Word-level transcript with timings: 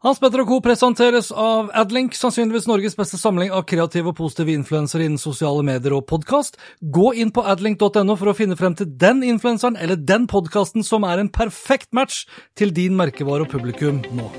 Hans 0.00 0.16
Petter 0.16 0.40
og 0.40 0.48
Co. 0.48 0.56
presenteres 0.64 1.26
av 1.28 1.66
Adlink, 1.76 2.14
sannsynligvis 2.16 2.64
Norges 2.70 2.94
beste 2.96 3.18
samling 3.20 3.50
av 3.52 3.66
kreative 3.68 4.08
og 4.08 4.16
positive 4.16 4.54
influensere 4.56 5.04
innen 5.04 5.20
sosiale 5.20 5.60
medier 5.60 5.92
og 5.92 6.06
podkast. 6.08 6.56
Gå 6.80 7.10
inn 7.20 7.28
på 7.36 7.44
adlink.no 7.44 8.16
for 8.16 8.32
å 8.32 8.34
finne 8.38 8.56
frem 8.56 8.72
til 8.78 8.88
den 8.96 9.20
influenseren 9.28 9.76
eller 9.76 10.00
den 10.00 10.24
podkasten 10.24 10.88
som 10.88 11.04
er 11.04 11.20
en 11.20 11.28
perfekt 11.28 11.92
match 11.92 12.22
til 12.56 12.72
din 12.72 12.96
merkevare 12.96 13.44
og 13.44 13.52
publikum 13.52 14.00
nå. 14.16 14.32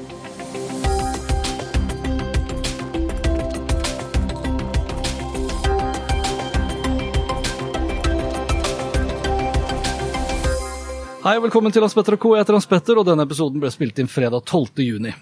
Hei 11.21 11.37
og 11.37 11.45
velkommen 11.51 11.69
til 11.69 11.85
Hans 11.85 11.93
Petter 11.93 12.17
og 12.17 12.25
Co. 12.25 12.33
Jeg 12.33 12.47
heter 12.47 12.57
Hans 12.57 12.65
Petter, 12.65 12.97
og 12.97 13.05
denne 13.05 13.29
episoden 13.29 13.61
ble 13.61 13.69
spilt 13.69 14.01
inn 14.01 14.09
fredag 14.09 14.41
12. 14.41 14.81
juni. 14.81 15.13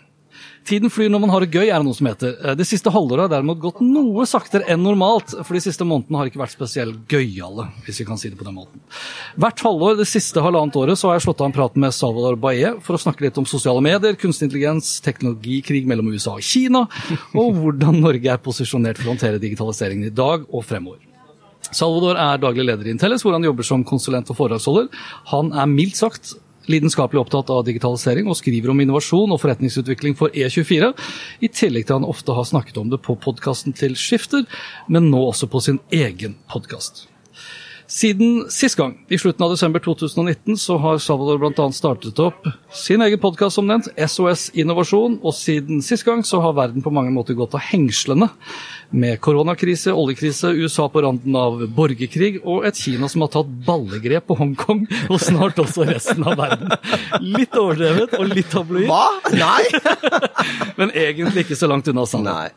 Tiden 0.67 0.91
flyr 0.91 1.09
når 1.09 1.21
man 1.23 1.31
har 1.33 1.43
det 1.43 1.53
gøy, 1.53 1.67
er 1.69 1.79
det 1.79 1.87
noe 1.87 1.97
som 1.97 2.09
heter. 2.09 2.35
Eh, 2.43 2.55
Det 2.59 2.67
siste 2.67 2.91
halvåret 2.93 3.25
har 3.25 3.31
derimot 3.31 3.59
gått 3.61 3.81
noe 3.81 4.25
saktere 4.29 4.67
enn 4.69 4.83
normalt, 4.83 5.31
for 5.45 5.53
de 5.57 5.61
siste 5.63 5.85
månedene 5.87 6.19
har 6.19 6.29
ikke 6.29 6.41
vært 6.41 6.55
spesielt 6.55 6.99
gøyale, 7.09 7.69
hvis 7.85 8.01
vi 8.01 8.05
kan 8.05 8.17
si 8.17 8.29
det 8.29 8.37
på 8.37 8.45
den 8.47 8.57
måten. 8.57 8.81
Hvert 9.39 9.63
halvår 9.65 9.97
det 9.97 10.07
siste 10.09 10.43
halvannet 10.43 10.75
året 10.75 10.99
så 10.99 11.09
har 11.09 11.17
jeg 11.17 11.27
slått 11.27 11.41
av 11.41 11.49
en 11.49 11.55
prat 11.55 11.75
med 11.79 11.95
Salvador 11.95 12.37
Baye 12.39 12.75
for 12.85 12.97
å 12.97 13.01
snakke 13.01 13.25
litt 13.25 13.37
om 13.37 13.47
sosiale 13.49 13.81
medier, 13.81 14.17
kunstig 14.19 14.49
intelligens, 14.49 14.99
teknologikrig 15.05 15.85
mellom 15.89 16.11
USA 16.13 16.35
og 16.37 16.45
Kina, 16.45 16.85
og 17.33 17.53
hvordan 17.55 18.01
Norge 18.03 18.29
er 18.33 18.41
posisjonert 18.43 18.99
for 18.99 19.09
å 19.09 19.15
håndtere 19.15 19.41
digitaliseringen 19.41 20.09
i 20.11 20.15
dag 20.15 20.45
og 20.49 20.65
fremover. 20.65 20.99
Salvador 21.69 22.17
er 22.17 22.39
daglig 22.41 22.65
leder 22.65 22.87
i 22.87 22.93
Intelles, 22.95 23.21
hvor 23.21 23.35
han 23.35 23.45
jobber 23.45 23.65
som 23.67 23.83
konsulent 23.85 24.29
og 24.31 24.37
foredragsholder. 24.39 24.87
Han 25.33 25.51
er 25.53 25.69
mildt 25.69 25.99
sagt 25.99 26.33
lidenskapelig 26.69 27.23
opptatt 27.23 27.51
av 27.53 27.65
digitalisering 27.67 28.29
og 28.29 28.37
skriver 28.39 28.73
om 28.73 28.81
innovasjon 28.83 29.33
og 29.33 29.41
forretningsutvikling 29.41 30.17
for 30.19 30.33
E24, 30.33 30.91
i 31.41 31.51
tillegg 31.51 31.87
til 31.89 31.99
han 31.99 32.09
ofte 32.09 32.35
har 32.37 32.47
snakket 32.47 32.79
om 32.81 32.91
det 32.93 33.01
på 33.05 33.17
podkasten 33.19 33.75
til 33.77 33.97
Skifter, 33.99 34.45
men 34.87 35.09
nå 35.11 35.23
også 35.31 35.49
på 35.49 35.63
sin 35.65 35.81
egen 35.93 36.37
podkast. 36.51 37.07
Siden 37.89 38.43
sist 38.53 38.77
gang, 38.77 38.91
i 39.09 39.17
slutten 39.17 39.41
av 39.41 39.49
desember 39.49 39.81
2019, 39.81 40.57
så 40.61 40.75
har 40.77 40.99
Salvador 41.01 41.39
bl.a. 41.41 41.63
startet 41.73 42.19
opp 42.21 42.45
sin 42.69 43.01
egen 43.01 43.17
podkast 43.17 43.57
som 43.57 43.65
nevnt, 43.65 43.87
SOS 43.97 44.51
Innovasjon, 44.53 45.15
og 45.25 45.33
siden 45.33 45.81
sist 45.81 46.05
gang 46.05 46.21
så 46.21 46.37
har 46.43 46.53
verden 46.53 46.85
på 46.85 46.93
mange 46.93 47.09
måter 47.15 47.33
gått 47.33 47.55
av 47.57 47.63
hengslene 47.65 48.27
med 48.93 49.17
koronakrise, 49.25 49.89
oljekrise, 49.89 50.51
USA 50.53 50.85
på 50.93 51.01
randen 51.01 51.33
av 51.37 51.63
borgerkrig 51.73 52.43
og 52.43 52.67
et 52.69 52.77
Kina 52.77 53.09
som 53.09 53.25
har 53.25 53.31
tatt 53.33 53.49
ballegrep 53.65 54.29
på 54.29 54.37
Hongkong 54.37 54.85
og 55.09 55.17
snart 55.21 55.57
også 55.61 55.89
resten 55.89 56.25
av 56.29 56.37
verden. 56.37 56.69
Litt 57.25 57.57
overdrevet 57.57 58.13
og 58.21 58.29
litt 58.29 58.53
tabloid, 58.53 58.85
Hva? 58.85 59.33
Nei! 59.33 59.65
men 60.79 60.93
egentlig 60.93 61.47
ikke 61.47 61.57
så 61.57 61.69
langt 61.69 61.89
unna 61.89 62.05
sannheten. 62.05 62.53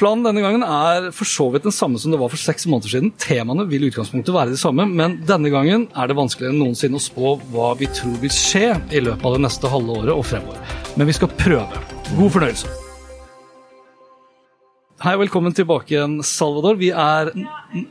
Planen 0.00 0.24
denne 0.24 0.40
gangen 0.40 0.62
er 0.64 1.10
for 1.12 1.28
så 1.28 1.50
vidt 1.52 1.66
den 1.66 1.74
samme 1.76 2.00
som 2.00 2.08
det 2.14 2.20
var 2.22 2.30
for 2.32 2.40
seks 2.40 2.64
måneder 2.64 2.88
siden. 2.94 3.10
Temaene 3.20 3.66
vil 3.68 3.84
i 3.84 3.90
utgangspunktet 3.92 4.32
være 4.32 4.54
de 4.54 4.60
samme, 4.60 4.86
men 4.88 5.18
denne 5.28 5.52
gangen 5.52 5.90
er 5.92 6.08
det 6.08 6.16
vanskeligere 6.16 6.54
enn 6.54 6.62
noensinne 6.64 6.96
å 6.96 7.04
spå 7.04 7.36
hva 7.52 7.74
vi 7.76 7.90
tror 7.92 8.16
vil 8.22 8.32
skje 8.32 8.70
i 8.96 9.04
løpet 9.04 9.28
av 9.28 9.36
det 9.36 9.44
neste 9.44 9.68
halve 9.68 10.00
året 10.00 10.16
og 10.16 10.24
fremover. 10.24 10.78
Men 10.96 11.10
vi 11.10 11.20
skal 11.20 11.36
prøve. 11.36 11.88
God 12.16 12.38
fornøyelse. 12.38 12.79
Hei, 15.00 15.14
velkommen 15.16 15.54
tilbake 15.56 15.94
igjen, 15.94 16.18
Salvador. 16.20 16.74
Vi, 16.76 16.90
er, 16.92 17.30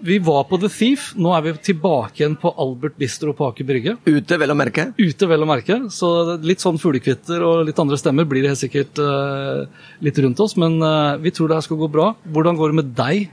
vi 0.06 0.20
var 0.22 0.44
på 0.46 0.60
The 0.62 0.68
Thief. 0.70 1.08
Nå 1.18 1.32
er 1.34 1.42
vi 1.42 1.54
tilbake 1.72 2.20
igjen 2.22 2.36
på 2.38 2.52
Albert 2.62 3.00
Bistro 3.02 3.32
på 3.34 3.48
Aker 3.48 3.66
Brygge. 3.66 3.96
Ute, 4.06 4.38
vel 4.38 4.54
å 4.54 4.56
merke. 4.58 4.84
Ute, 4.94 5.26
vel 5.32 5.42
å 5.42 5.48
merke. 5.50 5.80
Så 5.90 6.12
litt 6.46 6.62
sånn 6.62 6.78
fuglekvitter 6.78 7.42
og 7.42 7.64
litt 7.66 7.80
andre 7.82 7.98
stemmer 7.98 8.28
blir 8.30 8.46
det 8.46 8.52
helt 8.52 8.62
sikkert 8.62 9.02
uh, 9.02 9.64
litt 10.06 10.20
rundt 10.22 10.44
oss. 10.46 10.54
Men 10.62 10.76
uh, 10.86 11.16
vi 11.18 11.32
tror 11.34 11.50
det 11.50 11.58
her 11.58 11.66
skal 11.66 11.80
gå 11.80 11.88
bra. 11.96 12.12
Hvordan 12.30 12.60
går 12.60 12.70
det 12.70 12.78
med 12.78 12.92
deg? 13.00 13.24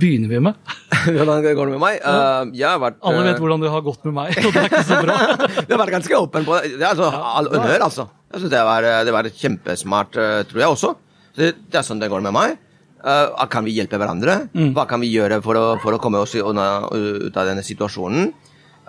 Begynner 0.00 0.32
vi 0.32 0.40
med. 0.48 0.74
Hvordan 1.06 1.46
går 1.46 1.70
det 1.70 1.74
med 1.76 1.82
meg? 1.84 2.00
Uh, 2.02 2.50
jeg 2.58 2.66
har 2.66 2.80
vært 2.82 2.98
Alle 3.06 3.20
vet 3.28 3.38
hvordan 3.44 3.62
det 3.62 3.70
har 3.70 3.84
gått 3.86 4.08
med 4.08 4.16
meg, 4.16 4.32
og 4.48 4.50
det 4.56 4.64
er 4.64 4.66
ikke 4.66 4.80
så 4.88 4.98
bra. 5.04 5.20
du 5.68 5.70
har 5.76 5.82
vært 5.84 5.94
ganske 5.94 6.18
åpen 6.18 6.48
på 6.48 6.58
det. 6.58 6.72
Det 6.74 6.82
er 6.82 6.90
altså 6.90 7.12
all 7.36 7.52
honnør, 7.54 7.86
altså. 7.86 8.08
Jeg 8.34 8.42
syns 8.42 8.54
det 8.56 8.64
var, 8.72 8.88
det 9.06 9.14
var 9.14 9.30
kjempesmart, 9.44 10.18
tror 10.50 10.64
jeg 10.64 10.74
også. 10.74 10.92
Det, 11.38 11.52
det 11.70 11.78
er 11.78 11.86
sånn 11.86 12.02
det 12.02 12.10
går 12.10 12.26
med 12.26 12.34
meg. 12.34 12.58
Uh, 13.00 13.46
kan 13.48 13.64
vi 13.64 13.76
hjelpe 13.78 13.98
hverandre? 14.00 14.44
Hva 14.76 14.86
kan 14.88 15.00
vi 15.00 15.12
gjøre 15.12 15.40
for 15.44 15.56
å, 15.56 15.64
for 15.80 15.96
å 15.96 16.00
komme 16.02 16.20
oss 16.20 16.36
unna, 16.36 16.86
ut 16.92 17.36
av 17.36 17.48
denne 17.48 17.64
situasjonen? 17.66 18.30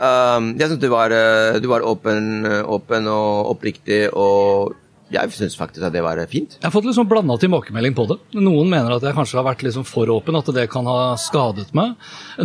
Um, 0.02 0.54
jeg 0.58 0.68
synes 0.68 0.82
du 0.82 0.90
var, 0.92 1.14
uh, 1.14 1.60
du 1.62 1.68
var 1.72 1.86
åpen, 1.86 2.46
åpen 2.66 3.08
og 3.12 3.54
oppriktig, 3.54 4.08
og 4.12 4.76
jeg 5.12 5.32
syns 5.36 5.58
faktisk 5.60 5.84
at 5.84 5.94
det 5.94 6.04
var 6.04 6.20
fint. 6.32 6.56
Jeg 6.58 6.64
har 6.64 6.74
fått 6.74 6.88
litt 6.88 6.96
sånn 6.96 7.10
blanda 7.10 7.36
tilbakemelding 7.42 7.96
på 7.98 8.06
det. 8.12 8.18
Noen 8.40 8.70
mener 8.72 8.96
at 8.96 9.06
jeg 9.06 9.16
kanskje 9.18 9.40
har 9.42 9.48
vært 9.50 9.66
liksom 9.66 9.86
for 9.88 10.12
åpen, 10.14 10.38
at 10.40 10.52
det 10.56 10.68
kan 10.72 10.88
ha 10.88 11.14
skadet 11.20 11.74
meg. 11.78 11.98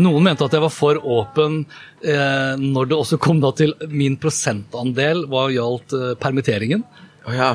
Noen 0.03 0.27
mente 0.27 0.47
at 0.47 0.57
jeg 0.57 0.65
var 0.65 0.75
for 0.75 0.99
åpen 0.99 1.61
eh, 2.03 2.55
når 2.59 2.91
det 2.91 2.99
også 2.99 3.21
kom 3.23 3.43
til 3.59 3.77
min 3.93 4.19
prosentandel 4.19 5.27
hva 5.31 5.47
gjaldt 5.55 5.95
eh, 5.95 6.15
permitteringen. 6.19 6.83
Oh, 7.27 7.35
ja. 7.35 7.53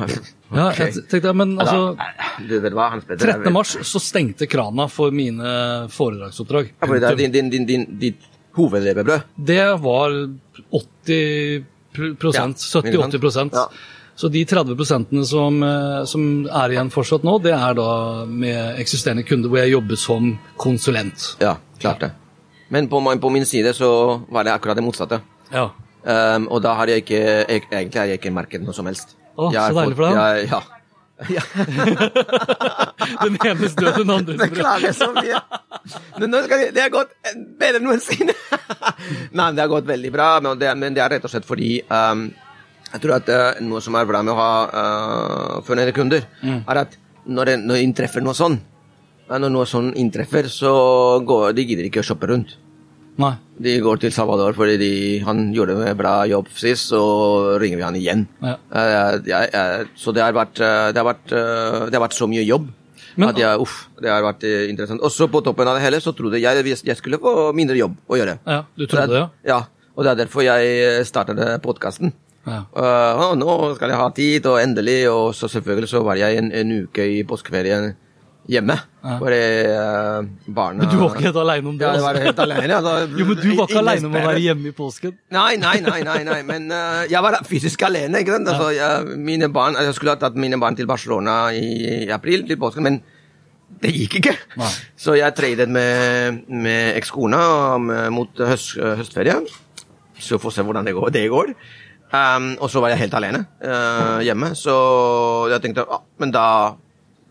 Ja, 0.52 0.68
jeg 0.76 0.94
tenkte, 1.10 1.32
men 1.34 1.54
altså, 1.60 1.96
Hans 2.92 3.06
Petter? 3.08 3.32
13. 3.38 3.54
mars 3.54 3.76
så 3.88 4.00
stengte 4.04 4.48
krana 4.52 4.88
for 4.92 5.12
mine 5.16 5.88
foredragsoppdrag. 5.94 6.74
Ja, 6.82 6.88
fordi 6.88 7.00
det 7.00 7.12
er 7.12 7.16
din, 7.22 7.32
din, 7.32 7.50
din, 7.54 7.66
din, 7.70 7.86
ditt 8.02 8.28
hovedlevebrød. 8.58 9.22
Det 9.38 9.62
var 9.80 10.16
80 10.72 11.66
prosent, 12.20 12.58
70-80 12.58 13.20
prosent. 13.24 13.54
Ja. 13.56 13.68
Så 14.16 14.28
de 14.30 14.44
30 14.46 14.76
prosentene 14.78 15.24
som, 15.26 15.62
eh, 15.64 16.04
som 16.06 16.26
er 16.46 16.74
igjen 16.76 16.92
fortsatt 16.94 17.24
nå, 17.26 17.38
det 17.42 17.54
er 17.56 17.74
da 17.80 18.26
med 18.28 18.80
eksisterende 18.82 19.24
kunder 19.26 19.50
hvor 19.50 19.62
jeg 19.64 19.72
jobber 19.72 19.98
som 19.98 20.34
konsulent. 20.62 21.36
Ja, 21.42 21.56
klart 21.80 22.04
det. 22.04 22.12
Men 22.70 22.88
på, 22.92 23.00
min- 23.02 23.20
på 23.20 23.30
min 23.32 23.46
side 23.46 23.74
så 23.76 24.22
var 24.32 24.44
det 24.44 24.54
akkurat 24.54 24.76
det 24.78 24.84
motsatte. 24.86 25.22
Ja. 25.52 25.70
Um, 26.04 26.48
og 26.50 26.62
da 26.64 26.74
har 26.74 26.88
jeg 26.90 27.04
ikke 27.04 27.18
jeg, 27.48 27.62
Egentlig 27.72 28.00
har 28.00 28.08
jeg 28.10 28.18
ikke 28.20 28.32
merket 28.34 28.64
noe 28.66 28.74
som 28.74 28.88
helst. 28.90 29.16
Å, 29.42 29.50
Jeg 29.56 29.74
så 29.74 29.80
deilig 29.80 29.96
fått- 29.96 29.98
for 29.98 30.06
deg. 30.12 30.38
jeg- 30.38 30.50
Ja. 30.52 30.62
ja. 31.38 31.44
Den 33.22 33.36
enes 33.46 33.76
død, 33.78 33.98
den 34.02 34.10
andres 34.14 34.38
brød. 34.40 34.50
Beklager 34.56 34.94
så 34.98 35.08
mye. 35.14 35.42
Men 36.20 36.32
nå 36.34 36.40
skal 36.48 36.64
jeg, 36.64 36.72
det 36.74 36.82
har 36.82 36.94
gått 36.94 37.12
bedre 37.62 37.78
enn 37.82 37.86
noensinne. 37.86 38.34
Nei, 39.38 39.50
det 39.54 39.62
har 39.64 39.70
gått 39.72 39.86
veldig 39.90 40.12
bra, 40.16 40.30
men 40.42 40.58
det, 40.62 40.72
men 40.82 40.98
det 40.98 41.04
er 41.06 41.14
rett 41.16 41.28
og 41.28 41.34
slett 41.34 41.46
fordi 41.46 41.76
um, 41.94 42.24
jeg 42.92 43.04
tror 43.04 43.14
at 43.20 43.30
uh, 43.32 43.62
noe 43.66 43.82
som 43.86 43.96
er 44.02 44.10
bra 44.10 44.24
med 44.26 44.34
å 44.34 44.40
ha 44.40 44.50
uh, 44.66 45.62
fornøyde 45.68 45.94
kunder, 45.96 46.26
Mm. 46.42 46.64
er 46.68 46.82
at 46.88 46.98
når 47.30 47.52
det 47.54 47.82
inntreffer 47.86 48.26
noe 48.26 48.34
sånn, 48.38 48.58
når 49.32 49.52
noe 49.54 49.68
sånn 49.70 49.94
inntreffer, 49.96 50.50
så 50.52 50.74
går, 51.24 51.54
de 51.56 51.64
gidder 51.70 51.86
ikke 51.88 52.02
å 52.02 52.08
shoppe 52.10 52.28
rundt. 52.34 52.58
Nei. 53.18 53.34
De 53.62 53.74
går 53.84 54.00
til 54.02 54.12
Salvador 54.16 54.54
fordi 54.58 54.78
de, 54.80 54.92
han 55.26 55.52
gjorde 55.54 55.76
en 55.86 55.98
bra 55.98 56.14
jobb 56.30 56.48
sist, 56.56 56.90
så 56.94 57.02
ringer 57.62 57.78
vi 57.78 57.84
han 57.84 57.96
igjen. 58.00 58.28
Ja. 58.42 58.56
Eh, 58.72 59.20
jeg- 59.28 59.52
jeg- 59.54 59.88
så 59.98 60.14
det 60.14 60.24
har, 60.24 60.34
vært, 60.34 60.60
eh, 60.62 60.92
det, 60.92 60.98
har 60.98 61.14
vært, 61.14 61.32
eh, 61.32 61.86
det 61.90 61.94
har 62.00 62.08
vært 62.08 62.18
så 62.18 62.28
mye 62.28 62.46
jobb 62.46 62.70
Men- 63.18 63.30
at 63.30 63.36
jeg, 63.38 63.60
uff, 63.60 63.90
det 64.02 64.10
har 64.10 64.22
vært 64.24 64.44
interessant. 64.70 65.02
Og 65.02 65.12
så 65.12 65.28
på 65.30 65.44
toppen 65.44 65.68
av 65.68 65.76
det 65.76 65.84
hele 65.84 65.98
så 66.00 66.16
trodde 66.16 66.40
jeg 66.42 66.66
jeg 66.86 66.98
skulle 66.98 67.20
få 67.20 67.54
mindre 67.54 67.76
jobb 67.78 67.96
å 68.10 68.16
gjøre. 68.18 68.40
Ja, 68.48 68.64
du 68.78 68.88
trodde 68.88 69.08
det, 69.10 69.16
ja? 69.20 69.30
Ja, 69.46 69.64
og 69.96 70.04
det 70.06 70.12
er 70.20 70.26
derfor 70.26 70.42
jeg 70.44 71.06
startet 71.06 71.62
podkasten. 71.62 72.14
Ja. 72.48 72.64
Uh, 72.76 73.36
nå 73.36 73.76
skal 73.76 73.90
jeg 73.90 73.98
ha 73.98 74.10
tid, 74.10 74.46
og 74.48 74.58
endelig. 74.60 75.08
Og 75.12 75.34
så 75.36 75.48
selvfølgelig 75.48 75.90
så 75.90 76.04
var 76.04 76.16
jeg 76.16 76.38
en, 76.38 76.52
en 76.52 76.72
uke 76.88 76.98
i 77.20 77.24
påskeferien 77.24 77.94
hjemme. 78.50 78.76
Ja. 79.02 79.16
Bare 79.22 79.40
uh, 79.70 80.26
barna 80.54 80.84
Men 80.84 80.92
du 80.92 80.98
var 81.02 81.16
ikke 81.16 81.28
helt 81.28 81.40
aleine 81.42 81.70
om 81.70 81.78
det? 81.78 81.86
Ja, 81.86 81.94
jeg 81.94 82.04
var 82.04 82.18
altså. 82.18 82.26
helt 82.28 82.42
alene. 82.46 82.76
Altså, 82.78 82.94
Jo, 83.20 83.26
men 83.26 83.40
du 83.40 83.48
var 83.58 83.70
ikke 83.70 83.82
aleine 83.82 84.10
om 84.10 84.18
å 84.18 84.24
være 84.26 84.44
hjemme 84.44 84.72
i 84.72 84.76
påsken? 84.78 85.16
Nei, 85.38 85.54
nei, 85.62 85.74
nei, 85.86 85.98
nei, 86.08 86.20
nei. 86.28 86.40
men 86.48 86.68
uh, 86.74 87.02
jeg 87.12 87.26
var 87.26 87.40
fysisk 87.48 87.86
alene. 87.88 88.22
ikke 88.22 88.38
sant? 88.38 88.52
Altså, 88.54 88.70
jeg, 88.76 89.18
mine 89.30 89.52
barn, 89.54 89.78
jeg 89.80 89.98
skulle 89.98 90.16
ha 90.16 90.22
tatt 90.22 90.40
mine 90.42 90.60
barn 90.62 90.78
til 90.80 90.90
Barcelona 90.90 91.40
i, 91.56 92.08
april, 92.14 92.46
til 92.50 92.60
påsken, 92.62 92.88
men 92.90 93.02
det 93.82 93.94
gikk 93.96 94.20
ikke. 94.20 94.36
Nei. 94.62 94.72
Så 95.00 95.16
jeg 95.18 95.38
tradet 95.38 95.70
med, 95.72 96.42
med 96.50 96.98
ekskona 97.00 97.44
mot 98.14 98.42
høst, 98.46 98.76
høstferie. 98.78 99.38
Så 100.22 100.38
får 100.42 100.52
vi 100.52 100.58
se 100.60 100.66
hvordan 100.68 100.86
det 100.86 100.98
går. 100.98 101.14
Det 101.14 101.30
går. 101.32 101.56
Um, 102.12 102.58
og 102.60 102.68
så 102.68 102.82
var 102.84 102.92
jeg 102.92 103.06
helt 103.06 103.14
alene 103.16 103.46
uh, 103.64 104.20
hjemme, 104.20 104.50
så 104.60 104.74
jeg 105.48 105.64
tenkte 105.64 105.86
ah, 105.88 106.02
men 106.20 106.34
da 106.36 106.44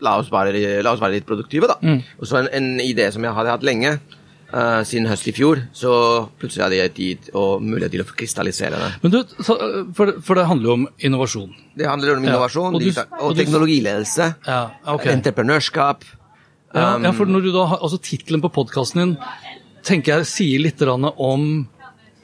la 0.01 0.17
oss 0.21 0.31
være, 0.33 0.81
la 0.83 0.91
oss 0.95 1.01
være 1.03 1.19
litt 1.19 1.27
produktive, 1.29 1.69
da. 1.71 1.77
Mm. 1.81 2.01
Og 2.19 2.27
så 2.29 2.41
en, 2.41 2.49
en 2.57 2.69
idé 2.83 3.07
som 3.13 3.23
jeg 3.25 3.33
hadde 3.37 3.53
hatt 3.53 3.65
lenge, 3.67 3.95
uh, 4.53 4.81
siden 4.87 5.07
høst 5.09 5.27
i 5.29 5.33
fjor, 5.35 5.61
så 5.77 5.91
plutselig 6.41 6.65
hadde 6.65 6.79
jeg 6.79 6.93
tid 6.97 7.29
og 7.37 7.61
mulighet 7.65 7.95
til 7.95 8.03
å 8.03 8.07
krystallisere 8.09 8.79
det. 8.81 8.89
Men 9.03 9.13
du, 9.15 9.19
så, 9.43 9.57
for, 9.97 10.15
for 10.25 10.39
det 10.39 10.47
handler 10.49 10.71
jo 10.71 10.77
om 10.79 10.87
innovasjon. 10.99 11.51
Det 11.77 11.87
handler 11.89 12.15
om 12.17 12.25
Ja, 12.25 12.33
innovasjon 12.33 12.73
og 12.75 12.79
du- 12.81 12.87
digital- 12.87 13.19
og 13.19 13.29
og, 13.31 13.37
teknologiledelse. 13.39 14.31
Ja, 14.47 14.61
okay. 14.95 15.13
Entreprenørskap. 15.17 16.03
Ja, 16.07 16.17
Um, 16.71 17.03
ja, 17.03 17.09
for 17.11 17.27
når 17.27 17.41
du 17.43 17.49
da 17.51 17.65
har, 17.67 17.79
altså 17.83 17.97
Tittelen 17.99 18.39
på 18.39 18.47
podkasten 18.55 19.01
din 19.01 19.09
tenker 19.83 20.21
jeg 20.21 20.27
sier 20.29 20.61
litt 20.63 20.79
om 20.87 21.67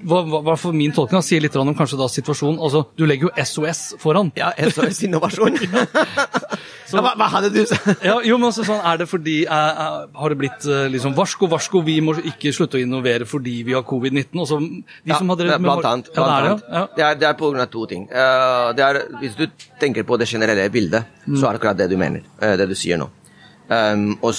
hva, 0.05 0.53
for 0.59 0.75
min 0.77 0.91
tolkning 0.93 1.23
sier 1.25 1.41
litt 1.41 1.55
om 1.57 1.71
kanskje 1.73 1.97
da 1.97 2.05
situasjonen 2.11 2.59
altså 2.61 2.83
Du 2.97 3.05
legger 3.09 3.29
jo 3.31 3.45
SOS 3.45 3.95
foran. 4.01 4.29
Ja, 4.37 4.51
SOS 4.69 4.99
Innovasjon. 5.07 5.57
ja, 5.63 7.01
hva, 7.01 7.13
hva 7.17 7.27
hadde 7.33 7.49
du 7.55 7.63
sagt? 7.65 8.03
Ja, 8.05 8.19
jo, 8.25 8.37
men 8.37 8.49
altså, 8.51 8.63
sånn, 8.67 8.79
er 8.85 9.01
det 9.01 9.07
fordi 9.09 9.37
er, 9.45 9.79
er, 9.83 10.05
Har 10.21 10.33
det 10.33 10.37
blitt 10.43 10.67
eh, 10.69 10.85
liksom 10.93 11.15
varsko, 11.17 11.49
varsko, 11.51 11.81
vi 11.87 11.97
må 12.05 12.13
ikke 12.21 12.53
slutte 12.55 12.77
å 12.77 12.83
innovere 12.83 13.25
fordi 13.27 13.57
vi 13.67 13.75
har 13.75 13.83
covid-19? 13.87 14.37
Og 14.43 14.47
så 14.51 14.59
de 14.61 15.17
som 15.17 15.33
er 15.33 15.43
med 15.57 15.65
blant 15.65 15.89
annet. 15.89 16.11
Ja, 16.13 16.27
det 16.27 16.37
er 16.37 16.47
ja. 16.51 16.85
Det, 16.95 17.03
er, 17.09 17.19
det 17.23 17.29
er 17.31 17.39
på 17.41 17.49
grunn 17.51 17.65
av 17.65 17.71
to 17.73 17.87
ting. 17.89 18.05
Uh, 18.11 18.69
det 18.77 18.85
er, 18.85 19.01
hvis 19.23 19.35
du 19.39 19.47
tenker 19.81 20.05
på 20.07 20.19
det 20.21 20.29
generelle 20.29 20.69
bildet, 20.73 21.13
Mm. 21.27 21.35
så 21.41 21.49
er 21.49 21.57
det 21.57 21.59
akkurat 21.59 21.77
det 21.81 21.89
du 21.91 21.97
mener. 21.99 22.21
uh, 22.39 22.53
det 22.55 22.69
du 22.69 22.75
sier 22.79 22.95
nå. 23.01 23.09
Um, 23.67 24.13
og 24.23 24.31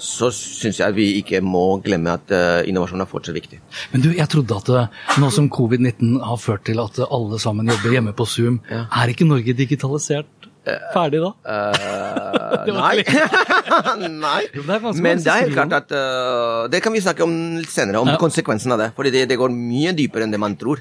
så 0.00 0.30
syns 0.34 0.80
jeg 0.80 0.94
vi 0.96 1.06
ikke 1.20 1.40
må 1.44 1.80
glemme 1.84 2.14
at 2.18 2.32
eh, 2.34 2.68
innovasjon 2.70 3.00
er 3.04 3.10
fortsatt 3.10 3.36
viktig. 3.36 3.60
Men 3.92 4.02
du, 4.04 4.10
jeg 4.16 4.28
trodde 4.32 4.56
at 4.56 4.68
eh, 4.74 5.04
nå 5.22 5.30
som 5.34 5.50
covid-19 5.52 6.16
har 6.24 6.40
ført 6.42 6.64
til 6.66 6.80
at 6.82 6.98
eh, 6.98 7.06
alle 7.14 7.38
sammen 7.42 7.70
jobber 7.70 7.94
hjemme 7.94 8.14
på 8.16 8.26
Zoom, 8.26 8.60
er 8.70 9.12
ikke 9.14 9.28
Norge 9.28 9.54
digitalisert 9.56 10.50
ferdig 10.94 11.20
da? 11.20 11.30
Eh, 11.44 12.72
nei. 12.80 13.04
nei. 14.24 14.42
Det 14.54 14.94
Men 14.96 15.20
det 15.20 15.32
er 15.34 15.50
klart 15.52 15.74
at 15.76 15.92
eh, 15.92 16.68
Det 16.72 16.80
kan 16.82 16.94
vi 16.94 17.02
snakke 17.04 17.24
om 17.26 17.34
litt 17.60 17.70
senere, 17.72 18.00
om 18.00 18.08
Ja. 18.08 18.16
konsekvensen 18.20 18.72
av 18.72 18.80
det. 18.80 18.92
Fordi 18.96 19.12
det, 19.12 19.26
det 19.28 19.38
går 19.40 19.52
mye 19.52 19.92
dypere 19.96 20.24
enn 20.24 20.32
det 20.32 20.40
man 20.40 20.56
tror. 20.56 20.80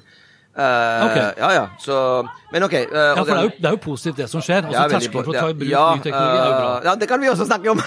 Uh, 0.54 1.08
Ok. 1.08 1.18
Ja, 1.42 1.48
ja. 1.52 1.64
Så 1.82 1.96
Men 2.54 2.64
OK. 2.68 2.74
Uh, 2.74 2.94
Ja, 2.94 3.16
for 3.18 3.26
det 3.26 3.34
er, 3.36 3.44
jo, 3.48 3.54
det 3.58 3.66
er 3.66 3.76
jo 3.76 3.82
positivt 3.82 4.18
det 4.22 4.30
som 4.30 4.42
skjer. 4.46 4.68
Også 4.68 4.78
Altså 4.78 4.84
er 4.84 5.00
Terskelen 5.00 5.26
for 5.26 5.34
å 5.34 5.40
ta 5.40 5.50
i 5.50 5.58
bruk 5.58 5.72
ja, 5.72 5.86
ny 5.98 6.04
teknologi 6.06 6.38
er 6.38 6.46
jo 6.46 6.54
bra. 6.60 6.68
eh, 6.78 6.86
Ja, 6.86 6.96
det 7.02 7.10
kan 7.10 7.24
vi 7.24 7.32
også 7.34 7.48
snakke 7.50 7.74
om. 7.74 7.82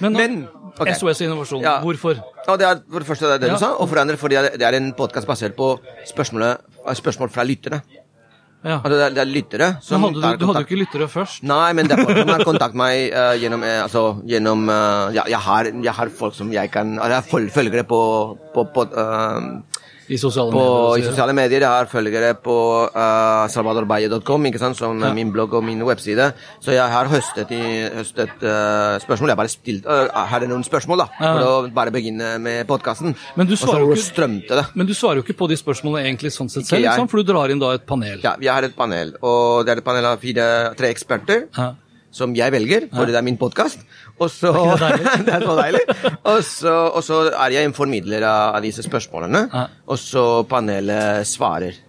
Men, 0.00 0.12
Men, 0.12 0.48
okay. 0.78 0.92
SOS 0.94 1.20
Innovasjon, 1.24 1.62
Ja. 1.62 1.78
hvorfor? 1.80 2.18
Ja, 2.46 2.56
det 2.56 2.66
er 2.68 2.80
for 2.90 2.98
det 3.00 3.08
første 3.08 3.26
det, 3.26 3.34
er 3.34 3.38
det 3.38 3.48
Ja. 3.48 3.54
du 3.54 3.58
sa, 3.64 3.70
og 3.76 3.88
for 3.88 3.94
det 3.96 4.02
andre 4.06 4.16
fordi 4.16 4.34
det 4.58 4.62
er 4.62 4.74
en 4.76 4.92
podkast 4.92 5.26
basert 5.26 5.56
på 5.56 5.78
spørsmål 6.06 7.30
fra 7.32 7.44
lytterne. 7.44 7.80
Ja. 8.66 8.80
Altså, 8.82 8.96
det, 8.98 9.02
er, 9.04 9.10
det 9.14 9.18
er 9.22 9.28
lyttere 9.30 9.66
som 9.84 10.02
hadde 10.02 10.14
du, 10.14 10.20
du 10.40 10.46
hadde 10.48 10.62
jo 10.64 10.66
ikke 10.66 10.78
lyttere 10.80 11.06
først. 11.08 11.42
Nei, 11.46 11.72
men 11.76 11.86
det 11.86 11.94
er 11.98 12.02
folk 12.02 12.18
som 12.18 12.28
har 12.34 12.44
kontaktet 12.50 12.74
meg 12.80 13.12
uh, 13.14 13.34
gjennom, 13.38 13.62
uh, 13.62 13.82
altså, 13.84 14.02
gjennom 14.26 14.64
uh, 14.68 15.14
ja, 15.14 15.22
jeg, 15.30 15.38
har, 15.44 15.68
jeg 15.86 15.92
har 16.00 16.08
folk 16.10 16.34
som 16.34 16.50
jeg 16.52 16.70
kan 16.74 16.96
altså, 16.98 17.12
Jeg 17.12 17.20
har 17.20 17.28
føl- 17.30 17.50
følgere 17.54 17.84
på, 17.86 18.00
på, 18.56 18.64
på, 18.74 18.86
I 20.08 20.18
sosiale 20.18 20.52
på 20.54 20.62
medier. 20.62 20.98
i 21.02 21.06
sosiale 21.08 21.32
medier. 21.34 21.60
Jeg 21.64 21.68
har 21.68 21.88
følgere 21.90 22.34
på 22.38 22.56
uh, 22.94 23.46
salvadorbaye.com, 23.50 24.46
som 24.74 25.00
Ja. 25.02 25.12
min 25.12 25.32
blogg 25.32 25.54
og 25.54 25.64
min 25.64 25.82
webside. 25.82 26.32
Så 26.60 26.72
jeg 26.72 26.88
har 26.92 27.06
høstet, 27.10 27.50
i, 27.50 27.88
høstet 27.96 28.42
uh, 28.42 28.98
spørsmål. 29.02 29.32
Jeg 29.32 29.36
bare 29.36 29.48
stilt 29.48 29.86
uh, 29.86 30.26
Her 30.30 30.42
er 30.42 30.48
noen 30.48 30.64
spørsmål, 30.64 30.98
da, 30.98 31.08
Ja. 31.20 31.32
for 31.32 31.46
å 31.46 31.74
bare 31.74 31.90
begynne 31.90 32.38
med 32.38 32.66
podkasten. 32.66 33.16
Men 33.36 33.46
du 33.46 33.56
svarer 33.56 33.80
jo 33.80 33.92
ikke-. 33.94 34.66
Men 34.74 34.86
du 34.86 34.94
svarer 34.94 35.16
jo 35.20 35.22
ikke 35.26 35.38
på 35.38 35.48
de 35.48 35.56
spørsmålene 35.56 36.06
egentlig 36.06 36.32
sånn 36.32 36.48
sett 36.50 36.66
selv, 36.66 36.84
liksom, 36.86 37.08
for 37.08 37.22
du 37.22 37.32
drar 37.32 37.50
inn 37.50 37.58
da 37.62 37.72
et 37.74 37.86
panel. 37.86 38.20
Ja, 38.22 38.36
jeg 38.40 38.52
har 38.52 38.62
et 38.62 38.76
panel, 38.76 39.16
og 39.22 39.66
det 39.66 39.74
er 39.74 39.82
et 39.82 39.84
panel 39.84 40.06
av 40.06 40.22
fire, 40.22 40.74
tre 40.78 40.92
eksperter. 40.94 41.48
Ja. 41.56 41.74
Som 42.16 42.32
jeg 42.32 42.48
velger, 42.54 42.86
for 42.94 43.04
det 43.04 43.16
er 43.18 43.24
min 43.26 43.36
podkast. 43.36 43.82
Og 44.18 44.30
så 44.32 44.52
Er 44.52 44.96
det? 44.96 45.14
Det 45.26 45.34
er 45.34 45.44
så 45.44 45.56
deilig. 45.58 45.80
Og 46.24 46.44
så, 46.44 46.74
og 46.94 47.02
så 47.04 47.22
er 47.30 47.56
jeg 47.56 47.68
en 47.68 47.74
formidler 47.76 48.24
av, 48.24 48.62
disse 48.64 48.84
spørsmålene, 48.86 49.48
og 49.86 49.98
så 50.00 50.42
panelet 50.48 51.26
svarer. 51.28 51.82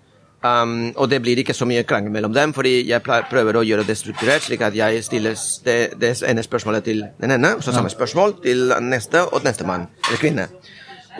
Um, 0.45 0.93
og 0.95 1.09
det 1.09 1.17
blir 1.25 1.39
ikke 1.41 1.55
så 1.57 1.65
mye 1.65 1.81
krangel 1.87 2.11
mellom 2.13 2.33
dem, 2.33 2.51
fordi 2.53 2.83
jeg 2.87 3.01
prøver 3.01 3.57
å 3.57 3.63
gjøre 3.65 3.87
det 3.87 3.95
strukturert, 3.97 4.45
slik 4.45 4.61
at 4.61 4.75
jeg 4.77 5.01
stiller 5.03 5.33
det, 5.65 5.77
det 5.97 6.11
ene 6.29 6.43
spørsmålet 6.45 6.85
til 6.85 7.01
den 7.17 7.33
ene, 7.33 7.55
og 7.57 7.63
så 7.65 7.73
samme 7.73 7.89
spørsmål 7.89 8.37
til 8.43 8.69
neste 8.85 9.23
og 9.25 9.47
neste 9.47 9.65
mann 9.67 9.87
eller 10.05 10.21
kvinne. 10.21 10.45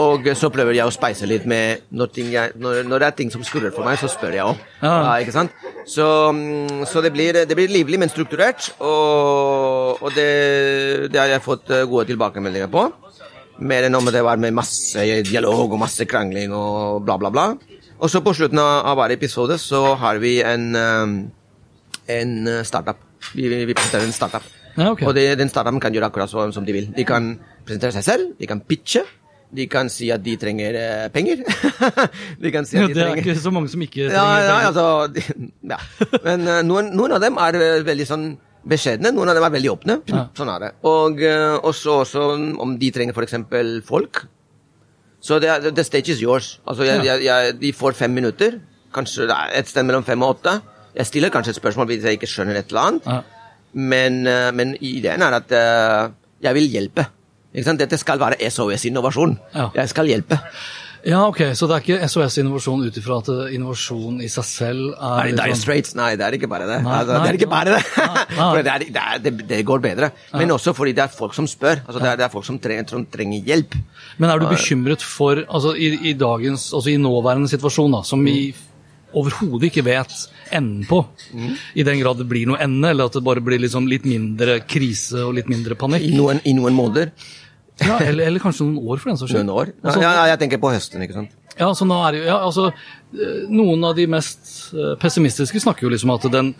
Og 0.03 0.27
så 0.37 0.49
prøver 0.53 0.77
jeg 0.77 0.85
å 0.85 0.93
speise 0.93 1.25
litt 1.29 1.47
med 1.49 1.87
når, 1.89 2.19
jeg, 2.29 2.53
når, 2.61 2.83
når 2.85 3.01
det 3.01 3.07
er 3.07 3.15
ting 3.17 3.31
som 3.33 3.43
skurrer 3.45 3.73
for 3.73 3.87
meg, 3.87 3.97
så 3.97 4.09
spør 4.11 4.35
jeg 4.35 4.45
òg. 4.45 4.59
Ja. 4.83 5.15
ikke 5.23 5.33
sant? 5.33 5.55
Så, 5.89 6.05
mm, 6.35 6.83
så 6.89 7.01
det, 7.01 7.11
blir, 7.15 7.41
det 7.49 7.57
blir 7.57 7.71
livlig, 7.71 7.97
men 8.01 8.11
strukturert. 8.11 8.69
Og, 8.77 9.97
og 10.03 10.13
det, 10.13 11.09
det 11.13 11.21
har 11.21 11.33
jeg 11.33 11.45
fått 11.45 11.73
eh, 11.73 11.87
gode 11.89 12.05
tilbakemeldinger 12.11 12.69
på. 12.73 12.85
Mer 13.65 13.87
enn 13.87 13.97
om 13.97 14.05
det 14.13 14.21
var 14.21 14.37
med 14.37 14.53
masse 14.53 15.01
dialog 15.25 15.73
og 15.73 15.81
masse 15.81 16.05
krangling 16.05 16.53
og 16.53 17.01
bla, 17.07 17.17
bla, 17.17 17.33
bla. 17.33 17.47
Og 17.97 18.11
så 18.13 18.21
på 18.21 18.35
slutten 18.37 18.61
av, 18.61 18.93
hver 18.99 19.15
episode 19.15 19.57
så 19.57 19.95
har 19.97 20.21
vi 20.21 20.37
en, 20.45 20.69
eh, 20.77 21.17
en 22.19 22.39
eh, 22.53 22.63
startup. 22.67 23.01
Vi, 23.33 23.49
vi 23.49 23.73
presenterer 23.73 24.05
en 24.05 24.13
startup. 24.13 24.45
Ja, 24.77 24.91
okay. 24.91 25.07
Og 25.09 25.15
det, 25.17 25.31
den 25.39 25.49
startupen 25.49 25.81
kan 25.81 25.95
gjøre 25.95 26.11
akkurat 26.11 26.29
sånn 26.29 26.53
som 26.53 26.67
de 26.67 26.75
vil. 26.75 26.91
De 26.93 27.05
kan 27.07 27.33
presentere 27.65 27.95
seg 27.97 28.05
selv, 28.05 28.35
de 28.37 28.49
kan 28.49 28.61
pitche. 28.61 29.01
De 29.55 29.63
kan 29.71 29.87
si 29.87 30.09
at 30.11 30.19
de 30.25 30.33
trenger 30.39 30.75
eh, 30.75 31.05
penger. 31.13 31.39
de 32.43 32.49
kan 32.51 32.65
si 32.67 32.75
Ja, 32.75 32.83
at 32.83 32.91
de 32.91 32.97
det 32.99 33.05
er 33.05 33.21
ikke 33.21 33.35
så 33.39 33.51
mange 33.55 33.69
som 33.71 33.81
ikke 33.85 34.09
trenger 34.09 34.17
ja, 34.17 34.41
penger. 34.43 34.67
altså 34.67 35.45
ja. 35.71 35.77
Men 36.25 36.43
eh, 36.51 36.59
noen, 36.67 36.89
noen 36.97 37.15
av 37.15 37.23
dem 37.23 37.39
er 37.39 37.55
eh, 37.55 37.83
veldig 37.87 38.07
sånn 38.09 38.25
beskjedne, 38.67 39.13
noen 39.15 39.31
av 39.31 39.37
dem 39.39 39.45
er 39.47 39.53
veldig 39.55 39.71
åpne. 39.71 39.95
Ja. 40.11 40.25
Sånn 40.35 40.51
er 40.51 40.65
det. 40.65 40.71
Og 40.89 41.21
også, 41.69 42.01
også 42.03 42.25
om 42.59 42.73
de 42.81 42.89
trenger 42.91 43.15
f.eks. 43.15 43.37
folk. 43.87 44.25
Så 45.23 45.39
det 45.39 45.47
er, 45.53 45.69
the 45.71 45.85
stage 45.87 46.11
is 46.11 46.19
yours. 46.19 46.57
Altså, 46.67 46.83
jeg, 46.83 46.99
Ja. 47.05 47.15
jeg, 47.15 47.23
jeg, 47.29 47.55
de 47.61 47.71
får 47.73 47.95
fem 47.95 48.11
minutter, 48.11 48.59
kanskje 48.91 49.29
et 49.55 49.71
sted 49.71 49.87
mellom 49.87 50.03
fem 50.03 50.19
og 50.27 50.35
åtte. 50.35 50.57
Jeg 50.99 51.07
stiller 51.07 51.31
kanskje 51.31 51.55
et 51.55 51.61
spørsmål 51.61 51.87
hvis 51.93 52.03
jeg 52.03 52.19
ikke 52.19 52.27
skjønner 52.27 52.59
et 52.59 52.67
eller 52.75 52.89
annet. 52.89 53.07
Ja. 53.07 53.21
Men, 53.71 54.19
men 54.59 54.75
ideen 54.83 55.23
er 55.23 55.39
at 55.39 55.55
jeg 56.43 56.53
vil 56.59 56.67
hjelpe. 56.75 57.07
Dette 57.57 57.97
skal 57.97 58.19
være 58.21 58.37
SOS-innovasjon. 58.51 59.37
Ja. 59.55 59.71
Jeg 59.75 59.89
skal 59.93 60.11
hjelpe. 60.11 60.37
Ja, 61.07 61.21
ok, 61.29 61.53
Så 61.55 61.67
det 61.69 61.75
er 61.75 61.83
ikke 61.83 62.07
SOS-innovasjon 62.09 62.81
ut 62.83 62.97
ifra 62.99 63.19
at 63.21 63.29
innovasjon 63.55 64.17
i 64.25 64.27
seg 64.31 64.45
selv 64.47 64.87
er 64.91 65.05
Er 65.05 65.27
det 65.27 65.31
litt 65.31 65.39
Dire 65.39 65.57
Straits? 65.59 65.93
Nei, 65.95 66.09
det 66.19 66.25
er 66.25 66.35
ikke 66.35 66.49
bare 66.51 66.67
det. 66.67 66.79
Nei, 66.83 66.95
altså, 66.99 67.13
nei, 67.13 67.21
det 67.21 67.29
er 67.29 67.39
ikke 67.39 67.51
bare 67.53 67.75
det. 67.75 67.81
nei. 67.97 68.23
For 68.41 68.59
det, 68.59 68.73
er, 68.73 68.85
det, 68.97 69.03
er, 69.03 69.43
det, 69.53 69.59
går 69.67 69.83
bedre. 69.85 70.11
Men 70.35 70.55
også 70.57 70.73
fordi 70.75 70.95
det 70.97 71.05
er 71.05 71.13
folk 71.13 71.37
som 71.37 71.47
spør. 71.47 71.83
Altså, 71.85 72.01
det, 72.01 72.09
er, 72.09 72.19
det 72.19 72.27
er 72.27 72.33
folk 72.33 72.47
som 72.49 72.59
trenger, 72.59 72.89
som 72.91 73.05
trenger 73.13 73.51
hjelp. 73.51 73.77
Men 74.17 74.33
er 74.33 74.41
du 74.41 74.49
bekymret 74.49 75.05
for, 75.05 75.45
altså 75.47 75.75
i, 75.77 75.93
i 76.11 76.15
dagens, 76.17 76.71
altså 76.73 76.91
i 76.91 76.97
nåværende 77.01 77.51
situasjon, 77.53 77.99
da, 77.99 78.03
som 78.07 78.25
vi 78.25 78.51
overhodet 79.17 79.69
ikke 79.69 79.85
vet 79.87 80.13
enden 80.51 80.83
på, 80.87 80.99
i 81.79 81.83
den 81.87 82.01
grad 82.01 82.19
det 82.19 82.27
blir 82.27 82.49
noe 82.49 82.59
ende, 82.63 82.91
eller 82.91 83.07
at 83.07 83.15
det 83.15 83.23
bare 83.23 83.43
blir 83.43 83.61
liksom 83.63 83.87
litt 83.89 84.05
mindre 84.07 84.59
krise 84.67 85.23
og 85.23 85.37
litt 85.37 85.47
mindre 85.51 85.77
I 85.77 85.79
panikk? 85.79 86.07
noen, 86.17 86.41
i 86.43 86.55
noen 86.57 86.75
måneder. 86.75 87.13
Ja, 87.79 87.97
eller, 88.01 88.25
eller 88.25 88.39
kanskje 88.41 88.65
noen 88.65 88.79
år, 88.89 88.97
for 88.99 89.11
den 89.11 89.17
saks 89.19 89.31
skyld. 89.31 89.45
Noen 89.45 89.55
år. 89.61 89.67
Ja, 89.75 89.87
Altså, 89.89 90.01
ja, 90.01 90.25
jeg 90.31 90.39
tenker 90.41 90.57
på 90.63 90.71
høsten, 90.73 91.03
ikke 91.05 91.13
sant. 91.13 91.31
Ja, 91.57 91.67
altså 91.71 91.85
nå 91.89 91.97
er 92.07 92.17
jo, 92.17 92.23
ja, 92.27 92.37
altså, 92.45 92.67
eh, 93.13 93.47
Noen 93.49 93.83
av 93.85 93.95
de 93.97 94.05
mest 94.09 94.73
eh, 94.73 94.95
pessimistiske 95.01 95.61
snakker 95.61 95.87
jo 95.87 95.89
liksom 95.93 96.11
at 96.13 96.25
den, 96.33 96.51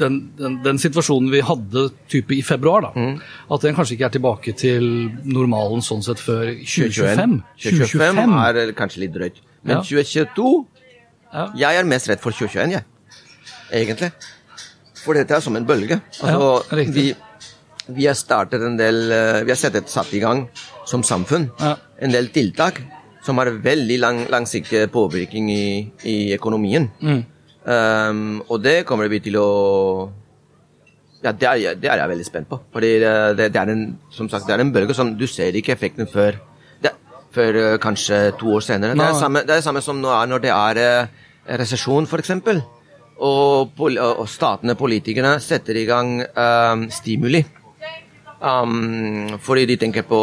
den, 0.00 0.18
den, 0.38 0.58
den 0.64 0.78
situasjonen 0.80 1.30
vi 1.32 1.40
hadde 1.44 1.86
type 2.08 2.32
i 2.36 2.42
februar, 2.44 2.80
da, 2.86 2.92
Mm. 2.96 3.18
at 3.52 3.60
den 3.64 3.74
kanskje 3.76 3.96
ikke 3.96 4.06
er 4.10 4.14
tilbake 4.18 4.54
til 4.56 4.86
normalen 5.24 5.80
sånn 5.84 6.02
sett 6.04 6.20
før 6.20 6.46
2025. 6.64 7.42
2025 7.60 8.36
er 8.46 8.60
eh, 8.66 8.72
kanskje 8.76 9.02
litt 9.06 9.12
drøyt. 9.16 9.40
Men 9.64 9.76
Ja. 9.78 9.82
2022 9.82 10.66
Ja. 11.32 11.46
Jeg 11.56 11.76
er 11.80 11.84
mest 11.88 12.08
redd 12.12 12.20
for 12.20 12.32
2021, 12.32 12.72
jeg. 12.76 12.84
Egentlig. 13.72 14.12
For 15.02 15.14
dette 15.16 15.32
er 15.34 15.40
som 15.40 15.56
en 15.56 15.64
bølge. 15.66 15.96
Altså, 16.20 16.48
Ja, 16.70 16.76
riktig. 16.76 16.94
vi, 16.94 17.14
vi 17.88 18.06
har 18.06 18.14
startet 18.14 18.62
en 18.62 18.76
del 18.78 19.10
eh, 19.12 19.42
Vi 19.44 19.50
har 19.50 19.58
sett 19.58 19.74
et 19.74 19.88
satt 19.90 20.12
i 20.14 20.20
gang 20.22 20.44
som 20.86 21.02
samfunn 21.02 21.48
Ja. 21.60 21.76
en 22.00 22.10
del 22.14 22.28
tiltak 22.34 22.80
som 23.22 23.38
har 23.38 23.46
veldig 23.62 23.98
lang, 24.00 24.24
langsiktig 24.30 24.88
påvirkning 24.90 25.50
i, 25.50 25.90
i 26.04 26.34
økonomien. 26.34 26.88
Mm. 27.00 27.20
Um, 27.62 28.42
og 28.50 28.58
det 28.64 28.80
kommer 28.84 29.06
vi 29.08 29.20
til 29.22 29.36
å 29.38 30.10
Ja, 31.22 31.30
det 31.30 31.46
er, 31.46 31.54
jeg- 31.62 31.80
det 31.80 31.88
er 31.90 31.98
jeg 32.02 32.08
veldig 32.10 32.26
spent 32.26 32.48
på. 32.50 32.58
Fordi 32.72 32.98
det, 32.98 33.36
det, 33.38 33.52
det 33.54 33.60
er 33.60 33.70
en 33.70 33.84
som 34.10 34.28
sagt, 34.28 34.46
det 34.48 34.54
er 34.56 34.60
en 34.64 34.72
bølge 34.74 34.94
som 34.94 35.14
du 35.16 35.26
ser 35.26 35.52
ikke 35.54 35.72
effekten 35.76 36.06
før 36.10 36.40
før 37.32 37.56
eh, 37.56 37.78
kanskje 37.80 38.36
to 38.36 38.50
år 38.52 38.60
senere. 38.60 38.92
Det 38.92 39.00
er, 39.06 39.14
samme, 39.16 39.40
det 39.48 39.54
er 39.56 39.62
samme 39.64 39.80
som 39.80 39.96
nå 40.02 40.10
er 40.12 40.26
når 40.28 40.42
det 40.44 40.50
er 40.52 40.80
uh, 40.82 41.06
resesjon, 41.62 42.04
f.eks. 42.04 42.30
Og, 43.22 43.70
og 43.80 44.28
statene, 44.28 44.74
politikerne, 44.76 45.38
setter 45.40 45.78
i 45.80 45.86
gang 45.88 46.18
eh, 46.26 46.82
stimuli. 46.92 47.40
Um, 48.42 49.36
fordi 49.38 49.66
de 49.70 49.76
tenker 49.78 50.02
på 50.02 50.18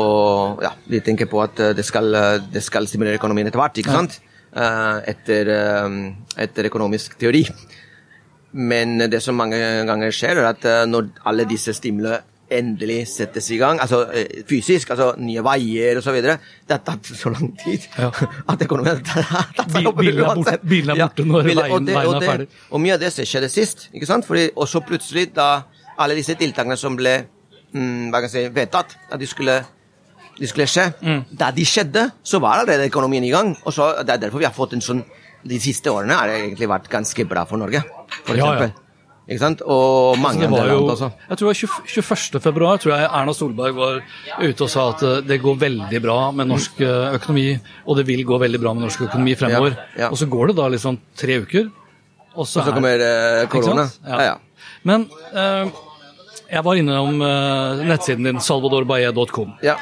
ja, 0.61 0.73
de 0.91 0.99
tenker 1.05 1.29
på 1.31 1.39
at 1.43 1.59
eh, 1.63 1.69
det 1.77 1.85
skal, 1.87 2.09
eh, 2.19 2.41
det 2.51 2.59
skal 2.65 2.87
stimulere 2.89 3.15
økonomien 3.15 3.47
etter 3.47 3.61
hvert. 3.61 3.77
ikke 3.79 3.93
sant? 3.95 4.17
Uh, 4.51 4.97
etter, 5.07 5.51
um, 5.85 5.99
etter 6.35 6.67
økonomisk 6.67 7.15
teori. 7.21 7.45
Men 8.59 8.97
det 9.11 9.21
som 9.23 9.37
mange 9.37 9.59
ganger 9.87 10.11
skjer, 10.11 10.41
er 10.41 10.49
at 10.49 10.65
når 10.89 11.11
alle 11.29 11.45
disse 11.47 11.71
stimulene 11.77 12.19
endelig 12.49 13.03
settes 13.11 13.45
i 13.53 13.59
gang, 13.61 13.77
altså 13.77 13.99
fysisk, 14.49 14.89
altså 14.95 15.11
nye 15.21 15.43
veier 15.45 15.99
osv. 16.01 16.15
Det 16.25 16.33
har 16.73 16.79
tatt 16.81 17.11
så 17.13 17.29
lang 17.29 17.51
tid 17.61 17.85
Ja. 17.93 18.09
at 18.51 18.63
økonomien 18.65 19.03
har 19.05 19.51
tatt 19.53 19.69
seg 19.69 19.85
opp 19.85 19.99
bilen 20.01 20.23
er 20.25 20.31
borte- 20.33 20.57
bilen 20.65 20.95
er 20.95 21.03
borte 21.05 21.27
når 21.29 21.45
bilen- 21.45 21.67
veien- 21.69 21.85
det- 21.85 21.95
veien 21.99 22.15
er 22.17 22.25
ferdig. 22.25 22.47
Og 22.73 22.81
mye 22.81 22.95
av 22.97 23.03
det 23.03 23.11
skjedde 23.21 23.51
sist. 23.53 23.85
ikke 23.93 24.09
sant? 24.09 24.25
Fordi, 24.25 24.47
og 24.57 24.65
så 24.67 24.81
plutselig, 24.81 25.27
da 25.37 25.61
alle 25.99 26.17
disse 26.17 26.33
tiltakene 26.35 26.75
som 26.75 26.97
ble 26.97 27.19
mm, 27.73 28.09
hva 28.11 28.21
kan 28.21 28.29
jeg 28.29 28.31
si, 28.31 28.49
vedtatt, 28.55 28.95
at 29.11 29.19
de 29.19 29.27
skulle, 29.27 29.65
de 30.39 30.47
skulle 30.47 30.67
skje, 30.67 30.93
Mm. 31.01 31.23
da 31.37 31.51
de 31.51 31.65
skjedde, 31.65 32.11
så 32.23 32.39
var 32.39 32.59
allerede 32.59 32.89
økonomien 32.89 33.23
i 33.23 33.29
gang. 33.31 33.55
Og 33.65 33.73
så, 33.73 34.03
Det 34.05 34.09
er 34.09 34.17
derfor 34.17 34.39
vi 34.39 34.45
har 34.45 34.53
fått 34.53 34.73
en 34.73 34.81
sånn 34.81 35.03
De 35.47 35.57
siste 35.57 35.87
årene 35.87 36.11
har 36.17 36.27
det 36.27 36.35
egentlig 36.41 36.67
vært 36.67 36.89
ganske 36.89 37.23
bra 37.25 37.45
for 37.45 37.55
Norge, 37.57 37.81
for 38.25 38.35
Ja, 38.35 38.43
ja. 38.45 38.51
eksempel. 38.51 38.73
Ikke 39.29 39.39
sant? 39.39 39.61
Og 39.61 40.17
mange 40.19 40.43
Altså, 40.43 40.57
andre 40.57 40.73
jo, 40.73 40.79
land 40.79 40.89
også. 40.97 41.11
jeg 41.29 41.37
tror 41.37 41.53
det 41.53 41.61
var 41.61 41.83
21. 41.87 42.39
februar 42.41 42.77
tror 42.77 42.91
jeg 42.97 43.09
Erna 43.13 43.31
Solberg 43.33 43.75
var 43.75 44.01
ute 44.41 44.61
og 44.63 44.69
sa 44.69 44.89
at 44.89 45.03
eh, 45.03 45.21
det 45.21 45.41
går 45.41 45.55
veldig 45.59 46.01
bra 46.01 46.31
med 46.31 46.47
norsk 46.49 46.81
eh, 46.81 47.13
økonomi, 47.15 47.59
og 47.87 47.95
det 47.95 48.05
vil 48.07 48.25
gå 48.25 48.37
veldig 48.41 48.59
bra 48.59 48.73
med 48.73 48.83
norsk 48.83 48.99
økonomi 49.07 49.35
fremover. 49.37 49.77
Ja, 49.95 50.01
ja. 50.01 50.09
Og 50.09 50.17
så 50.17 50.25
går 50.27 50.47
det 50.47 50.55
da 50.57 50.67
liksom 50.67 50.97
tre 51.15 51.39
uker, 51.39 51.71
og 52.35 52.45
så, 52.47 52.59
Og 52.59 52.65
så 52.65 52.67
er- 52.67 52.73
kommer 52.73 52.99
eh, 52.99 53.45
korona. 53.47 53.89
Ja, 54.07 54.21
ja. 54.21 54.35
Men 54.83 55.07
eh, 55.33 55.71
jeg 56.51 56.63
var 56.65 56.79
innom 56.79 57.19
uh, 57.21 57.81
nettsiden 57.85 58.25
din, 58.25 58.39
salvadorbaye.com. 58.43 59.57
Ja. 59.65 59.75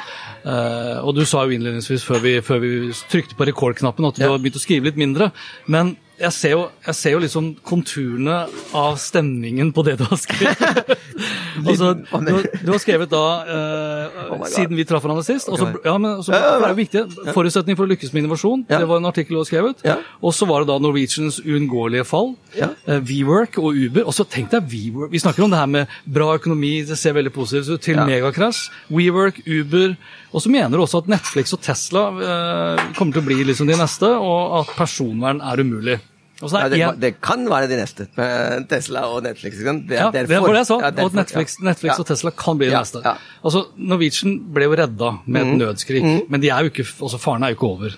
Uh, 0.44 0.98
og 1.04 1.14
du 1.16 1.24
sa 1.28 1.44
jo 1.44 1.56
innledningsvis 1.56 2.04
før 2.06 2.20
vi, 2.24 2.34
før 2.44 2.60
vi 2.62 2.72
trykte 3.10 3.36
på 3.38 3.46
rekordknappen 3.48 4.06
at 4.08 4.18
du 4.18 4.22
Ja. 4.24 4.30
har 4.32 4.38
begynt 4.42 4.60
å 4.60 4.62
skrive 4.62 4.90
litt 4.90 5.00
mindre. 5.00 5.30
Men 5.66 5.96
jeg 6.18 6.32
ser 6.34 6.50
jo, 6.54 6.62
jeg 6.86 6.96
ser 6.98 7.12
jo 7.14 7.18
liksom 7.22 7.48
konturene 7.66 8.38
av 8.76 8.96
stemningen 8.98 9.70
på 9.76 9.84
det 9.86 9.96
du 10.00 10.04
har 10.08 10.18
skrevet. 10.18 10.90
altså, 11.68 11.92
du, 11.94 12.32
du 12.64 12.72
har 12.72 12.80
skrevet 12.82 13.10
da 13.12 13.22
eh, 13.46 14.18
Oh 14.34 14.42
siden 14.50 14.76
vi 14.78 14.84
traff 14.88 15.04
hverandre 15.04 15.24
sist. 15.26 15.48
Og 15.52 15.58
så, 15.60 15.68
Ok. 15.68 15.78
ja, 15.86 15.94
men 16.00 16.18
også, 16.22 16.32
det 16.34 16.40
er 16.40 16.72
jo 16.72 16.78
viktig. 16.78 17.02
Forutsetning 17.36 17.78
for 17.78 17.86
å 17.86 17.92
lykkes 17.92 18.12
med 18.14 18.24
innovasjon. 18.24 18.64
Ja. 18.70 18.80
Det 18.82 18.88
var 18.90 19.00
en 19.02 19.08
artikkel 19.10 19.36
du 19.36 19.40
har 19.42 19.48
skrevet. 19.48 19.82
Ja. 19.86 19.96
Og 20.24 20.34
så 20.34 20.48
var 20.50 20.64
det 20.64 20.70
da 20.72 20.78
Norwegians 20.82 21.38
uunngåelige 21.44 22.06
fall. 22.08 22.34
Ja. 22.56 22.70
eh, 22.88 22.98
WeWork 23.08 23.58
og 23.62 23.78
Uber. 23.78 24.06
Og 24.08 24.16
så 24.16 24.26
tenk 24.28 24.50
deg 24.54 24.66
WeWork. 24.72 25.12
Vi 25.14 25.22
snakker 25.22 25.46
om 25.46 25.54
det 25.54 25.60
her 25.62 25.70
med 25.70 25.96
bra 26.18 26.32
økonomi, 26.38 26.74
det 26.88 26.98
ser 26.98 27.14
veldig 27.18 27.32
positivt 27.34 27.70
ut, 27.78 27.82
til 27.84 27.96
Ja. 28.00 28.06
megakrasj. 28.08 28.68
WeWork, 28.90 29.42
Uber. 29.46 29.96
Og 30.34 30.42
så 30.44 30.50
mener 30.52 30.76
du 30.76 30.82
også 30.84 31.02
at 31.04 31.08
Netflix 31.14 31.54
og 31.56 31.62
Tesla 31.64 32.08
eh, 32.10 32.84
kommer 32.98 33.14
til 33.16 33.22
å 33.22 33.28
bli 33.30 33.42
liksom 33.48 33.70
de 33.70 33.76
neste, 33.78 34.08
og 34.18 34.60
at 34.62 34.74
personvern 34.76 35.40
er 35.44 35.62
umulig. 35.64 35.98
Ja, 36.38 36.46
er 36.64 36.68
det, 36.70 36.80
det 37.02 37.10
kan 37.20 37.44
være 37.50 37.66
de 37.68 37.76
neste. 37.80 38.06
eh, 38.16 38.60
Tesla 38.70 39.00
og 39.10 39.22
Netflix. 39.24 39.56
Ikke 39.58 39.64
sant? 39.72 39.88
Det 39.88 39.98
er 39.98 40.10
derfor, 40.12 40.28
det 40.28 40.40
var 40.42 40.52
det 40.54 40.60
jeg 40.60 40.66
sa. 40.68 40.76
Ja, 40.84 40.90
derfor, 40.90 41.06
at 41.08 41.14
Netflix. 41.18 41.56
Netflix 41.66 41.90
Ja. 41.94 41.98
og 41.98 42.06
Tesla 42.06 42.30
kan 42.30 42.58
bli 42.60 42.66
det 42.68 42.72
Ja, 42.76 42.82
neste. 42.84 43.02
ja. 43.04 43.14
Altså, 43.44 43.64
Norwegian 43.76 44.36
ble 44.54 44.64
jo 44.68 44.76
redda 44.78 45.10
med 45.26 45.42
Mm. 45.46 45.50
et 45.52 45.58
nødskrik, 45.66 46.30
men 46.30 46.40
de 46.40 46.48
er 46.50 46.60
jo 46.62 46.70
ikke, 46.70 46.86
altså, 47.02 47.18
faren 47.18 47.42
er 47.42 47.48
jo 47.50 47.56
ikke 47.58 47.66
over. 47.72 47.96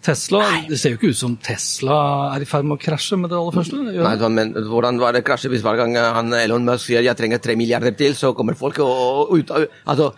Tesla, 0.00 0.40
Det 0.68 0.78
ser 0.78 0.90
jo 0.90 0.96
ikke 0.96 1.08
ut 1.10 1.16
som 1.16 1.36
Tesla 1.36 2.34
er 2.36 2.40
i 2.40 2.44
ferd 2.46 2.64
med 2.64 2.78
å 2.78 2.80
krasje 2.80 3.18
med 3.18 3.28
det 3.30 3.36
aller 3.36 3.52
første. 3.52 3.74
gjør 3.74 4.04
Nei, 4.06 4.28
men 4.28 4.52
hvordan 4.54 4.98
var 5.00 5.12
det 5.12 5.24
krasje 5.26 5.50
hvis 5.50 5.60
hver 5.60 5.76
gang 5.76 5.96
eh, 5.96 6.12
han 6.14 6.32
Elon 6.32 6.64
Musk 6.64 6.86
sier 6.86 7.02
jeg 7.02 7.16
trenger 7.18 7.38
tre 7.42 7.56
milliarder 7.56 7.90
til, 7.98 8.14
så 8.14 8.32
kommer 8.32 8.54
folk 8.56 8.78
og, 8.78 9.28
og 9.32 9.38
ut, 9.38 9.50
av, 9.50 9.66
altså, 9.86 10.12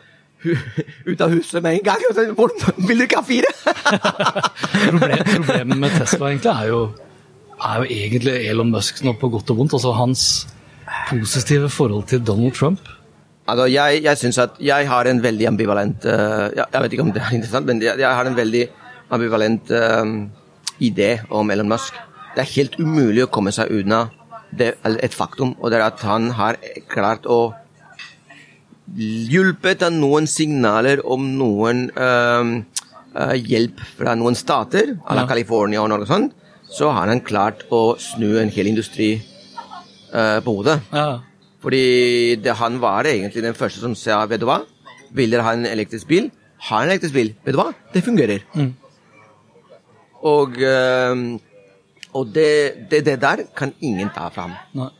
ut 1.10 1.20
av 1.20 1.30
huset 1.30 1.62
med 1.62 1.80
en 1.80 1.82
gang? 1.82 1.98
vil 2.86 2.98
du 2.98 3.04
ikke 3.08 3.16
ha 3.16 3.22
fire? 3.24 3.50
Problem, 4.90 5.24
problemet 5.24 5.78
med 5.78 5.90
Tesla 5.98 6.28
egentlig 6.30 6.52
er 6.54 6.68
jo, 6.68 6.80
er 7.60 7.82
jo 7.82 7.88
egentlig 7.90 8.34
Elon 8.48 8.72
Musk 8.72 9.02
nå 9.04 9.14
på 9.20 9.30
godt 9.32 9.52
og 9.52 9.60
vondt. 9.60 9.76
Altså 9.78 9.92
hans 9.96 10.24
positive 11.10 11.70
forhold 11.70 12.08
til 12.10 12.24
Donald 12.26 12.54
Trump. 12.56 12.80
Altså, 13.48 13.66
jeg, 13.70 14.02
jeg 14.04 14.18
synes 14.18 14.38
at 14.38 14.60
jeg 14.62 14.88
har 14.88 15.08
en 15.10 15.22
veldig 15.22 15.46
ambivalent 15.48 16.04
uh, 16.04 16.50
jeg, 16.54 16.64
Jeg 16.72 16.82
vet 16.82 16.92
ikke 16.92 17.06
om 17.06 17.12
det 17.12 17.22
er 17.22 17.34
interessant, 17.38 17.66
men 17.66 17.82
jeg, 17.82 17.98
jeg 17.98 18.14
har 18.20 18.26
en 18.26 18.36
veldig 18.36 18.66
ambivalent 19.10 19.70
uh, 19.70 20.06
idé 20.80 21.18
om 21.30 21.50
Elon 21.50 21.68
Musk. 21.68 21.94
Det 22.34 22.44
er 22.44 22.54
helt 22.56 22.78
umulig 22.78 23.24
å 23.26 23.32
komme 23.32 23.52
seg 23.52 23.72
unna 23.74 24.04
det, 24.50 24.74
et 24.82 25.14
faktum, 25.14 25.54
og 25.58 25.70
det 25.70 25.78
er 25.78 25.88
at 25.88 26.02
han 26.06 26.30
har 26.38 26.58
klart 26.90 27.26
å 27.30 27.52
hjulpet 28.96 29.84
av 29.86 29.94
noen 29.94 30.26
signaler 30.26 31.02
om 31.06 31.28
noen 31.38 31.84
uh, 31.94 32.58
eh, 33.14 33.36
hjelp 33.38 33.82
fra 33.98 34.16
noen 34.18 34.34
stater, 34.34 34.96
à 35.06 35.14
la 35.14 35.22
Ja. 35.22 35.28
California 35.30 35.82
og 35.82 35.90
noe 35.90 36.06
sånt, 36.06 36.34
så 36.70 36.90
har 36.94 37.10
han 37.10 37.22
klart 37.26 37.64
å 37.74 37.96
snu 38.00 38.38
en 38.40 38.52
hel 38.54 38.70
industri 38.70 39.10
eh, 39.18 40.38
på 40.44 40.54
hodet. 40.60 40.78
Ja. 40.94 41.20
Fordi 41.60 42.36
det, 42.40 42.54
han 42.56 42.78
var 42.80 43.08
egentlig 43.10 43.42
den 43.44 43.58
første 43.58 43.82
som 43.82 43.96
sa 43.98 44.22
vet 44.30 44.40
du 44.40 44.46
hva, 44.48 44.62
vil 45.16 45.32
dere 45.32 45.44
ha 45.44 45.56
en 45.56 45.66
elektrisk 45.68 46.08
bil? 46.08 46.30
Ha 46.68 46.84
en 46.84 46.92
elektrisk 46.92 47.16
bil. 47.16 47.34
Vet 47.44 47.56
du 47.56 47.60
hva, 47.60 47.70
det 47.94 48.04
fungerer. 48.06 48.46
Mm. 48.54 48.70
Og, 50.30 50.56
eh, 50.62 51.26
og 52.14 52.32
det, 52.34 52.50
det, 52.92 53.04
det 53.08 53.18
der 53.22 53.44
kan 53.56 53.74
ingen 53.80 54.12
ta 54.14 54.30
fra 54.32 54.48
ham. 54.48 54.56
Nei. 54.78 54.90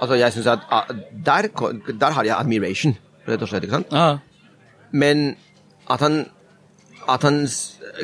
Altså, 0.00 0.16
jeg 0.16 0.32
synes 0.32 0.46
at 0.48 0.62
ah, 0.72 0.88
der, 1.26 1.50
der 2.00 2.14
har 2.16 2.24
jeg 2.24 2.36
admiration, 2.38 2.94
rett 3.28 3.42
og 3.42 3.50
slett. 3.50 3.66
ikke 3.66 3.76
sant? 3.76 3.92
Ja. 3.92 4.16
Men 4.96 5.34
at 5.90 6.00
han, 6.00 6.22
at 7.04 7.22
han 7.22 7.42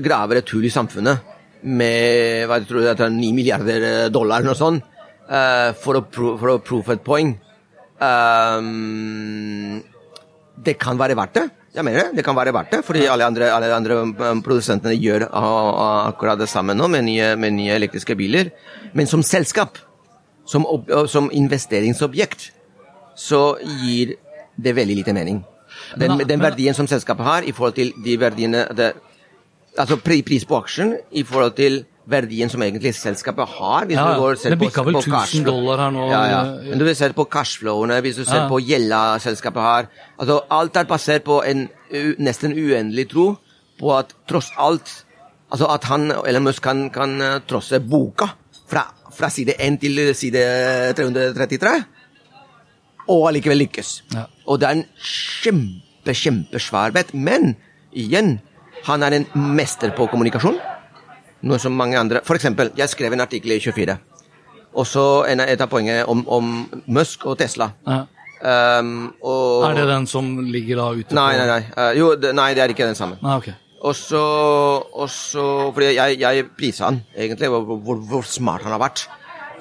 graver 0.05 0.43
et 0.43 0.53
hull 0.53 0.67
i 0.69 0.73
samfunnet 0.73 1.25
med 1.67 2.47
hva 2.47 2.61
jeg 2.61 2.69
tror 2.71 2.87
er 2.93 3.11
9 3.11 3.33
milliarder 3.35 3.89
dollar 4.15 4.41
eller 4.41 4.53
noe 4.53 4.59
sånt, 4.59 4.87
eh, 5.27 5.73
for, 5.83 5.99
å 5.99 6.07
pro, 6.07 6.37
for 6.39 6.55
å 6.55 6.63
prove 6.63 6.95
et 6.95 7.05
poeng 7.05 7.35
Um, 8.01 9.83
Det 10.57 10.77
kan 10.81 10.99
være 10.99 11.17
verdt 11.17 11.35
det. 11.37 11.45
Jeg 11.77 11.85
mener 11.85 12.07
det. 12.07 12.17
Det 12.17 12.25
kan 12.25 12.37
være 12.37 12.53
verdt 12.57 12.71
det, 12.73 12.79
fordi 12.85 13.05
alle 13.13 13.27
andre, 13.27 13.51
alle 13.53 13.69
andre 13.75 13.97
produsentene 14.41 14.95
gjør 14.97 15.27
akkurat 15.29 16.39
det 16.41 16.49
samme 16.49 16.73
nå 16.75 16.89
med 16.89 17.05
nye, 17.05 17.35
med 17.37 17.53
nye 17.53 17.75
elektriske 17.77 18.17
biler. 18.17 18.49
Men 18.97 19.07
som 19.07 19.23
selskap, 19.23 19.77
som, 20.49 20.65
som 21.13 21.29
investeringsobjekt, 21.29 22.49
så 23.17 23.59
gir 23.61 24.17
det 24.57 24.73
veldig 24.77 24.97
lite 25.03 25.13
mening. 25.13 25.45
Den, 26.01 26.25
den 26.25 26.41
verdien 26.41 26.75
som 26.75 26.89
selskapet 26.89 27.27
har 27.27 27.45
i 27.45 27.53
forhold 27.53 27.77
til 27.77 27.93
de 28.01 28.17
verdiene 28.17 28.65
det, 28.73 28.95
Altså 29.79 29.97
pris 30.01 30.45
på 30.49 30.57
aksjen 30.63 30.97
i 31.13 31.23
forhold 31.27 31.55
til 31.59 31.85
verdien 32.07 32.49
som 32.49 32.63
egentlig 32.63 32.95
selskapet 32.95 33.49
har. 33.59 33.85
Hvis 33.87 33.97
Ja, 33.99 34.15
du 34.15 34.21
går 34.21 34.37
ser 34.39 34.51
det 34.55 34.59
bikka 34.61 34.83
vel 34.87 34.95
1000 34.95 35.45
dollar 35.45 35.79
her 35.85 35.91
nå. 35.91 36.05
Ja, 36.11 36.21
ja. 36.31 36.43
Men 36.71 36.79
du 36.79 36.85
vil 36.85 36.95
se 36.97 37.09
på 37.13 37.25
cashflowene, 37.29 38.01
hvis 38.01 38.17
du 38.17 38.25
ser 38.25 38.45
Ja. 38.45 38.49
på 38.49 38.61
gjelda 38.63 39.19
selskapet 39.21 39.61
har 39.63 39.89
altså 40.19 40.41
Alt 40.51 40.77
er 40.77 40.85
basert 40.85 41.25
på 41.25 41.43
en 41.45 41.69
nesten 42.19 42.53
uendelig 42.53 43.09
tro 43.11 43.37
på 43.81 43.99
at 43.99 44.15
tross 44.29 44.53
alt 44.59 45.03
Altså 45.53 45.67
at 45.71 45.85
han, 45.85 46.11
Elon 46.27 46.43
Musk 46.43 46.63
kan, 46.63 46.91
kan 46.91 47.21
eh, 47.23 47.39
trosse 47.47 47.79
boka 47.79 48.27
fra, 48.69 48.83
fra 49.15 49.29
side 49.31 49.55
1 49.61 49.77
til 49.81 50.15
side 50.15 50.41
333, 50.99 51.85
og 53.09 53.29
allikevel 53.29 53.59
lykkes. 53.63 54.03
Ja. 54.15 54.25
Og 54.51 54.59
det 54.59 54.67
er 54.67 54.73
en 54.81 54.85
kjempe, 54.99 56.11
kjempesvær 56.19 56.91
bet. 56.97 57.15
Men 57.15 57.55
igjen, 57.95 58.41
han 58.87 59.03
er 59.03 59.19
en 59.19 59.27
mester 59.57 59.93
på 59.97 60.07
kommunikasjon. 60.11 60.59
Noe 61.47 61.59
som 61.63 61.75
mange 61.77 61.99
andre 62.01 62.23
For 62.27 62.39
eksempel, 62.39 62.73
jeg 62.79 62.91
skrev 62.91 63.15
en 63.15 63.25
artikkel 63.25 63.57
i 63.57 63.61
24. 63.63 63.97
Og 64.77 64.87
så 64.89 65.05
et 65.29 65.61
av 65.61 65.69
poengene 65.73 66.05
om, 66.11 66.23
om 66.29 66.53
Musk 66.93 67.27
og 67.27 67.39
Tesla. 67.41 67.71
Ja. 67.87 68.05
Um, 68.37 69.15
og, 69.25 69.65
Er 69.65 69.79
det 69.79 69.87
den 69.89 70.05
som 70.07 70.27
ligger 70.45 70.77
da 70.77 70.91
ute 70.93 71.17
Nei, 71.17 71.31
nei, 71.39 71.47
nei. 71.49 71.63
Uh, 71.73 71.93
jo, 71.97 72.09
det, 72.21 72.35
nei, 72.37 72.51
det 72.53 72.67
er 72.67 72.75
ikke 72.75 72.89
den 72.89 72.99
samme. 72.99 73.17
Nei, 73.25 73.39
ok. 73.41 73.49
Og 73.89 73.95
så, 73.97 74.21
og 74.93 75.09
så 75.13 75.45
Fordi 75.73 75.95
jeg, 75.97 76.19
jeg 76.21 76.45
priser 76.59 76.85
han 76.91 77.01
egentlig, 77.17 77.49
hvor, 77.53 77.79
hvor, 77.81 78.03
hvor 78.11 78.29
smart 78.29 78.67
han 78.67 78.77
har 78.77 78.83
vært. 78.83 79.07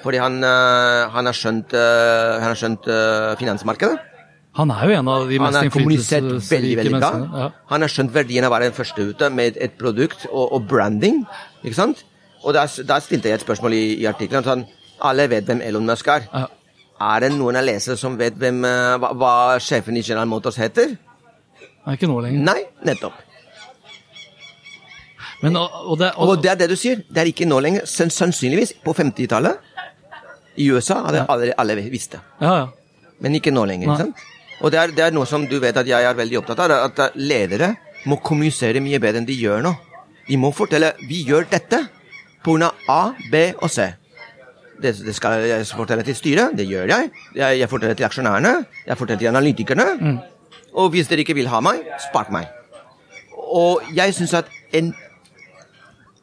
Fordi 0.03 0.19
han, 0.19 0.41
uh, 0.43 1.07
han 1.15 1.31
har 1.31 1.37
skjønt, 1.37 1.71
uh, 1.71 2.35
han 2.41 2.51
har 2.51 2.59
skjønt 2.59 2.91
finansmarkedet. 3.39 4.14
Han 4.55 4.71
er 4.71 4.85
jo 4.87 4.97
en 5.01 5.09
av 5.11 5.25
de 5.27 5.37
mest 5.41 5.65
innflytelsesrike 5.67 6.83
menneskene. 6.87 7.29
Ja. 7.41 7.47
Han 7.73 7.83
har 7.83 7.91
skjønt 7.91 8.13
verdien 8.15 8.45
av 8.47 8.53
å 8.53 8.55
være 8.55 8.69
den 8.69 8.77
første 8.77 9.07
ute 9.09 9.29
med 9.33 9.57
et 9.59 9.75
produkt 9.79 10.27
og, 10.31 10.45
og 10.55 10.67
branding. 10.69 11.25
ikke 11.63 11.75
sant? 11.75 12.05
Og 12.45 12.55
da, 12.55 12.63
stilte 12.69 13.31
jeg 13.31 13.39
et 13.39 13.43
spørsmål 13.43 13.75
i, 13.75 13.83
i 13.99 14.07
artikkelen. 14.07 14.45
Sånn, 14.45 14.63
alle 15.03 15.25
vet 15.31 15.49
hvem 15.49 15.63
Elon 15.65 15.87
Musk 15.89 16.07
er. 16.13 16.27
Ja. 16.31 16.45
Er 17.05 17.25
det 17.25 17.33
noen 17.35 17.59
av 17.59 17.65
lesere 17.67 17.97
som 17.99 18.15
vet 18.19 18.37
hvem, 18.39 18.61
eh, 18.63 18.93
hva, 19.01 19.11
hva 19.19 19.31
sjefen 19.59 19.97
i 19.99 20.03
General 20.05 20.29
Motors 20.31 20.59
heter? 20.61 20.93
Nei, 21.85 21.97
ikke 21.97 22.07
nå 22.07 22.21
lenger. 22.23 22.45
Nei, 22.47 22.61
nettopp. 22.87 23.17
Men, 25.43 25.57
og, 25.59 25.73
og 25.83 25.99
det, 25.99 26.13
og, 26.15 26.29
Og 26.31 26.39
det 26.45 26.53
er 26.53 26.61
det 26.63 26.69
du 26.71 26.77
sier. 26.79 27.01
Det 27.09 27.21
er 27.25 27.29
ikke 27.33 27.47
nå 27.49 27.59
lenger. 27.59 27.83
Sannsynligvis 27.89 28.77
på 28.85 28.95
50-tallet 28.95 29.73
i 30.63 30.69
USA 30.71 31.01
hadde 31.09 31.25
alle, 31.27 31.51
alle 31.59 31.75
visst 31.91 32.15
det. 32.15 32.23
ja, 32.39 32.55
ja. 32.63 32.65
Men 33.23 33.35
ikke 33.37 33.51
nå 33.51 33.61
lenger. 33.67 33.91
Ikke 33.91 34.05
sant? 34.05 34.23
Og 34.61 34.71
det 34.71 34.79
er, 34.79 34.93
det 34.95 35.03
er 35.05 35.11
noe 35.15 35.27
som 35.27 35.43
du 35.47 35.57
vet 35.59 35.77
at 35.77 35.87
jeg 35.87 36.03
er 36.07 36.15
veldig 36.15 36.39
opptatt 36.39 36.61
av, 36.63 36.71
at 36.87 37.17
ledere 37.19 37.73
må 38.05 38.19
kommunisere 38.23 38.81
mye 38.83 38.99
bedre 39.01 39.21
enn 39.21 39.27
de 39.27 39.35
gjør 39.35 39.63
nå. 39.65 39.73
De 40.27 40.37
må 40.37 40.51
fortelle 40.53 40.93
'vi 41.07 41.25
gjør 41.27 41.45
dette'. 41.51 41.87
pga. 42.43 42.71
A, 42.89 43.11
B 43.31 43.35
og 43.61 43.69
C. 43.69 43.93
Det, 44.81 44.91
det 45.05 45.15
skal 45.15 45.41
jeg 45.41 45.65
fortelle 45.65 46.03
til 46.03 46.15
styret, 46.15 46.57
det 46.57 46.67
gjør 46.67 46.85
jeg. 46.87 47.09
Jeg, 47.35 47.59
jeg 47.59 47.69
forteller 47.69 47.93
til 47.95 48.05
aksjonærene, 48.05 48.65
jeg 48.87 48.97
forteller 48.97 49.19
til 49.19 49.27
analytikerne. 49.27 50.19
Og 50.73 50.89
hvis 50.89 51.07
dere 51.07 51.19
ikke 51.19 51.33
vil 51.33 51.47
ha 51.47 51.59
meg, 51.59 51.81
spark 52.09 52.29
meg. 52.31 52.45
Og 53.33 53.81
jeg 53.95 54.13
syns 54.13 54.33
at 54.33 54.45
en 54.73 54.93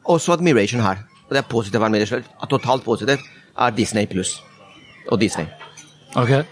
Også 0.05 0.33
admiration 0.33 0.81
her, 0.81 0.97
og 1.29 1.29
det 1.29 1.37
er 1.37 1.47
positiv 1.47 1.81
admiration, 1.81 2.23
totalt 2.49 2.83
positivt, 2.83 3.21
er 3.59 3.69
Disney 3.69 4.05
pluss 4.05 4.43
og 5.07 5.21
Disney. 5.21 5.45
Ok. 6.15 6.45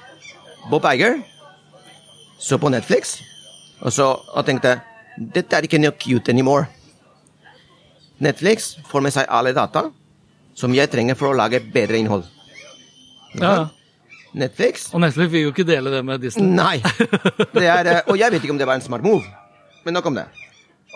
Bob 0.69 0.85
Iger 0.93 1.17
så 2.41 2.57
på 2.57 2.71
Netflix 2.73 3.19
og, 3.81 3.91
så, 3.93 4.11
og 4.13 4.45
tenkte 4.45 4.79
dette 5.17 5.57
er 5.57 5.67
ikke 5.67 5.79
noe 5.81 5.93
cute 5.99 6.31
anymore. 6.31 6.67
Netflix 8.21 8.75
får 8.89 9.03
med 9.03 9.13
seg 9.13 9.29
alle 9.33 9.53
data 9.57 9.87
som 10.57 10.73
jeg 10.75 10.91
trenger 10.91 11.17
for 11.17 11.31
å 11.31 11.37
lage 11.37 11.61
bedre 11.73 11.99
innhold. 11.99 12.25
Ja. 13.39 13.69
Netflix 14.35 14.89
Og 14.95 15.01
Netflix 15.03 15.31
vil 15.31 15.45
jo 15.45 15.51
ikke 15.51 15.65
dele 15.67 15.91
det 15.91 16.01
med 16.07 16.21
Disney. 16.23 16.47
Nei! 16.55 16.77
Det 17.57 17.65
er, 17.67 17.89
eh, 17.91 18.05
og 18.07 18.19
jeg 18.19 18.31
vet 18.31 18.43
ikke 18.43 18.53
om 18.53 18.59
det 18.61 18.67
var 18.67 18.79
en 18.79 18.83
smart 18.83 19.03
move, 19.03 19.25
men 19.83 19.95
nok 19.95 20.07
om 20.07 20.15
det. 20.15 20.25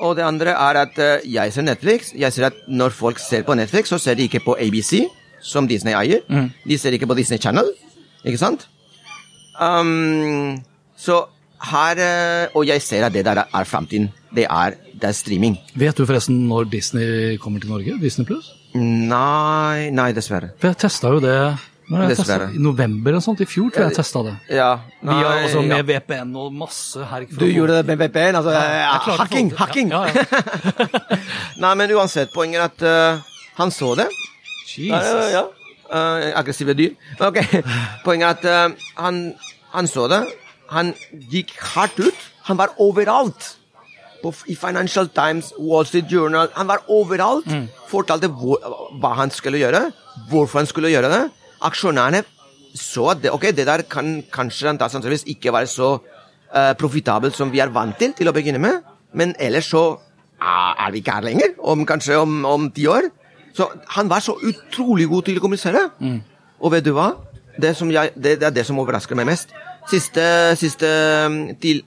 Og 0.04 0.16
det 0.16 0.24
andre 0.24 0.54
er 0.56 0.80
at 0.80 1.00
eh, 1.04 1.26
jeg 1.34 1.54
ser 1.56 1.66
Netflix. 1.68 2.14
Jeg 2.16 2.32
ser 2.36 2.48
at 2.48 2.62
når 2.68 2.96
folk 2.96 3.20
ser 3.20 3.44
på 3.48 3.56
Netflix, 3.60 3.92
så 3.92 4.00
ser 4.00 4.16
de 4.16 4.28
ikke 4.30 4.44
på 4.46 4.56
ABC, 4.60 5.04
som 5.44 5.68
Disney 5.68 5.96
eier. 5.96 6.24
De 6.64 6.78
ser 6.80 6.96
ikke 6.96 7.08
på 7.12 7.18
Disney 7.20 7.40
Channel, 7.40 7.68
ikke 8.24 8.40
sant? 8.40 8.68
Um, 9.60 10.64
så 11.00 11.26
her 11.62 12.02
eh, 12.02 12.48
Og 12.56 12.68
jeg 12.68 12.82
ser 12.82 13.06
at 13.06 13.14
det 13.14 13.26
der 13.26 13.44
er 13.46 13.64
framtiden. 13.64 14.12
Det 14.36 14.48
er, 14.50 14.76
det 14.94 15.10
er 15.10 15.16
streaming. 15.16 15.58
Vet 15.76 15.98
du 15.98 16.06
forresten 16.06 16.48
når 16.50 16.68
Disney 16.72 17.38
kommer 17.38 17.60
til 17.60 17.70
Norge? 17.70 18.00
Disney 18.02 18.26
Plus? 18.26 18.52
Nei, 18.76 19.90
nei, 19.96 20.12
dessverre. 20.12 20.52
For 20.60 20.74
jeg 20.74 20.78
testa 20.84 21.14
jo 21.16 21.22
det 21.24 21.38
jeg 21.86 22.16
testet, 22.18 22.56
i 22.58 22.60
november 22.62 23.12
eller 23.14 23.22
sånt, 23.22 23.42
i 23.44 23.46
fjor 23.46 23.70
tror 23.70 23.84
jeg 23.84 23.94
jeg 23.94 23.98
testa 24.00 24.22
det. 24.26 24.32
Ja, 24.58 24.70
nei, 25.06 25.18
Via, 25.20 25.34
altså, 25.44 25.62
ja. 25.62 25.76
med 25.76 25.92
VPN 25.92 26.32
og 26.42 26.56
masse 26.58 27.06
herk. 27.12 27.36
Du 27.40 27.46
gjorde 27.46 27.78
det 27.78 27.86
med 27.86 28.00
VPN? 28.02 28.40
Altså, 28.40 28.56
ja, 28.58 28.96
få 29.06 29.18
hacking! 29.20 29.52
Hacking! 29.60 29.92
Ja, 29.94 30.08
ja, 30.10 30.24
Nei, 31.64 31.74
men 31.78 31.94
uansett, 31.94 32.34
poenget 32.34 32.64
er 32.64 32.72
at 32.72 33.20
uh, 33.22 33.36
han 33.60 33.72
så 33.72 33.94
det. 34.00 34.08
Ja, 34.76 34.98
ja, 34.98 35.04
Jesus. 35.04 35.30
ja. 35.36 35.44
Eh, 35.86 36.32
aggressive 36.40 36.74
dyr. 36.74 36.96
Ok, 37.22 37.38
Poenget 38.06 38.26
er 38.26 38.50
at 38.66 38.72
uh, 38.74 39.04
han, 39.06 39.22
han 39.78 39.88
så 39.88 40.08
det. 40.10 40.24
Han 40.74 40.94
gikk 41.32 41.54
hardt 41.76 42.00
ut. 42.00 42.26
Han 42.50 42.58
var 42.58 42.74
overalt. 42.82 43.58
På, 44.24 44.32
I 44.50 44.56
Financial 44.58 45.08
Times, 45.14 45.52
Wall 45.60 45.86
Street 45.86 46.10
Journal. 46.12 46.50
Han 46.56 46.68
var 46.68 46.86
overalt. 46.88 47.46
Fortalte 47.92 48.28
hvor, 48.28 48.62
hva 49.02 49.14
han 49.20 49.32
skulle 49.32 49.62
gjøre, 49.62 49.92
hvorfor 50.32 50.64
han 50.64 50.70
skulle 50.70 50.90
gjøre 50.94 51.12
det. 51.12 51.24
Aksjonærene 51.66 52.24
så 52.76 53.06
at 53.14 53.22
det, 53.24 53.32
ok, 53.32 53.52
det 53.56 53.68
der 53.68 53.86
kan 53.88 54.24
kanskje 54.34 54.74
da 54.76 54.90
sannsynligvis 54.92 55.24
ikke 55.32 55.54
være 55.54 55.68
så 55.72 55.94
uh, 55.96 56.74
profitabelt 56.80 57.36
som 57.36 57.52
vi 57.52 57.62
er 57.64 57.72
vant 57.72 57.96
til 58.00 58.12
til 58.18 58.28
å 58.28 58.34
begynne 58.36 58.60
med, 58.60 58.82
men 59.16 59.32
ellers 59.40 59.70
så 59.72 59.84
uh, 59.96 60.74
er 60.76 60.92
vi 60.92 61.00
ikke 61.00 61.16
her 61.16 61.24
lenger, 61.24 61.54
om 61.60 61.86
kanskje 61.88 62.18
om, 62.20 62.42
om 62.46 62.68
ti 62.76 62.88
år. 62.92 63.08
Så 63.56 63.70
han 63.96 64.10
var 64.12 64.20
så 64.20 64.36
utrolig 64.44 65.08
god 65.08 65.30
til 65.30 65.40
å 65.40 65.46
kommunisere. 65.46 65.86
Og 66.60 66.74
vet 66.76 66.84
du 66.84 66.92
hva? 66.98 67.14
Det, 67.56 67.72
som 67.80 67.88
jeg, 67.92 68.12
det, 68.16 68.42
det 68.42 68.50
er 68.50 68.56
det 68.58 68.66
som 68.68 68.80
overrasker 68.84 69.16
meg 69.16 69.30
mest. 69.30 69.56
Siste, 69.90 70.56
siste 70.58 70.88
um, 71.26 71.56
til 71.62 71.84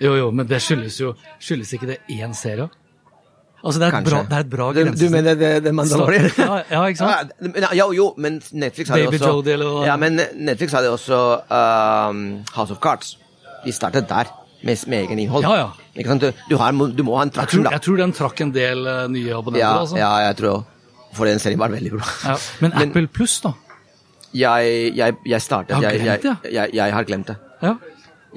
Jo, 0.00 0.14
jo, 0.16 0.30
men 0.30 0.48
det 0.48 0.62
skyldes 0.62 1.00
jo 1.00 1.14
Skyldes 1.40 1.72
ikke 1.72 1.86
det 1.86 1.96
én 2.08 2.34
serie? 2.34 2.68
Altså, 3.60 3.76
det 3.80 3.84
er 3.84 3.88
et 3.88 3.94
Kanskje. 3.94 4.10
bra, 4.14 4.22
det 4.28 4.36
er 4.36 4.40
et 4.46 4.50
bra 4.50 4.66
Du, 4.72 4.80
du 4.96 5.10
mener 5.12 5.34
det, 5.36 5.48
det 5.64 5.72
Mandalorian? 5.74 6.30
Ja, 6.38 6.60
ja, 6.70 6.84
ikke 6.88 6.98
sant? 6.98 7.32
Ja, 7.60 7.68
ja, 7.76 7.86
jo, 7.92 8.06
men 8.16 8.38
Netflix 8.52 8.88
hadde 8.88 9.04
Baby 9.10 9.18
også 9.20 9.32
Jodie 9.34 9.52
eller 9.52 9.74
hva? 9.74 9.82
Ja, 9.90 9.96
men 10.00 10.20
Netflix 10.48 10.72
hadde 10.72 10.90
også 10.94 11.18
um, 11.50 12.22
House 12.54 12.72
of 12.72 12.80
Cards. 12.80 13.18
De 13.66 13.72
startet 13.76 14.08
der, 14.08 14.30
med, 14.64 14.86
med 14.88 15.04
egen 15.04 15.18
innhold. 15.26 15.44
Ja, 15.44 15.56
ja. 15.60 15.68
Ikke 15.96 16.08
sant? 16.14 16.24
Du, 16.24 16.32
du, 16.48 16.56
har, 16.56 16.72
du 16.72 17.02
må 17.04 17.18
ha 17.18 17.26
en 17.26 17.32
Jeg 17.36 17.48
tror, 17.52 17.64
da. 17.68 17.74
jeg 17.76 17.84
tror 17.84 18.00
den 18.00 18.12
trakk 18.16 18.40
en 18.46 18.54
del 18.54 18.86
eh, 18.86 19.02
nye 19.12 19.34
abonnenter. 19.36 19.66
Ja, 19.66 19.74
altså. 19.82 19.96
ja, 20.00 20.10
jeg 20.30 20.36
tror 20.40 20.64
For 21.18 21.26
den 21.28 21.40
serien 21.42 21.58
var 21.60 21.68
veldig 21.74 21.90
bra. 21.98 22.06
Ja. 22.24 22.36
Men 22.64 22.72
Apple 22.80 23.08
Pluss, 23.12 23.40
da? 23.44 23.52
Jeg, 24.32 24.92
jeg, 24.94 25.16
jeg 25.26 25.42
startet 25.42 25.74
Har 25.74 25.82
jeg, 25.82 26.00
glemt 26.00 26.24
jeg, 26.24 26.36
det, 26.44 26.52
jeg, 26.54 26.70
jeg 26.78 26.92
har 26.94 27.04
glemt 27.08 27.26
det. 27.32 27.36
Ja. 27.62 27.74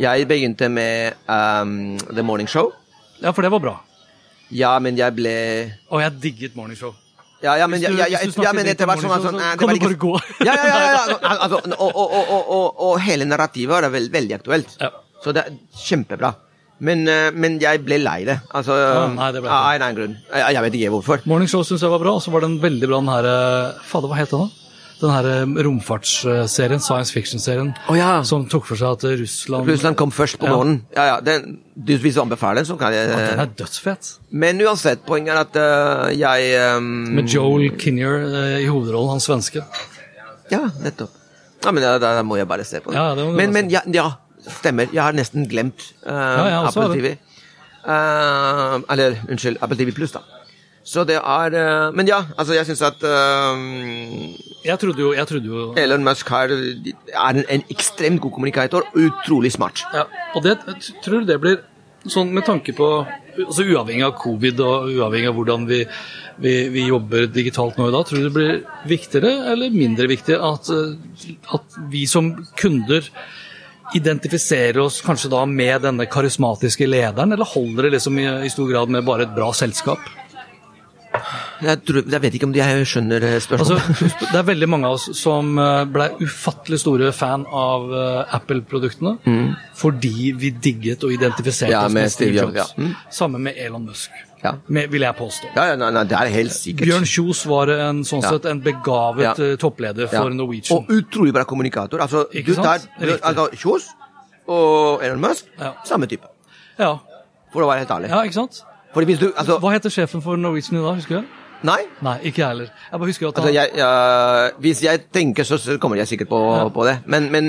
Jeg 0.09 0.27
begynte 0.27 0.69
med 0.73 1.13
um, 1.29 1.75
The 2.09 2.23
Morning 2.25 2.49
Show. 2.49 2.71
ja, 3.21 3.29
for 3.31 3.45
det 3.45 3.51
var 3.53 3.59
bra. 3.61 3.75
Ja, 4.51 4.77
men 4.79 4.97
jeg 4.97 5.15
ble 5.15 5.33
Og 5.89 6.01
jeg 6.01 6.19
digget 6.21 6.55
Morning 6.55 6.77
Show. 6.77 6.93
Ja, 7.43 7.57
ja, 7.59 7.67
men, 7.67 7.81
du- 7.81 7.91
ja, 7.91 8.07
ja, 8.07 8.19
ja, 8.23 8.51
men 8.55 8.69
etter 8.71 8.87
hvert 8.87 9.01
sånn, 9.03 9.11
var 9.11 9.19
sånn 9.19 9.39
eh, 9.39 9.55
kan 9.59 9.67
du 9.73 9.79
bare 9.83 9.97
gå. 9.99 10.11
Ja, 10.47 10.53
ja, 10.55 10.63
ja, 10.63 10.77
ja, 10.79 11.01
ja. 11.11 11.33
Altså, 11.43 11.59
og, 11.75 11.91
og, 11.91 12.13
og, 12.39 12.79
og, 12.87 12.93
hele 13.03 13.27
narrativet 13.27 13.89
veld, 13.91 14.11
veldig 14.13 14.37
aktuelt. 14.37 14.77
Ja. 14.79 14.93
Så 15.23 15.33
det 15.35 15.43
er 15.43 15.57
kjempebra. 15.75 16.31
Men, 16.83 17.03
eh, 17.07 17.31
men 17.35 17.59
jeg 17.59 17.83
ble 17.83 17.99
lei 17.99 18.23
det. 18.27 18.37
Altså, 18.55 18.77
nei, 19.11 19.27
det 19.35 19.43
ble 19.43 19.51
av 19.51 19.75
en 19.75 19.83
annen 19.83 19.97
grunn. 19.99 20.15
Jeg, 20.31 20.55
jeg 20.55 20.65
vet 20.65 20.79
ikke 20.79 20.93
hvorfor. 20.95 21.27
Morning 21.27 21.51
Show 21.51 21.67
syns 21.67 21.83
jeg 21.83 21.91
var 21.91 21.99
bra, 21.99 22.15
og 22.15 22.23
så 22.23 22.31
var 22.31 22.47
den 22.47 22.57
veldig 22.63 22.87
bra, 22.87 23.01
den 23.03 23.11
her 23.11 23.27
eh, 23.33 23.83
Fader, 23.91 24.11
hva 24.11 24.21
het 24.21 24.31
den, 24.31 24.47
da? 24.47 24.62
Den 25.03 25.11
her 25.11 25.27
eh, 25.27 25.63
romfartsserien, 25.67 26.79
science 26.79 27.11
fiction-serien, 27.11 27.73
oh, 27.91 27.95
ja. 27.97 28.21
som 28.27 28.45
tok 28.47 28.69
for 28.69 28.79
seg 28.79 28.95
at 28.95 29.05
eh, 29.09 29.17
Russland 29.19 29.67
Russland 29.67 29.97
kom 29.99 30.13
først 30.15 30.39
på 30.39 30.47
Ja. 30.47 30.53
morgenen. 30.55 30.77
Ja, 30.95 31.07
ja, 31.09 31.17
den, 31.25 31.57
du, 31.75 31.91
hvis 31.99 32.15
du 32.15 32.21
anbefaler 32.23 32.61
den, 32.61 32.69
så 32.69 32.77
kan 32.79 32.95
jeg 32.95 33.09
Den 33.11 33.41
er 33.43 33.51
dødsfet. 33.59 34.13
Men 34.31 34.61
uansett, 34.63 35.03
poenget 35.07 35.35
er 35.35 35.41
at 35.43 35.59
uh, 35.59 36.13
jeg 36.15 36.77
um, 36.77 36.87
Med 37.17 37.27
Joel 37.27 37.73
Kinnear 37.79 38.23
uh, 38.23 38.61
i 38.61 38.69
hovedrollen, 38.69 39.17
han 39.17 39.23
svenske. 39.23 39.65
Ja, 40.51 40.63
nettopp. 40.83 41.11
Ja, 41.63 41.71
men 41.71 41.83
da, 41.83 41.97
da 41.99 42.21
må 42.23 42.37
jeg 42.39 42.47
bare 42.47 42.63
se 42.67 42.79
på 42.83 42.91
det. 42.91 42.99
Ja, 42.99 43.11
det 43.15 43.25
må 43.25 43.33
du 43.33 43.39
men, 43.39 43.53
men 43.55 43.71
ja, 43.71 43.83
ja, 43.91 44.07
stemmer. 44.59 44.87
Jeg 44.91 45.03
har 45.03 45.15
nesten 45.15 45.47
glemt 45.51 45.91
uh, 46.07 46.63
Apple 46.67 46.89
TV. 46.95 47.15
Uh, 47.83 48.79
eller 48.91 49.19
unnskyld, 49.27 49.59
Apple 49.63 49.79
TV 49.79 49.91
Pluss, 49.95 50.15
da. 50.15 50.23
Så 50.83 51.05
det 51.07 51.15
er 51.15 51.55
eh, 51.55 51.91
Men 51.95 52.07
ja, 52.07 52.19
altså, 52.37 52.53
jeg 52.57 52.67
syns 52.67 52.81
at 52.83 53.03
um, 53.07 54.33
Jeg 54.65 54.79
trodde 54.79 54.99
jo, 54.99 55.13
jeg 55.15 55.27
trodde 55.27 55.47
jo 55.47 55.73
Elon 55.79 56.03
Musk 56.03 56.29
her 56.29 56.51
er 56.51 57.29
en, 57.29 57.43
en 57.47 57.63
ekstremt 57.71 58.21
god 58.23 58.35
kommunikator 58.35 58.83
og 58.91 58.99
utrolig 58.99 59.53
smart. 59.55 59.85
Ja, 59.95 60.07
og 60.35 60.43
det 60.43 60.57
tror 61.03 61.23
det 61.27 61.39
blir 61.39 61.61
sånn 62.09 62.33
med 62.35 62.43
tanke 62.47 62.75
på 62.75 62.87
altså 63.33 63.63
Uavhengig 63.65 64.05
av 64.05 64.17
covid 64.19 64.59
og 64.61 64.89
uavhengig 64.91 65.29
av 65.31 65.37
hvordan 65.37 65.63
vi, 65.69 65.79
vi, 66.43 66.51
vi 66.73 66.83
jobber 66.85 67.29
digitalt 67.33 67.79
nå 67.79 67.87
i 67.89 67.93
dag, 67.95 68.03
tror 68.05 68.19
du 68.19 68.27
det 68.27 68.35
blir 68.35 68.59
viktigere 68.89 69.31
eller 69.53 69.73
mindre 69.73 70.09
viktig 70.11 70.37
at, 70.37 70.69
eh, 70.69 71.31
at 71.55 71.79
vi 71.89 72.03
som 72.09 72.33
kunder 72.59 73.07
identifiserer 73.93 74.79
oss 74.81 75.01
kanskje 75.05 75.31
da 75.33 75.43
med 75.49 75.83
denne 75.85 76.07
karismatiske 76.09 76.87
lederen, 76.89 77.33
eller 77.35 77.49
holder 77.55 77.87
det 77.87 77.95
liksom 77.97 78.19
i, 78.21 78.27
i 78.47 78.51
stor 78.53 78.69
grad 78.71 78.93
med 78.93 79.05
bare 79.05 79.27
et 79.27 79.35
bra 79.35 79.51
selskap? 79.55 80.01
Jeg, 81.63 81.79
tror, 81.87 82.01
jeg 82.09 82.21
vet 82.23 82.33
ikke 82.37 82.47
om 82.49 82.53
jeg 82.57 82.85
skjønner 82.89 83.23
spørsmålet. 83.43 83.87
Altså, 83.93 84.27
det 84.31 84.39
er 84.39 84.45
veldig 84.47 84.67
mange 84.73 84.89
av 84.89 84.95
oss 84.97 85.05
som 85.19 85.51
eh, 85.61 85.83
ble 85.93 86.07
ufattelig 86.25 86.79
store 86.81 87.11
fan 87.15 87.45
av 87.47 87.85
eh, 87.93 88.35
Apple-produktene 88.39 89.13
fordi 89.77 90.31
vi 90.41 90.49
digget 90.51 91.03
og 91.07 91.13
identifiserte 91.15 91.71
Mm. 91.73 91.77
Ja, 91.77 91.85
oss 91.87 91.93
med 91.95 92.11
Steve 92.11 92.35
Jobs. 92.37 92.55
Ja. 92.57 92.65
Mm. 92.77 92.95
Samme 93.13 93.39
med 93.39 93.57
Elon 93.57 93.85
Musk, 93.85 94.11
Ja. 94.43 94.55
med, 94.67 94.89
vil 94.91 95.01
jeg 95.05 95.15
påstå. 95.15 95.53
Ja, 95.55 95.63
ja, 95.71 95.75
nei, 95.79 95.91
nei, 95.95 96.03
det 96.09 96.17
er 96.19 96.31
helt 96.33 96.51
sikkert. 96.51 96.87
Bjørn 96.89 97.05
Kjos 97.07 97.45
var 97.47 97.71
en 97.77 98.01
sånn 98.03 98.21
sett 98.25 98.45
en 98.51 98.59
begavet 98.65 99.39
eh, 99.39 99.55
toppleder 99.61 100.09
Ja. 100.09 100.19
for 100.23 100.29
Norwegian. 100.35 100.77
Og 100.81 100.91
utrolig 100.91 101.33
bra 101.33 101.45
kommunikator. 101.47 102.01
Altså, 102.03 102.25
Ikke 102.33 102.51
du 102.51 102.59
sant? 102.59 102.89
tar 102.99 103.21
altså, 103.21 103.47
Kjos 103.55 103.87
og 104.47 105.03
Elon 105.05 105.21
Musk, 105.23 105.45
samme 105.87 106.07
type. 106.11 106.27
ja. 106.79 106.95
For 107.53 107.61
å 107.61 107.67
være 107.69 107.83
helt 107.85 107.91
ærlig. 107.93 108.09
ja, 108.09 108.21
ikke 108.25 108.33
sant? 108.41 108.63
Du, 108.93 109.31
altså, 109.35 109.57
Hva 109.57 109.73
heter 109.73 109.89
sjefen 109.89 110.21
for 110.21 110.37
Norwegian 110.37 110.77
i 110.77 110.83
dag, 110.83 110.99
husker 110.99 111.23
du? 111.23 111.39
Nei. 111.63 111.79
Nei, 112.03 112.17
ikke 112.27 112.41
jeg 112.41 112.47
heller. 112.49 112.71
Jeg 112.91 112.99
bare 112.99 113.07
husker 113.07 113.29
at 113.29 113.37
Altså, 113.39 113.51
jeg, 113.55 113.69
jeg, 113.79 114.51
hvis 114.65 114.81
jeg 114.83 115.01
tenker, 115.15 115.47
så, 115.47 115.77
kommer 115.79 115.97
jeg 115.97 116.09
sikkert 116.11 116.29
på, 116.33 116.39
på 116.75 116.87
det. 116.87 116.97
Men, 117.07 117.29
men 117.31 117.47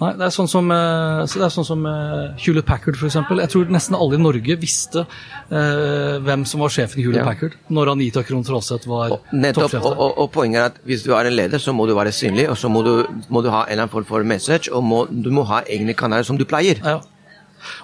Nei, 0.00 0.12
det 0.16 0.24
er 0.30 0.32
sånn 0.32 0.48
som, 0.48 0.70
eh, 0.72 1.20
så 1.28 1.42
er 1.44 1.52
sånn 1.52 1.68
som 1.68 1.84
eh, 1.90 2.40
Hewlett 2.40 2.66
Packard, 2.68 2.96
eksempel. 2.96 3.42
Jeg 3.44 3.52
tror 3.52 3.74
nesten 3.76 3.98
alle 3.98 4.16
i 4.16 4.22
Norge 4.22 4.56
visste 4.60 5.04
eh, 5.04 6.16
hvem 6.24 6.46
som 6.48 6.64
var 6.64 6.72
sjefen 6.72 7.02
i 7.02 7.04
Hewlett 7.04 7.20
Ja. 7.20 7.28
Packard 7.28 7.58
når 7.68 7.92
Anita 7.92 8.24
Krohn 8.24 8.46
Traaseth 8.48 8.88
var 8.88 9.18
toppsjef 9.28 9.84
og, 9.84 9.92
og, 9.92 10.16
og 10.24 10.32
poenget 10.32 10.62
er 10.62 10.68
at 10.72 10.80
hvis 10.88 11.04
du 11.04 11.12
er 11.12 11.28
en 11.28 11.36
leder, 11.36 11.60
så 11.60 11.76
må 11.76 11.84
du 11.90 11.92
være 11.98 12.16
synlig, 12.16 12.48
og 12.48 12.56
så 12.58 12.72
må 12.72 12.82
du, 12.86 12.94
må 13.28 13.44
du 13.44 13.52
ha 13.52 13.66
en 13.66 13.74
eller 13.74 13.84
annen 13.84 13.92
form 13.92 14.08
for 14.08 14.24
message, 14.24 14.72
og 14.72 14.86
må, 14.86 15.04
du 15.10 15.28
må 15.34 15.44
ha 15.52 15.60
egne 15.68 15.92
kanaler 15.92 16.24
som 16.24 16.40
du 16.40 16.48
pleier. 16.48 16.80
Ja. 16.80 17.02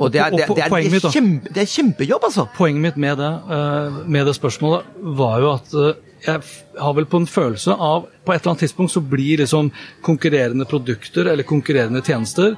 Og 0.01 0.13
det 0.13 0.21
er, 0.21 0.31
det, 0.31 0.47
det 0.49 0.65
er, 0.65 0.69
det 0.71 1.05
er, 1.05 1.11
kjempe, 1.13 1.55
er 1.57 1.71
kjempejobb, 1.77 2.25
altså. 2.31 2.49
Poenget 2.57 2.83
mitt 2.83 2.97
med 2.97 3.19
det, 3.19 3.33
eh, 3.51 4.03
med 4.07 4.27
det 4.27 4.37
spørsmålet 4.39 4.85
var 5.17 5.41
jo 5.41 5.53
at 5.55 5.75
eh, 5.75 5.95
jeg 6.27 6.41
har 6.81 6.95
vel 6.97 7.05
på 7.07 7.19
en 7.21 7.27
følelse 7.29 7.75
av 7.77 8.07
På 8.27 8.33
et 8.33 8.41
eller 8.41 8.51
annet 8.55 8.63
tidspunkt 8.65 8.91
så 8.91 9.03
blir 9.05 9.39
liksom 9.43 9.69
konkurrerende 10.03 10.65
produkter 10.67 11.29
eller 11.31 11.45
konkurrerende 11.47 12.01
tjenester 12.03 12.57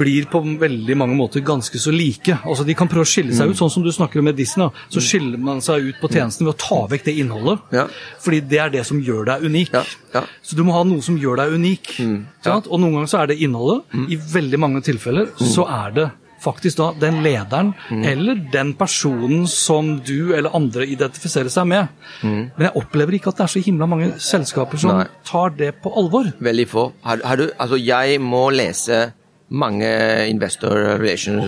blir 0.00 0.24
på 0.32 0.40
veldig 0.58 0.96
mange 0.98 1.14
måter 1.16 1.40
ganske 1.46 1.78
så 1.78 1.92
like. 1.94 2.34
Altså 2.44 2.64
De 2.66 2.74
kan 2.74 2.88
prøve 2.90 3.04
å 3.06 3.08
skille 3.08 3.30
Mm. 3.30 3.36
seg 3.38 3.50
ut, 3.52 3.56
sånn 3.60 3.70
som 3.70 3.82
du 3.84 3.92
snakker 3.94 4.18
om 4.18 4.24
med 4.24 4.36
Disney. 4.36 4.68
Så 4.90 5.00
skiller 5.04 5.38
man 5.38 5.60
seg 5.64 5.84
ut 5.92 6.00
på 6.00 6.08
tjenesten 6.10 6.44
ved 6.48 6.54
å 6.56 6.58
ta 6.58 6.80
vekk 6.90 7.04
det 7.04 7.14
innholdet. 7.22 7.60
Ja. 7.72 7.86
Fordi 8.20 8.40
det 8.40 8.58
er 8.58 8.70
det 8.74 8.84
som 8.86 9.00
gjør 9.00 9.24
deg 9.30 9.44
unik. 9.48 9.70
Ja, 9.72 9.84
ja. 10.14 10.24
Så 10.42 10.56
du 10.56 10.64
må 10.64 10.72
ha 10.72 10.82
noe 10.84 11.00
som 11.04 11.16
gjør 11.16 11.36
deg 11.44 11.52
unik. 11.54 11.92
Mm. 12.00 12.26
sant? 12.42 12.66
Og 12.66 12.80
noen 12.80 12.92
ganger 12.98 13.06
så 13.14 13.22
er 13.22 13.26
det 13.30 13.38
innholdet. 13.38 13.84
I 14.10 14.16
veldig 14.16 14.58
mange 14.58 14.82
tilfeller 14.82 15.28
Mm. 15.38 15.46
så 15.54 15.68
er 15.68 15.90
det 15.94 16.10
faktisk 16.40 16.76
da 16.78 16.92
den 17.00 17.20
lederen 17.24 17.72
eller 17.90 18.38
den 18.52 18.74
personen 18.78 19.46
som 19.50 19.96
du 20.06 20.34
eller 20.36 20.54
andre 20.54 20.86
identifiserer 20.86 21.50
seg 21.50 21.66
med. 21.66 21.88
Men 22.22 22.64
jeg 22.68 22.74
opplever 22.78 23.16
ikke 23.18 23.32
at 23.32 23.36
det 23.40 23.44
er 23.48 23.52
så 23.56 23.62
himla 23.64 23.86
mange 23.90 24.12
selskaper 24.22 24.78
som 24.78 24.90
Mm. 24.90 24.98
Nei. 24.98 25.06
tar 25.24 25.50
det 25.58 25.72
på 25.82 25.90
alvor. 25.96 26.32
Veldig 26.40 26.68
få. 26.68 26.92
Har, 27.04 27.20
har 27.24 27.36
du, 27.36 27.50
altså 27.58 27.76
jeg 27.76 28.20
må 28.20 28.50
lese 28.50 29.12
mange 29.50 29.88
investor 30.28 30.74
relations 31.00 31.44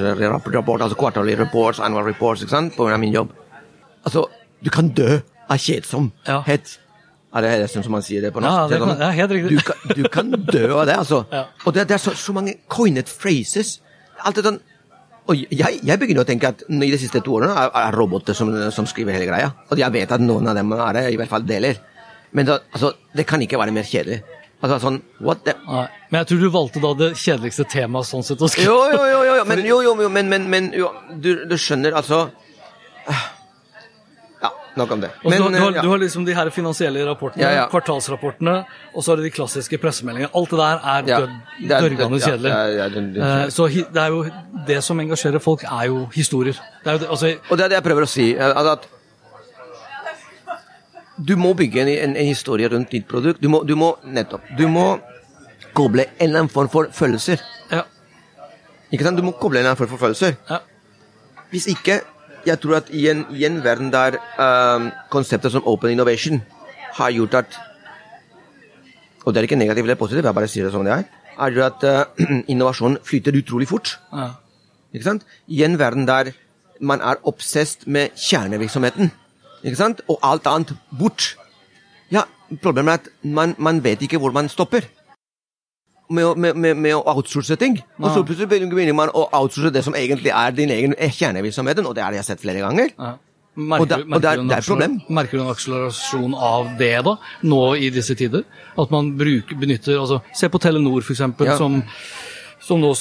rapport, 0.55 0.81
altså 0.81 0.97
quarterly 0.97 1.35
reports, 1.39 1.79
annual 1.81 2.05
reports, 2.05 2.43
ikke 2.43 2.51
sant, 2.51 2.75
på 2.77 2.85
grunn 2.87 2.95
av 2.97 3.01
min 3.01 3.13
jobb. 3.13 3.33
Altså, 4.05 4.25
du 4.65 4.71
kan 4.71 4.89
dø 4.89 5.19
av 5.51 5.59
kjedsomhet. 5.59 6.79
Er 7.31 7.45
det 7.45 7.51
det 7.61 7.69
som 7.71 7.93
man 7.93 8.03
sier 8.03 8.23
det 8.25 8.33
på 8.35 8.41
norsk? 8.43 8.57
Ja, 8.57 8.67
det 8.69 8.79
kan- 8.81 8.99
ja, 9.01 9.11
helt 9.11 9.31
riktig. 9.31 9.51
Du 9.51 9.63
kan, 9.63 9.77
du 9.97 10.09
kan 10.09 10.31
dø 10.51 10.73
av 10.81 10.87
det, 10.87 10.97
altså. 10.99 11.25
Ja. 11.33 11.45
Og 11.67 11.75
det, 11.75 11.87
det 11.89 11.95
er 11.95 11.99
så, 12.03 12.15
så 12.17 12.33
mange 12.33 12.55
coined 12.69 13.07
phrases. 13.07 13.81
Alt 14.25 14.37
det 14.41 14.45
sånn 14.45 14.59
og 15.31 15.39
jeg, 15.55 15.79
jeg 15.87 16.01
begynner 16.01 16.25
å 16.25 16.29
tenke 16.29 16.51
at 16.51 16.65
i 16.67 16.91
de 16.91 16.99
siste 16.99 17.23
to 17.23 17.37
årene 17.39 17.55
er, 17.55 17.71
er 17.79 17.97
roboter 17.97 18.35
som, 18.35 18.51
som 18.75 18.89
skriver 18.89 19.15
hele 19.15 19.29
greia. 19.29 19.53
Og 19.71 19.79
jeg 19.79 19.95
vet 19.95 20.13
at 20.17 20.23
noen 20.23 20.51
av 20.51 20.59
dem 20.59 20.75
er 20.75 20.97
det, 20.97 21.05
i 21.13 21.19
hvert 21.21 21.31
fall 21.31 21.47
deler. 21.47 21.79
Men 22.35 22.49
da, 22.49 22.59
altså, 22.75 22.93
det 23.15 23.27
kan 23.31 23.43
ikke 23.43 23.59
være 23.61 23.75
mer 23.75 23.87
kjedelig. 23.87 24.21
Altså 24.61 24.77
sånn, 24.83 24.99
what 25.25 25.45
the... 25.47 25.55
Nei. 25.69 25.87
Men 26.11 26.21
jeg 26.21 26.31
tror 26.31 26.41
du 26.43 26.49
valgte 26.53 26.83
da 26.83 26.91
det 26.99 27.11
kjedeligste 27.17 27.65
temaet 27.71 28.09
sånn 28.11 28.27
sett 28.27 28.43
å 28.43 28.49
skrive. 28.51 28.75
Jo, 28.75 28.81
jo, 28.93 29.05
jo, 29.09 29.21
jo, 29.39 29.45
men, 29.49 29.63
jo, 29.71 29.79
jo, 29.87 29.95
men, 30.03 30.33
men, 30.33 30.49
men 30.53 30.73
jo, 30.77 30.91
du, 31.15 31.31
du 31.49 31.57
skjønner 31.61 31.97
altså 31.97 32.27
nok 34.77 34.91
om 34.93 35.01
det. 35.01 35.11
Men, 35.25 35.33
du, 35.33 35.43
har, 35.43 35.51
du, 35.51 35.59
har, 35.59 35.73
ja. 35.75 35.83
du 35.83 35.89
har 35.91 35.99
liksom 35.99 36.25
de 36.27 36.35
her 36.35 36.51
finansielle 36.51 37.03
rapportene, 37.07 37.43
Ja, 37.43 37.51
ja. 37.51 37.65
kvartalsrapportene, 37.73 38.65
og 38.95 39.03
så 39.03 39.11
har 39.13 39.17
du 39.17 39.23
de 39.23 39.31
klassiske 39.35 39.79
pressemeldingene. 39.83 40.31
Alt 40.35 40.51
det 40.51 40.59
der 40.59 40.79
er 40.95 41.03
Ja, 41.11 41.19
død, 41.21 41.29
er- 41.71 41.81
dørgende 41.89 42.21
kjedelig. 42.21 42.51
ja, 42.51 42.67
ja, 42.67 42.87
Eh, 43.45 43.49
så 43.51 43.67
det 43.69 43.97
er 44.03 44.09
jo 44.09 44.25
det 44.67 44.83
som 44.85 45.01
engasjerer 45.01 45.41
folk, 45.41 45.65
er 45.65 45.87
jo 45.87 46.07
historier. 46.15 46.55
Det 46.85 46.87
er 46.87 46.93
jo 46.93 46.99
det, 46.99 47.09
altså, 47.11 47.35
Og 47.51 47.59
det 47.59 47.65
er 47.65 47.69
det 47.69 47.75
jeg 47.81 47.85
prøver 47.85 48.03
å 48.03 48.09
si. 48.09 48.35
eh, 48.37 48.57
at 48.73 48.87
du 51.21 51.37
må 51.37 51.53
bygge 51.55 51.83
en, 51.83 51.89
en, 51.89 52.17
en 52.17 52.27
historie 52.27 52.69
rundt 52.73 52.91
ditt 52.91 53.07
produkt. 53.09 53.41
Du 53.43 53.49
må, 53.49 53.63
du 53.69 53.75
må 53.77 53.91
nettopp 54.05 54.41
Du 54.57 54.67
må 54.69 54.99
koble 55.77 56.07
en 56.19 56.29
eller 56.31 56.39
annen 56.45 56.49
form 56.53 56.69
for 56.73 56.89
følelser. 56.93 57.41
ja, 57.71 57.83
Ikke 58.93 59.05
sant? 59.05 59.17
Du 59.21 59.23
må 59.23 59.33
koble 59.39 59.59
en 59.61 59.67
eller 59.67 59.75
annen 59.75 59.77
form 59.83 59.89
for 59.99 60.07
følelser. 60.07 60.37
ja. 60.51 60.59
Hvis 61.51 61.67
ikke 61.67 62.01
Jeg 62.47 62.61
tror 62.61 62.77
at 62.81 62.91
i 62.91 63.09
en, 63.11 63.25
i 63.37 63.45
en 63.45 63.59
verden 63.65 63.93
der 63.93 64.17
um, 64.41 64.91
konseptet 65.13 65.53
som 65.53 65.67
open 65.67 65.91
innovation 65.93 66.43
har 66.97 67.11
gjort 67.13 67.35
at 67.35 67.59
Og 69.25 69.35
det 69.35 69.41
er 69.41 69.43
ikke 69.43 69.57
negativt 69.57 69.85
eller 69.85 70.01
positivt, 70.01 70.25
jeg 70.25 70.35
bare 70.35 70.49
sier 70.49 70.65
det 70.65 70.73
som 70.73 70.85
det 70.85 70.93
er. 70.95 71.03
Er 71.39 71.59
at 71.67 71.85
uh, 71.91 72.39
innovasjon 72.49 72.99
flyter 73.05 73.37
utrolig 73.37 73.69
fort. 73.69 73.99
ja. 74.13 74.31
Ikke 74.93 75.05
sant? 75.05 75.23
I 75.47 75.63
en 75.63 75.79
verden 75.79 76.07
der 76.09 76.33
man 76.81 77.01
er 77.01 77.21
obsesst 77.29 77.87
med 77.87 78.09
kjernevirksomheten, 78.17 79.13
ikke 79.63 79.77
sant? 79.77 80.01
og 80.09 80.19
alt 80.23 80.47
annet 80.47 80.73
bort. 80.99 81.37
Ja, 82.11 82.25
Problemet 82.63 82.91
er 82.91 82.99
at 82.99 83.09
man, 83.23 83.55
man 83.59 83.85
vet 83.85 84.03
ikke 84.03 84.19
hvor 84.19 84.33
man 84.35 84.49
stopper 84.49 84.81
med 86.11 86.27
å, 86.27 86.35
med, 86.37 86.57
med, 86.57 86.77
med 86.77 86.95
å 86.99 87.03
outsource 87.15 87.57
ting. 87.61 87.79
Og 88.01 88.11
så 88.11 88.23
plutselig 88.27 88.49
begynner 88.51 88.95
man 88.99 89.13
å 89.15 89.29
outsource 89.41 89.73
det 89.73 89.85
som 89.87 89.95
egentlig 89.95 90.33
er 90.35 90.51
din 90.57 90.71
egen 90.75 90.95
kjernevirksomhet, 90.99 91.79
og 91.87 91.95
det 91.95 92.03
har 92.05 92.13
jeg 92.19 92.25
sett 92.25 92.41
flere 92.43 92.61
ganger. 92.67 92.91
ja. 92.99 93.17
Merker, 93.61 93.83
Og 93.83 93.89
det- 93.89 93.97
og 94.15 94.23
det 94.23 94.29
er- 94.31 94.37
det 94.47 94.53
er 94.53 94.59
et 94.59 94.65
problem. 94.65 94.93
Merker 95.11 95.39
du 95.39 95.43
en 95.43 95.51
akselerasjon 95.51 96.35
av 96.39 96.69
det, 96.79 97.05
da, 97.05 97.17
nå 97.43 97.75
i 97.77 97.91
disse 97.91 98.15
tider? 98.15 98.45
At 98.79 98.91
man 98.91 99.11
bruker, 99.19 99.59
benytter 99.59 99.99
altså, 99.99 100.23
Se 100.33 100.49
på 100.49 100.61
Telenor, 100.61 101.03
eksempel, 101.03 101.47
Ja. 101.47 101.57
som, 101.59 101.83
som 102.61 102.81
nå 102.81 102.95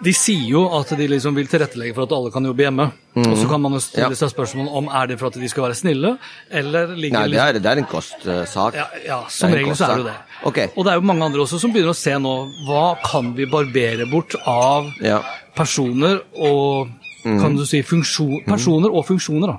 De 0.00 0.12
sier 0.16 0.46
jo 0.48 0.62
at 0.78 0.88
de 0.96 1.06
liksom 1.12 1.34
vil 1.36 1.48
tilrettelegge 1.50 1.92
for 1.94 2.06
at 2.06 2.12
alle 2.16 2.30
kan 2.32 2.44
jobbe 2.48 2.62
hjemme. 2.64 2.86
Og 3.20 3.34
så 3.36 3.48
kan 3.50 3.60
man 3.60 3.74
jo 3.76 3.80
stille 3.84 4.16
seg 4.16 4.30
spørsmål 4.32 4.70
om 4.80 4.86
er 4.96 5.10
det 5.10 5.18
for 5.20 5.28
at 5.28 5.36
de 5.42 5.48
skal 5.50 5.66
være 5.66 5.76
snille, 5.76 6.14
eller 6.50 6.94
ligger 6.96 7.18
Nei, 7.18 7.26
det 7.34 7.40
er, 7.42 7.58
det 7.60 7.68
er 7.72 7.80
en 7.82 7.88
kostsak. 7.90 8.78
ja, 8.78 8.86
ja, 9.04 9.18
som 9.28 9.52
regel 9.52 9.76
så 9.76 9.90
er 9.90 9.98
det 9.98 10.04
jo 10.04 10.06
det. 10.08 10.16
Okay. 10.48 10.68
Og 10.76 10.86
det 10.86 10.92
er 10.94 11.00
jo 11.02 11.04
mange 11.10 11.26
andre 11.28 11.42
også 11.44 11.60
som 11.60 11.74
begynner 11.74 11.92
å 11.92 11.98
se 12.00 12.14
nå 12.16 12.34
hva 12.70 12.86
kan 13.04 13.34
vi 13.36 13.44
barbere 13.50 14.06
bort 14.08 14.38
av 14.48 14.88
Ja. 15.04 15.20
personer 15.58 16.22
og 16.38 16.88
kan 17.22 17.56
du 17.56 17.64
si 17.68 17.82
funksjon, 17.82 18.44
personer 18.46 18.90
og 18.94 19.04
funksjoner. 19.06 19.46
da. 19.52 19.58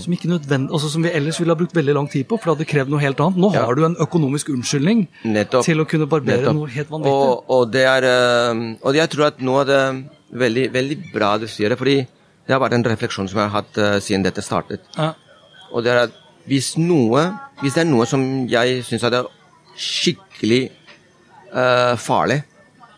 Som, 0.00 0.12
ikke 0.12 0.28
nødvend, 0.30 0.70
altså 0.72 0.88
som 0.90 1.02
vi 1.04 1.10
ellers 1.14 1.38
ville 1.40 1.52
ha 1.52 1.58
brukt 1.58 1.74
veldig 1.76 1.94
lang 1.94 2.08
tid 2.10 2.24
på, 2.26 2.38
for 2.40 2.50
det 2.50 2.56
hadde 2.56 2.68
krevd 2.70 2.90
noe 2.90 3.00
helt 3.02 3.20
annet. 3.20 3.36
Nå 3.38 3.52
Ja. 3.54 3.64
har 3.66 3.74
du 3.74 3.84
en 3.84 3.96
økonomisk 4.00 4.48
unnskyldning 4.54 5.06
Nettopp. 5.24 5.64
til 5.64 5.78
å 5.80 5.86
kunne 5.86 6.06
barbere 6.08 6.40
Nettopp. 6.40 6.54
noe 6.54 6.68
helt 6.68 6.90
vanvittig. 6.90 7.12
Og, 7.12 7.44
og 7.50 7.72
det 7.72 7.84
er 7.84 8.02
eh, 8.04 8.76
Og 8.82 8.94
jeg 8.94 9.08
tror 9.10 9.26
at 9.26 9.40
noe 9.40 9.60
av 9.60 9.66
det 9.66 10.04
veldig, 10.32 10.72
veldig 10.72 10.98
bra 11.12 11.36
du 11.38 11.46
sier 11.46 11.68
det, 11.68 11.78
fordi 11.78 11.96
det 12.46 12.54
har 12.54 12.60
vært 12.60 12.74
en 12.78 12.84
refleksjon 12.84 13.28
som 13.28 13.38
jeg 13.40 13.48
har 13.50 13.62
hatt 13.62 13.78
eh, 13.78 13.98
siden 14.00 14.22
dette 14.24 14.42
startet. 14.42 14.80
Ja. 14.96 15.12
Og 15.72 15.82
det 15.84 15.92
er 15.92 16.02
at 16.06 16.12
hvis 16.46 16.76
noe 16.78 17.38
Hvis 17.62 17.74
det 17.74 17.86
er 17.86 17.90
noe 17.90 18.04
som 18.06 18.46
jeg 18.48 18.82
syns 18.84 19.02
er 19.02 19.24
skikkelig 19.76 20.70
uh, 21.54 21.96
farlig 21.96 22.42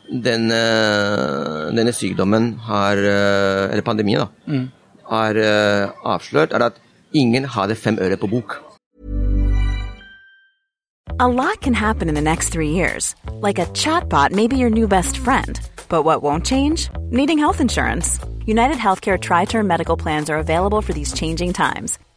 den, 0.09 0.51
eh, 0.51 1.71
denne 1.77 1.93
sykdommen 1.93 2.55
har 2.65 2.97
eh, 2.97 3.73
Eller 3.73 3.83
pandemien, 3.83 4.25
da. 4.25 4.63
Har 5.09 5.37
eh, 5.37 5.91
avslørt, 6.05 6.53
er 6.53 6.65
at 6.71 6.81
ingen 7.13 7.45
hadde 7.45 7.75
fem 7.75 7.99
øre 8.01 8.17
på 8.17 8.29
bok. 8.29 8.63
A 11.21 11.27
lot 11.27 11.61
can 11.61 11.75
happen 11.75 12.09
in 12.09 12.15
the 12.15 12.21
next 12.21 12.51
three 12.51 12.71
years. 12.71 13.17
Like 13.41 13.59
a 13.59 13.67
chatbot 13.67 14.31
may 14.31 14.47
be 14.47 14.57
your 14.57 14.71
new 14.71 14.87
best 14.87 15.19
friend. 15.19 15.59
But 15.89 16.05
what 16.05 16.23
won't 16.23 16.45
change? 16.45 16.91
Needing 17.11 17.39
health 17.39 17.61
insurance. 17.61 18.21
United 18.47 18.77
Healthcare 18.77 19.19
Tri 19.19 19.45
Term 19.45 19.67
Medical 19.67 19.97
Plans 19.97 20.31
are 20.31 20.39
available 20.39 20.81
for 20.81 20.93
these 20.93 21.13
changing 21.13 21.53
times. 21.53 21.99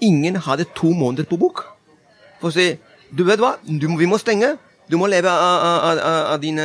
Ingen 0.00 0.36
hadde 0.36 0.66
to 0.76 0.92
måneder 0.92 1.24
på 1.24 1.36
bok. 1.40 1.64
for 2.40 2.48
å 2.48 2.52
si 2.52 2.76
Du 3.16 3.24
vet 3.24 3.38
hva, 3.38 3.56
du, 3.64 3.86
vi 3.96 4.06
må 4.06 4.18
stenge. 4.18 4.56
Du 4.90 4.96
må 4.98 5.06
leve 5.06 5.30
av, 5.30 5.60
av, 5.62 5.98
av, 5.98 5.98
av 6.34 6.40
dine, 6.42 6.64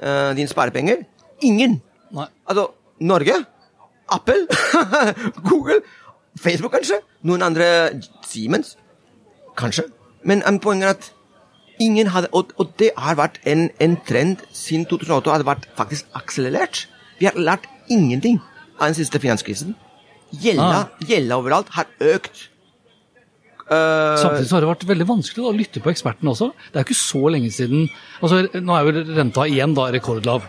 uh, 0.00 0.32
dine 0.34 0.48
sparepenger. 0.48 1.04
Ingen. 1.42 1.80
Nei. 2.12 2.26
Altså, 2.48 2.70
Norge, 3.00 3.34
Apple, 4.08 4.46
Google, 5.48 5.80
Facebook 6.40 6.72
kanskje, 6.72 7.00
noen 7.22 7.42
andre 7.42 7.66
Siemens, 8.26 8.76
kanskje. 9.56 9.86
Men 10.24 10.42
poenget 10.60 10.88
er 10.88 10.94
at 10.96 11.12
ingen 11.80 12.06
hadde 12.06 12.28
Og, 12.32 12.52
og 12.56 12.72
det 12.78 12.90
har 12.96 13.16
vært 13.18 13.40
en, 13.46 13.68
en 13.80 13.96
trend 14.06 14.36
siden 14.52 14.86
2008, 14.86 15.28
og 15.28 15.32
hadde 15.34 15.46
vært 15.46 15.68
faktisk 15.76 16.06
akselerert. 16.14 16.88
Vi 17.18 17.28
har 17.28 17.36
lært 17.36 17.68
ingenting 17.88 18.40
av 18.80 18.88
den 18.88 18.94
siste 18.94 19.20
finanskrisen. 19.20 19.74
Gjelda, 20.42 20.64
Ah. 20.64 20.88
gjelda 21.06 21.38
overalt 21.38 21.68
har 21.76 21.86
økt. 22.00 22.48
Uh, 23.64 24.16
Samtidig 24.20 24.48
så 24.50 24.56
har 24.58 24.60
det 24.60 24.68
vært 24.68 24.86
veldig 24.90 25.06
vanskelig 25.08 25.40
da, 25.40 25.48
å 25.48 25.56
lytte 25.56 25.80
på 25.80 25.88
ekspertene 25.92 26.32
også. 26.34 26.50
Det 26.72 26.76
er 26.76 26.84
jo 26.84 26.88
ikke 26.90 27.00
så 27.00 27.22
lenge 27.32 27.50
siden 27.54 27.86
altså 28.20 28.42
Nå 28.60 28.74
er 28.76 28.84
jo 28.84 29.04
renta 29.16 29.46
igjen 29.48 29.72
da 29.74 29.86
rekordlav. 29.94 30.42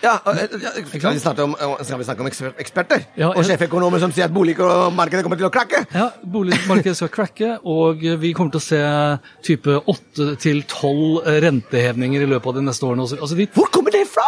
Ja, 0.00 0.14
eh, 0.32 0.54
ja, 0.62 0.70
skal, 0.88 1.12
vi 1.12 1.20
snakke 1.20 1.44
om, 1.44 1.54
vi 2.00 2.04
snakke 2.08 2.24
om 2.24 2.28
eksper- 2.30 2.54
eksperter? 2.62 3.02
Ja, 3.20 3.28
og 3.34 3.44
sjeføkonomer 3.44 4.00
som 4.00 4.12
sier 4.16 4.28
at 4.30 4.34
boligmarkedet 4.34 5.24
kommer 5.26 5.40
til 5.40 5.48
å 5.48 5.52
krakke? 5.52 5.82
Ja, 5.92 6.06
Boligmarkedet 6.24 6.96
skal 6.96 7.10
krakke, 7.12 7.50
og 7.68 8.00
vi 8.22 8.32
kommer 8.36 8.54
til 8.54 8.62
å 8.62 8.64
se 8.64 8.80
type 9.46 9.76
åtte 9.92 10.30
til 10.40 10.62
tolv 10.70 11.26
rentehevninger 11.44 12.24
i 12.24 12.30
løpet 12.30 12.52
av 12.52 12.60
de 12.60 12.64
neste 12.64 12.88
årene. 12.88 13.04
Altså, 13.18 13.36
de, 13.36 13.48
Hvor 13.52 13.68
kommer 13.74 13.92
det 13.94 14.06
fra? 14.08 14.24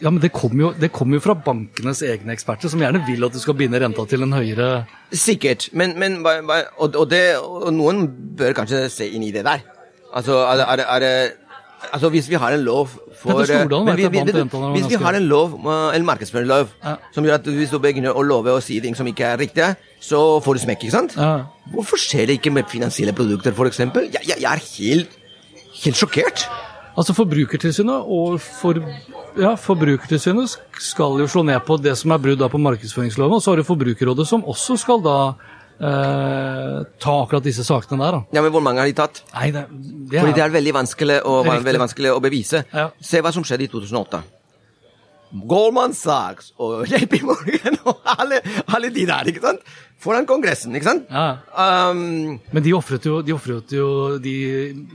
ja, 0.00 0.10
men 0.10 0.20
det 0.22 0.32
kommer 0.32 0.66
jo, 0.66 0.72
det 0.80 0.92
kommer 0.92 1.20
jo 1.20 1.26
fra 1.26 1.36
bankenes 1.36 2.02
egne 2.08 2.32
eksperter, 2.32 2.72
som 2.72 2.80
gjerne 2.80 3.04
vil 3.06 3.28
at 3.28 3.36
du 3.36 3.40
skal 3.42 3.58
binde 3.58 3.80
renta 3.82 4.06
til 4.08 4.24
en 4.24 4.32
høyere 4.32 4.72
Sikkert, 5.12 5.68
men, 5.76 5.92
men 6.00 6.22
og, 6.24 6.94
og, 6.96 7.04
det, 7.10 7.36
og 7.36 7.68
noen 7.76 8.06
bør 8.38 8.54
kanskje 8.56 8.86
se 8.88 9.10
inn 9.12 9.26
i 9.26 9.32
det 9.34 9.44
der. 9.44 9.60
Altså, 10.12 10.38
er 10.48 10.80
er 10.80 11.04
er 11.04 11.32
Altså, 11.92 12.08
hvis 12.10 12.28
vi 12.30 12.34
har 12.38 12.52
en 12.54 12.62
lov 12.64 12.88
for 13.20 13.42
Stordalen 13.44 13.84
men 13.84 13.96
vi- 13.96 14.08
vi- 14.08 14.18
han 14.18 14.74
Hvis 14.76 14.88
vi 14.88 14.94
har 15.02 15.14
en 15.14 15.26
lov, 15.28 15.54
eh, 15.66 15.96
en 15.96 16.04
markedsføringslov, 16.06 16.68
Ja. 16.84 16.94
som 17.12 17.24
gjør 17.24 17.34
at 17.34 17.44
hvis 17.44 17.70
du 17.70 17.78
begynner 17.78 18.12
å 18.14 18.22
love 18.22 18.50
å 18.50 18.62
si 18.62 18.80
ting 18.80 18.94
som 18.94 19.06
ikke 19.06 19.24
er 19.24 19.36
riktige, 19.38 19.76
så 20.00 20.40
får 20.42 20.54
du 20.54 20.60
smekk, 20.66 20.80
ikke 20.84 20.90
sant? 20.90 21.16
Ja. 21.16 21.44
Hvorfor 21.74 21.96
skjer 21.98 22.26
det 22.26 22.40
ikke 22.40 22.52
med 22.52 22.66
finansielle 22.68 23.12
produkter, 23.12 23.52
eksempel? 23.66 24.10
Jeg, 24.12 24.22
jeg, 24.26 24.40
jeg 24.40 24.52
er 24.52 24.60
helt, 24.78 25.08
helt 25.84 25.96
sjokkert. 25.96 26.46
Altså 26.96 27.14
Forbrukertilsynet 27.14 28.04
og 28.06 28.40
for, 28.40 28.74
ja, 29.38 29.54
Forbrukertilsynet 29.56 30.58
skal 30.78 31.18
jo 31.18 31.26
slå 31.26 31.42
ned 31.44 31.60
på 31.64 31.80
det 31.82 31.96
som 31.96 32.12
er 32.12 32.18
brudd 32.18 32.38
på 32.50 32.58
markedsføringsloven, 32.60 33.32
og 33.32 33.42
så 33.42 33.50
har 33.52 33.56
du 33.56 33.62
Forbrukerrådet 33.64 34.26
som 34.28 34.42
også 34.44 34.78
skal 34.78 35.00
da 35.00 35.34
eh, 35.82 36.76
ta 37.02 37.14
akkurat 37.22 37.44
disse 37.44 37.64
sakene 37.66 37.98
der. 38.04 38.18
da. 38.18 38.22
Ja, 38.38 38.42
men 38.44 38.54
hvor 38.54 38.62
mange 38.64 38.82
har 38.82 38.90
de 38.90 38.94
tatt? 38.98 39.22
Nei, 39.34 39.50
det, 39.54 39.66
det 40.12 40.20
Fordi 40.20 40.36
det 40.38 40.44
er 40.46 40.54
veldig 40.54 40.76
vanskelig 40.78 41.18
å, 41.26 41.40
veldig 41.48 41.82
vanskelig 41.86 42.14
å 42.14 42.20
bevise. 42.22 42.64
Ja. 42.72 42.90
Se 43.02 43.20
hva 43.24 43.34
som 43.34 43.44
skjedde 43.46 43.66
i 43.66 43.72
2008. 43.72 44.22
Goldman 45.48 45.94
Sachs 45.96 46.52
og 46.60 46.84
JP 46.92 47.22
Morgan 47.24 47.78
og 47.88 48.02
alle, 48.18 48.42
alle 48.68 48.90
de 48.92 49.06
der, 49.08 49.30
ikke 49.32 49.44
sant? 49.44 49.62
Foran 50.02 50.26
Kongressen, 50.28 50.74
ikke 50.76 50.88
sant? 50.88 51.06
Ja. 51.08 51.38
Um, 51.90 52.40
Men 52.52 52.64
de 52.64 52.74
ofret 52.76 53.06
jo, 53.06 53.20
de 53.22 53.32
jo 53.76 54.18
de 54.18 54.34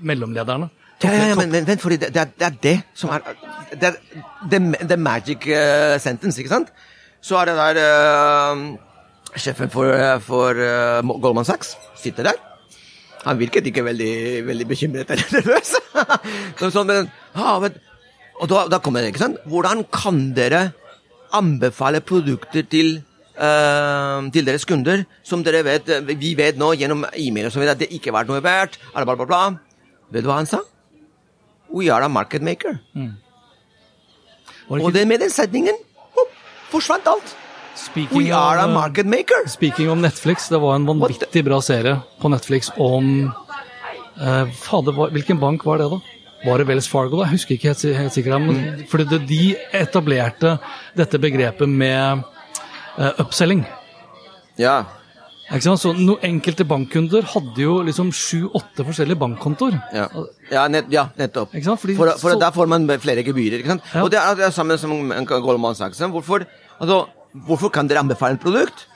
mellomlederne. 0.02 0.70
ja, 1.04 1.14
ja, 1.14 1.28
ja, 1.32 1.36
men, 1.38 1.52
men 1.52 1.66
vent, 1.68 1.82
fordi 1.82 1.98
det, 2.02 2.14
det, 2.14 2.22
er, 2.22 2.34
det 2.38 2.46
er 2.48 2.56
det 2.64 2.78
som 2.98 3.10
er 3.14 3.22
Det 3.72 3.84
er 3.84 3.98
the, 4.50 4.60
the 4.88 4.98
magic 4.98 5.48
uh, 5.48 5.98
sentence, 6.00 6.40
ikke 6.40 6.50
sant? 6.54 6.70
Så 7.22 7.38
er 7.40 7.50
det 7.50 7.56
der 7.58 7.80
uh, 7.82 8.78
Sjefen 9.38 9.72
for, 9.74 9.92
uh, 9.94 10.18
for 10.24 10.58
uh, 10.58 11.18
Goldman 11.22 11.46
Sachs 11.48 11.76
sitter 12.00 12.32
der. 12.32 12.40
Han 13.28 13.40
virket 13.40 13.68
ikke 13.68 13.84
veldig, 13.86 14.46
veldig 14.48 14.68
bekymret 14.68 15.12
eller 15.14 15.34
nervøs. 15.38 15.76
Så 16.60 16.72
sånn, 16.74 16.90
men, 16.90 17.10
ah, 17.36 17.58
men, 17.64 17.76
og 18.38 18.50
da, 18.52 18.66
da 18.72 18.80
kommer 18.84 19.04
det, 19.04 19.12
ikke 19.14 19.26
sant? 19.26 19.42
Hvordan 19.50 19.84
kan 19.94 20.22
dere 20.38 20.70
anbefale 21.36 22.00
produkter 22.02 22.64
til, 22.72 23.02
eh, 23.36 24.20
til 24.34 24.48
deres 24.48 24.66
kunder 24.66 25.04
som 25.24 25.44
dere 25.44 25.64
vet 25.66 25.90
Vi 26.08 26.36
vet 26.40 26.58
nå 26.58 26.72
gjennom 26.80 27.04
e-mail 27.12 27.50
og 27.50 27.52
så 27.52 27.60
videre 27.60 27.76
at 27.76 27.82
det 27.84 27.92
ikke 27.92 28.12
har 28.12 28.22
vært 28.22 28.32
noe 28.32 28.44
verdt. 28.44 28.80
Bla, 28.94 29.04
bla, 29.04 29.16
bla, 29.16 29.26
bla. 29.26 29.42
Vet 30.12 30.24
du 30.24 30.30
hva 30.30 30.40
han 30.40 30.48
sa? 30.48 30.62
We 31.74 31.90
are 31.92 32.06
a 32.06 32.10
market 32.10 32.42
maker. 32.42 32.80
Mm. 32.96 33.18
Og 34.70 34.94
det 34.94 35.08
med 35.08 35.20
den 35.20 35.32
setningen 35.32 35.76
oh, 36.16 36.32
forsvant 36.72 37.08
alt. 37.08 37.36
Speaking, 37.78 38.18
We 38.18 38.32
are 38.34 38.60
a 38.64 38.68
market 38.68 39.06
maker. 39.06 39.48
speaking 39.48 39.90
om 39.90 40.02
Netflix, 40.02 40.50
det 40.50 40.60
var 40.62 40.76
en 40.76 40.86
vanvittig 40.88 41.44
bra 41.46 41.60
serie 41.62 41.98
på 42.22 42.30
Netflix 42.34 42.72
om 42.78 43.32
eh, 44.22 44.46
Fader, 44.64 44.98
hvilken 45.14 45.40
bank 45.40 45.66
var 45.66 45.78
det, 45.82 45.90
da? 45.92 46.00
Var 46.46 46.58
det 46.62 46.68
Wells 46.70 46.88
Fargo? 46.88 47.18
da? 47.18 47.26
Jeg 47.26 47.38
husker 47.38 47.56
ikke 47.58 47.72
helt, 47.74 48.14
sikkert. 48.14 48.42
Men, 48.42 48.56
Mm. 48.56 48.86
fordi 48.90 49.20
de 49.28 49.56
etablerte 49.74 50.60
dette 50.96 51.18
begrepet 51.20 51.68
med 51.70 52.24
eh, 52.98 53.12
upselling. 53.20 53.66
Ja. 54.58 54.84
Ikke 55.52 55.64
sant? 55.64 55.80
Så 55.80 55.94
no, 55.96 56.18
Enkelte 56.22 56.66
bankkunder 56.68 57.24
hadde 57.24 57.62
jo 57.62 57.78
liksom 57.88 58.10
sju-åtte 58.12 58.84
forskjellige 58.84 59.18
bankkontoer. 59.18 59.78
Ja, 59.94 60.08
ja, 60.52 60.68
nett, 60.68 60.90
ja 60.92 61.06
nettopp. 61.18 61.52
Fordi 61.54 61.96
for, 61.96 62.10
for 62.20 62.32
så- 62.36 62.40
der 62.40 62.52
får 62.52 62.68
man 62.68 62.88
flere 63.00 63.24
gebyrer. 63.24 63.60
ikke 63.62 63.68
sant? 63.70 63.84
Ja. 63.94 64.04
Og 64.04 64.12
det 64.12 64.20
er 64.20 64.36
det 64.36 64.46
er 64.46 64.52
samme 64.52 64.78
som 64.78 64.92
Goldman 65.26 65.76
Sachs. 65.76 66.00
Hvorfor, 66.00 66.46
altså, 66.82 67.08
hvorfor 67.46 67.72
kan 67.74 67.90
dere 67.90 68.02
anbefale 68.04 68.38
et 68.38 68.44
produkt 68.44 68.88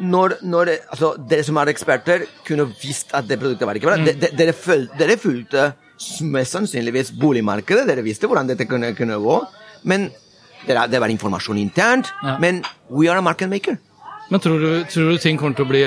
når, 0.00 0.38
når 0.42 0.72
altså, 0.74 1.12
dere 1.30 1.44
som 1.46 1.58
er 1.60 1.70
eksperter, 1.70 2.24
kunne 2.46 2.66
visst 2.80 3.14
at 3.14 3.28
det 3.28 3.38
produktet 3.38 3.68
var 3.68 3.78
ikke 3.78 3.90
bra? 3.90 3.98
Mm. 4.00 4.08
De, 4.08 4.14
de, 4.24 4.30
dere, 4.40 4.54
føl, 4.56 4.88
dere 4.98 5.16
fulgte 5.20 5.68
mest 6.26 6.56
sannsynligvis 6.56 7.12
boligmarkedet, 7.20 7.86
dere 7.86 8.02
visste 8.02 8.26
hvordan 8.26 8.50
dette 8.50 8.66
kunne, 8.66 8.90
kunne 8.98 9.20
gå. 9.22 9.36
Men 9.86 10.08
det, 10.64 10.74
er, 10.74 10.88
det 10.90 11.00
var 11.02 11.12
informasjon 11.12 11.60
internt. 11.60 12.10
Ja. 12.24 12.36
Men 12.42 12.64
we 12.90 13.06
are 13.10 13.22
a 13.22 13.24
market 13.24 13.52
maker. 13.52 13.78
Men 14.32 14.42
tror 14.42 14.58
du, 14.58 14.70
tror 14.90 15.12
du 15.12 15.22
ting 15.22 15.38
kommer 15.38 15.54
til 15.54 15.66
å 15.66 15.70
bli 15.70 15.84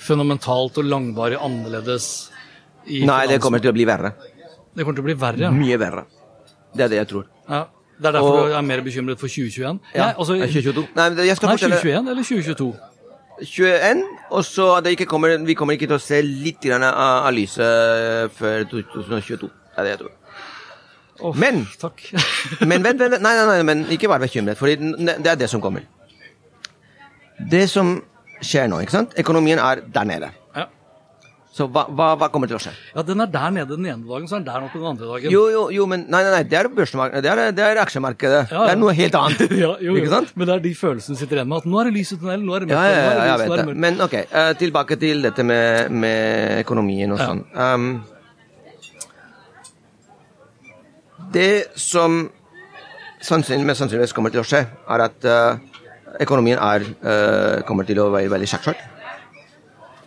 fundamentalt 0.00 0.80
og 0.80 0.90
langvarig 0.90 1.38
annerledes? 1.38 2.10
I 2.86 3.04
Nei, 3.06 3.24
det 3.30 3.40
kommer 3.42 3.62
til 3.62 3.70
å 3.70 3.76
bli 3.76 3.86
verre. 3.88 4.14
det 4.74 4.84
kommer 4.84 4.98
til 4.98 5.04
å 5.04 5.08
bli 5.08 5.18
verre. 5.18 5.50
Mye 5.54 5.78
verre. 5.80 6.06
Det 6.76 6.86
er 6.86 6.92
det 6.92 7.02
jeg 7.04 7.10
tror. 7.14 7.26
Ja. 7.46 7.66
Det 7.98 8.06
er 8.06 8.12
derfor 8.12 8.28
Og- 8.40 8.48
du 8.50 8.54
er 8.54 8.60
mer 8.60 8.80
bekymret 8.84 9.18
for 9.20 9.26
2021? 9.28 9.80
Ja, 9.94 10.04
Nei, 10.04 10.14
altså, 10.18 10.34
er 10.34 10.46
2022. 10.46 10.88
Nei, 10.96 11.26
jeg 11.26 11.36
skal 11.36 11.48
nei, 11.48 11.56
2021 11.56 12.10
eller 12.10 12.22
2022? 12.22 12.74
21, 13.42 14.02
og 14.30 14.44
så 14.44 14.80
det 14.84 14.90
ikke 14.96 15.06
kommer, 15.06 15.36
vi 15.44 15.54
kommer 15.54 15.72
ikke 15.76 15.86
til 15.86 15.96
å 15.96 16.00
se 16.00 16.22
litt 16.22 16.60
grann 16.60 16.82
av, 16.82 17.26
av 17.26 17.32
lyset 17.36 18.30
før 18.32 18.64
2022. 18.70 19.48
Det 19.48 19.78
er 19.78 19.82
det 19.82 19.90
jeg 19.90 19.98
tror. 19.98 20.12
Oh, 21.20 21.34
Men- 21.36 21.66
Takk. 21.80 22.02
Men 22.68 22.82
vent, 22.84 22.98
vent, 23.00 23.20
nei, 23.22 23.34
nei, 23.36 23.46
nei, 23.46 23.62
men 23.62 23.84
ikke 23.92 24.08
vær 24.08 24.20
bekymret, 24.20 24.56
for 24.56 24.66
det 24.68 25.26
er 25.26 25.36
det 25.36 25.48
som 25.50 25.60
kommer. 25.60 25.82
Det 27.50 27.68
som 27.70 28.02
skjer 28.44 28.68
nå, 28.68 28.80
ikke 28.84 28.92
sant? 28.92 29.14
Økonomien 29.20 29.58
er 29.60 29.80
der 29.92 30.04
nede. 30.08 30.30
Så 31.56 31.64
hva, 31.72 31.86
hva, 31.88 32.10
hva 32.20 32.26
kommer 32.28 32.50
til 32.50 32.58
å 32.58 32.60
skje? 32.60 32.72
ja, 32.92 33.02
den 33.06 33.22
er 33.24 33.30
der 33.32 33.52
nede 33.54 33.76
den 33.78 33.86
ene 33.88 34.04
dagen, 34.04 34.26
så 34.28 34.36
er 34.36 34.42
den 34.42 34.48
der 34.50 34.64
oppe 34.66 34.76
den 34.76 34.88
andre 34.90 35.06
dagen. 35.08 35.32
Jo, 35.32 35.46
jo, 35.48 35.62
jo, 35.72 35.86
men 35.88 36.02
nei, 36.12 36.18
nei, 36.26 36.32
nei, 36.34 36.40
det 36.50 36.58
er 36.58 36.68
børsmarkedet, 36.68 37.22
det 37.24 37.30
er, 37.32 37.54
det 37.56 37.64
er 37.64 37.78
aksjemarkedet. 37.80 38.42
Ja, 38.50 38.58
ja. 38.58 38.64
Det 38.68 38.74
er 38.74 38.80
noe 38.82 38.92
helt 38.98 39.16
annet. 39.16 39.54
ja, 39.64 39.70
jo. 39.86 39.94
Ikke 39.96 40.10
sant? 40.12 40.34
Men 40.36 40.50
det 40.50 40.56
er 40.58 40.64
de 40.66 40.72
følelsene 40.76 41.16
sitter 41.16 41.40
igjen 41.40 41.48
med. 41.48 41.64
At 41.64 41.70
nå 41.72 41.78
er 41.80 41.88
det 41.88 41.94
lys 41.96 42.12
i 42.12 42.18
tunnelen, 42.20 42.44
nå 42.44 42.58
er 42.58 42.66
det 42.66 42.68
mørkt. 42.68 42.76
Ja, 42.76 42.90
ja, 42.92 42.98
ja, 43.06 43.24
jeg 43.30 43.38
vet 43.40 43.62
det. 43.62 43.76
Men 43.86 44.04
ok, 44.04 44.16
uh, 44.34 44.50
tilbake 44.60 44.98
til 45.00 45.24
dette 45.24 45.46
med, 45.48 45.94
med 46.04 46.60
økonomien 46.66 47.16
og 47.16 47.22
sånn. 47.22 47.40
Um, 47.56 47.88
det 51.32 51.52
som 51.80 52.18
sannsynlig, 53.24 53.64
mest 53.70 53.80
sannsynligvis 53.80 54.12
kommer 54.18 54.34
til 54.34 54.44
å 54.44 54.46
skje, 54.46 54.60
er 54.92 55.06
at 55.06 55.24
uh, 55.24 55.56
økonomien 56.20 56.60
er, 56.60 56.84
uh, 57.00 57.64
kommer 57.64 57.88
til 57.88 58.04
å 58.04 58.10
være 58.12 58.28
veldig 58.36 58.50
sjakksjørt. 58.52 58.84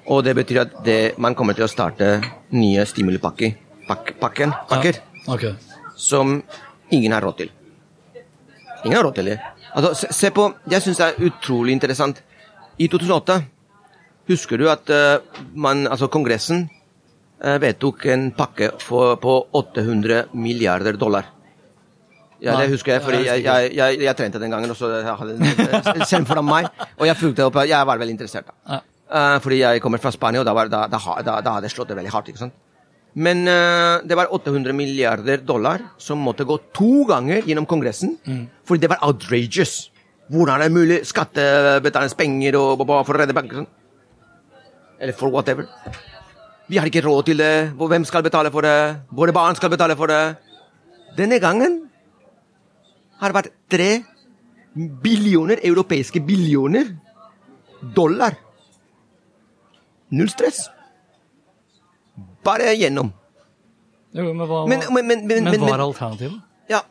Og 0.09 0.23
det 0.25 0.33
betyr 0.35 0.63
at 0.63 0.77
det, 0.85 0.99
man 1.21 1.35
kommer 1.37 1.53
til 1.53 1.67
å 1.67 1.71
starte 1.71 2.15
nye 2.57 2.85
stimulipakker 2.89 3.53
pak, 3.89 4.13
pakken, 4.19 4.53
pakker, 4.69 5.01
Ja. 5.27 5.33
Okay. 5.33 5.53
som 5.95 6.43
ingen 6.91 7.11
har 7.11 7.21
råd 7.21 7.37
til. 7.37 7.49
Ingen 8.85 8.97
har 8.97 9.03
råd 9.03 9.15
til 9.15 9.25
det. 9.25 9.39
Altså, 9.73 9.93
se, 9.93 10.07
se 10.13 10.29
på, 10.31 10.53
Jeg 10.69 10.81
syns 10.81 10.97
det 10.97 11.05
er 11.05 11.25
utrolig 11.29 11.73
interessant. 11.73 12.21
I 12.79 12.87
2008 12.87 13.41
husker 14.29 14.57
du 14.57 14.69
at 14.69 14.89
uh, 14.89 15.19
man, 15.53 15.87
altså 15.87 16.07
Kongressen 16.07 16.69
uh, 17.43 17.57
vedtok 17.61 18.05
en 18.05 18.31
pakke 18.31 18.71
for, 18.79 19.15
på 19.15 19.35
800 19.53 20.29
milliarder 20.33 20.97
dollar. 20.97 21.25
Ja, 22.39 22.55
det 22.55 22.69
husker 22.71 22.93
jeg, 22.93 23.01
fordi 23.03 23.25
jeg, 23.25 23.43
jeg, 23.43 23.71
jeg, 23.75 23.99
jeg 23.99 24.15
trente 24.15 24.39
den 24.39 24.51
gangen, 24.53 24.71
og 24.71 24.77
så 24.77 24.87
hadde 25.03 25.35
den 25.35 26.05
selv 26.11 26.29
foran 26.29 26.47
meg. 26.47 26.69
Og 26.97 27.05
jeg 27.09 27.17
fulgte 27.19 27.49
opp, 27.49 27.57
jeg 27.67 27.87
var 27.89 27.99
veldig 27.99 28.15
interessert. 28.15 28.47
da. 28.47 28.79
Eh, 29.09 29.37
fordi 29.41 29.61
jeg 29.63 29.81
kommer 29.81 30.01
fra 30.01 30.11
Spania, 30.13 30.43
og 30.43 30.45
da, 30.45 30.53
var, 30.53 30.69
da, 30.69 30.83
da, 30.89 30.99
da, 31.25 31.53
hadde 31.55 31.65
jeg 31.65 31.73
slått 31.73 31.89
det 31.89 31.97
veldig 31.97 32.11
hardt. 32.13 32.29
ikke 32.29 32.43
sant? 32.43 32.57
Men 33.17 33.41
uh, 33.49 34.05
det 34.05 34.13
var 34.13 34.29
800 34.29 34.69
milliarder 34.77 35.41
dollar 35.41 35.81
som 35.97 36.21
måtte 36.21 36.45
gå 36.45 36.59
to 36.77 37.07
ganger 37.09 37.41
gjennom 37.41 37.65
Kongressen. 37.65 38.13
Fordi 38.69 38.83
det 38.83 38.91
var 38.91 39.01
outrageous. 39.07 39.89
Hvordan 40.29 40.59
er 40.59 40.67
det 40.67 40.75
mulig? 40.75 40.99
Skattebetalernes 41.09 42.13
penger 42.13 42.59
og, 42.59 42.83
og, 42.85 42.93
for 43.07 43.17
å 43.17 43.23
redde 43.23 43.33
banker. 43.33 43.63
Sånn. 43.63 43.71
Eller 45.01 45.17
for 45.17 45.33
whatever. 45.33 45.65
Vi 46.69 46.77
har 46.77 46.85
ikke 46.85 47.01
råd 47.01 47.31
til 47.31 47.41
det. 47.41 47.71
Hvem 47.79 48.05
skal 48.05 48.21
betale 48.27 48.51
for 48.53 48.67
det? 48.67 48.77
Våre 49.17 49.33
barn 49.33 49.57
skal 49.57 49.73
betale 49.73 49.97
for 49.97 50.11
det. 50.11 50.21
Denne 51.17 51.39
gangen 51.41 51.79
har 53.19 53.33
det 53.33 53.39
vært 53.39 53.55
tre 53.73 53.89
billioner, 55.01 55.63
europeiske 55.65 56.21
billioner 56.21 56.93
dollar. 57.97 58.37
Null 60.09 60.29
stress. 60.31 60.67
Bare 62.45 62.73
gjennom. 62.77 63.11
Jo, 64.15 64.25
men 64.33 64.47
hva, 64.47 64.63
Men, 64.65 64.81
men, 64.93 65.07
men, 65.07 65.27
men, 65.27 65.63
er 65.69 65.83
alternativet? 65.83 66.39
ja. 66.69 66.81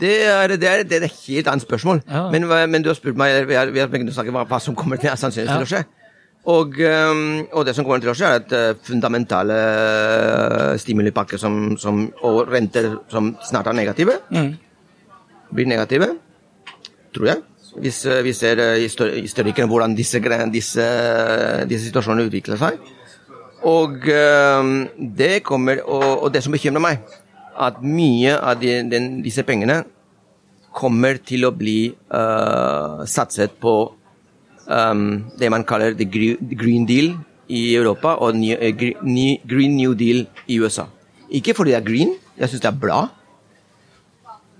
Det 0.00 0.12
er, 0.26 0.48
det, 0.48 0.68
er, 0.68 0.82
det 0.86 0.96
er 0.98 1.04
et 1.06 1.18
helt 1.28 1.48
annet 1.50 1.62
spørsmål. 1.62 2.02
Ja. 2.08 2.28
Men, 2.30 2.46
men 2.70 2.82
du 2.82 2.88
har 2.90 2.94
spurt 2.98 3.18
meg 3.18 3.46
Vi 3.46 3.54
har, 3.54 3.70
vi 3.70 3.78
har 3.78 3.90
snakke 4.14 4.34
hva, 4.34 4.44
hva 4.46 4.58
som 4.62 4.74
kommer 4.78 4.96
til 4.96 5.10
sannsynligvis 5.10 5.52
ja. 5.52 5.58
til 5.58 5.66
å 5.66 5.72
skje. 5.72 5.82
Og, 6.42 6.74
og 7.54 7.66
det 7.66 7.74
som 7.76 7.86
kommer 7.86 8.02
til 8.02 8.10
å 8.10 8.16
skje, 8.18 8.26
er 8.26 8.40
at 8.40 8.54
øh, 8.58 8.80
fundamentale 8.82 9.54
øh, 9.54 10.78
stimulipakker 10.82 11.38
som, 11.38 11.76
som, 11.78 12.08
og 12.26 12.50
renter 12.50 12.96
som 13.12 13.36
snart 13.46 13.70
er 13.70 13.78
negative, 13.78 14.16
blir 15.54 15.70
negative. 15.70 16.08
Tror 17.12 17.28
jeg. 17.28 17.42
Hvis 17.82 18.02
vi 18.24 18.32
ser 18.36 18.60
i 18.76 18.84
historikken 18.84 19.68
hvordan 19.70 19.94
disse, 19.96 20.20
disse, 20.52 20.86
disse 21.70 21.86
situasjonene 21.88 22.28
utvikler 22.28 22.60
seg. 22.60 22.76
Og 23.68 24.04
det 25.16 25.34
kommer 25.46 25.80
og 25.86 26.26
det 26.34 26.42
som 26.44 26.52
bekymrer 26.52 26.82
meg, 26.84 27.04
at 27.58 27.80
mye 27.84 28.36
av 28.36 28.60
de, 28.60 28.76
den, 28.88 29.20
disse 29.24 29.44
pengene 29.46 29.82
kommer 30.72 31.20
til 31.24 31.44
å 31.46 31.52
bli 31.54 31.92
uh, 31.92 33.04
satset 33.08 33.58
på 33.60 33.74
um, 34.66 35.04
det 35.38 35.50
man 35.52 35.66
kaller 35.68 35.96
the 35.98 36.06
green 36.08 36.86
deal 36.88 37.12
i 37.52 37.74
Europa 37.76 38.16
og 38.24 38.38
ny, 38.38 38.54
uh, 38.56 38.72
green 38.72 39.76
new 39.76 39.94
deal 39.98 40.24
i 40.48 40.58
USA. 40.62 40.88
Ikke 41.32 41.54
fordi 41.56 41.74
det 41.74 41.80
er 41.82 41.88
green, 41.88 42.14
jeg 42.38 42.52
syns 42.52 42.64
det 42.64 42.72
er 42.72 42.80
bra, 42.80 43.02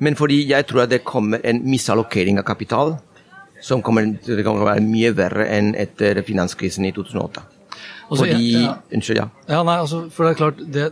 men 0.02 0.16
fordi 0.18 0.40
jeg 0.50 0.66
tror 0.66 0.84
at 0.84 0.92
det 0.92 1.02
kommer 1.06 1.42
en 1.46 1.62
misallokering 1.68 2.40
av 2.42 2.46
kapital 2.48 2.96
som 3.62 3.82
kommer 3.86 4.08
til 4.24 4.40
å 4.42 4.54
være 4.64 4.82
mye 4.82 5.12
verre 5.14 5.46
enn 5.54 5.72
etter 5.78 6.18
finanskrisen 6.26 6.88
i 6.88 6.90
2008. 6.96 7.44
Altså, 8.10 8.24
Fordi 8.26 8.48
ja, 8.52 8.62
ja. 8.66 8.72
Unnskyld, 8.92 9.20
ja. 9.22 9.28
Ja, 9.48 9.60
nei, 9.64 9.76
altså, 9.80 10.02
for 10.12 10.26
det 10.26 10.32
er 10.34 10.40
klart 10.40 10.58
det, 10.74 10.88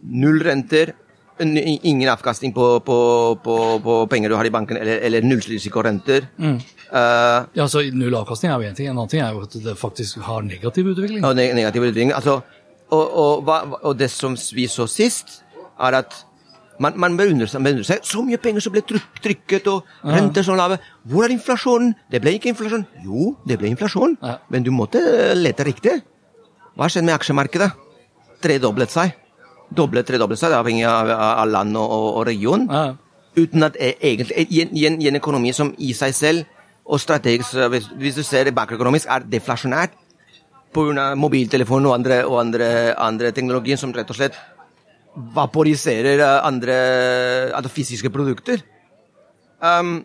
Null 0.00 0.38
renter, 0.44 0.92
ingen 1.40 2.08
avkastning 2.12 2.52
på, 2.56 2.66
på, 2.84 2.98
på, 3.44 3.56
på 3.84 3.96
penger 4.12 4.32
du 4.32 4.36
har 4.36 4.48
i 4.48 4.52
banken, 4.52 4.78
eller, 4.80 5.00
eller 5.08 5.24
nullrisikorenter. 5.24 6.28
Mm. 6.40 6.54
Uh, 6.90 7.48
ja, 7.56 7.64
altså, 7.64 7.82
Null 7.96 8.16
avkastning 8.20 8.52
er 8.52 8.60
jo 8.62 8.70
én 8.70 8.76
ting. 8.78 8.88
En 8.92 8.96
annen 8.98 9.10
ting 9.12 9.24
er 9.24 9.34
jo 9.34 9.42
at 9.48 9.56
det 9.64 9.76
faktisk 9.80 10.20
har 10.28 10.44
negativ 10.46 10.92
utvikling. 10.92 11.24
og 11.24 11.36
neg- 11.40 11.56
negative 11.56 11.90
utvikling. 11.90 12.12
Altså, 12.16 12.38
og, 12.90 13.04
og, 13.24 13.48
og, 13.48 13.76
og 13.82 13.98
det 13.98 14.10
som 14.12 14.36
vi 14.56 14.68
så 14.70 14.86
sist, 14.90 15.40
er 15.80 16.00
at 16.02 16.16
man, 16.80 16.96
man 17.00 17.16
beundrer 17.18 17.48
seg, 17.50 17.62
beundrer 17.64 17.86
seg. 17.86 18.04
Så 18.08 18.22
mye 18.24 18.38
penger 18.40 18.64
som 18.64 18.72
ble 18.74 18.82
tryk, 18.86 19.20
trykket, 19.22 19.68
og 19.70 19.84
renter 20.06 20.44
som 20.46 20.56
lave. 20.58 20.78
Hvor 21.08 21.26
er 21.26 21.34
inflasjonen? 21.34 21.92
Det 22.10 22.20
ble 22.24 22.34
ikke 22.38 22.50
inflasjon. 22.54 22.86
Jo, 23.04 23.34
det 23.46 23.58
ble 23.60 23.70
inflasjon, 23.74 24.16
Ja. 24.24 24.38
men 24.50 24.64
du 24.66 24.70
måtte 24.74 25.00
lete 25.36 25.66
riktig. 25.68 25.98
Hva 26.76 26.88
skjedde 26.88 27.06
med 27.10 27.18
aksjemarkedet? 27.18 27.70
Tredoblet 28.40 28.90
seg. 28.90 29.12
Doblet, 29.70 30.06
tredoblet 30.08 30.40
seg, 30.40 30.52
avhengig 30.56 30.86
av, 30.88 31.10
av 31.10 31.48
land 31.48 31.76
og, 31.78 31.92
og, 32.16 32.24
region. 32.26 32.64
Ja. 32.70 32.94
Uten 33.36 33.62
at 33.62 33.76
e- 33.78 33.94
egentlig, 34.02 34.46
i 34.50 34.62
en, 34.64 34.70
i, 34.74 34.86
en, 34.88 34.96
I 35.00 35.08
en 35.12 35.18
økonomi 35.20 35.52
som 35.54 35.74
i 35.78 35.92
seg 35.94 36.14
selv, 36.16 36.44
og 36.90 36.98
strategisk, 36.98 37.54
hvis, 37.70 37.84
hvis 38.00 38.16
du 38.18 38.22
ser 38.26 38.48
det 38.48 38.54
bakøkonomisk, 38.56 39.06
er 39.06 39.22
deflasjonært 39.30 39.92
pga. 40.74 41.14
mobiltelefon 41.14 41.86
og 41.86 41.94
andre, 41.94 42.24
og 42.26 42.40
andre, 42.40 42.94
andre 42.98 43.30
teknologier 43.36 43.78
som 43.78 43.92
rett 43.94 44.10
og 44.10 44.16
slett 44.18 44.34
vaporiserer 45.14 46.22
eh, 46.22 46.38
andre, 46.46 46.78
andre 47.56 47.72
fysiske 47.72 48.10
produkter. 48.12 48.62
Um, 49.60 49.98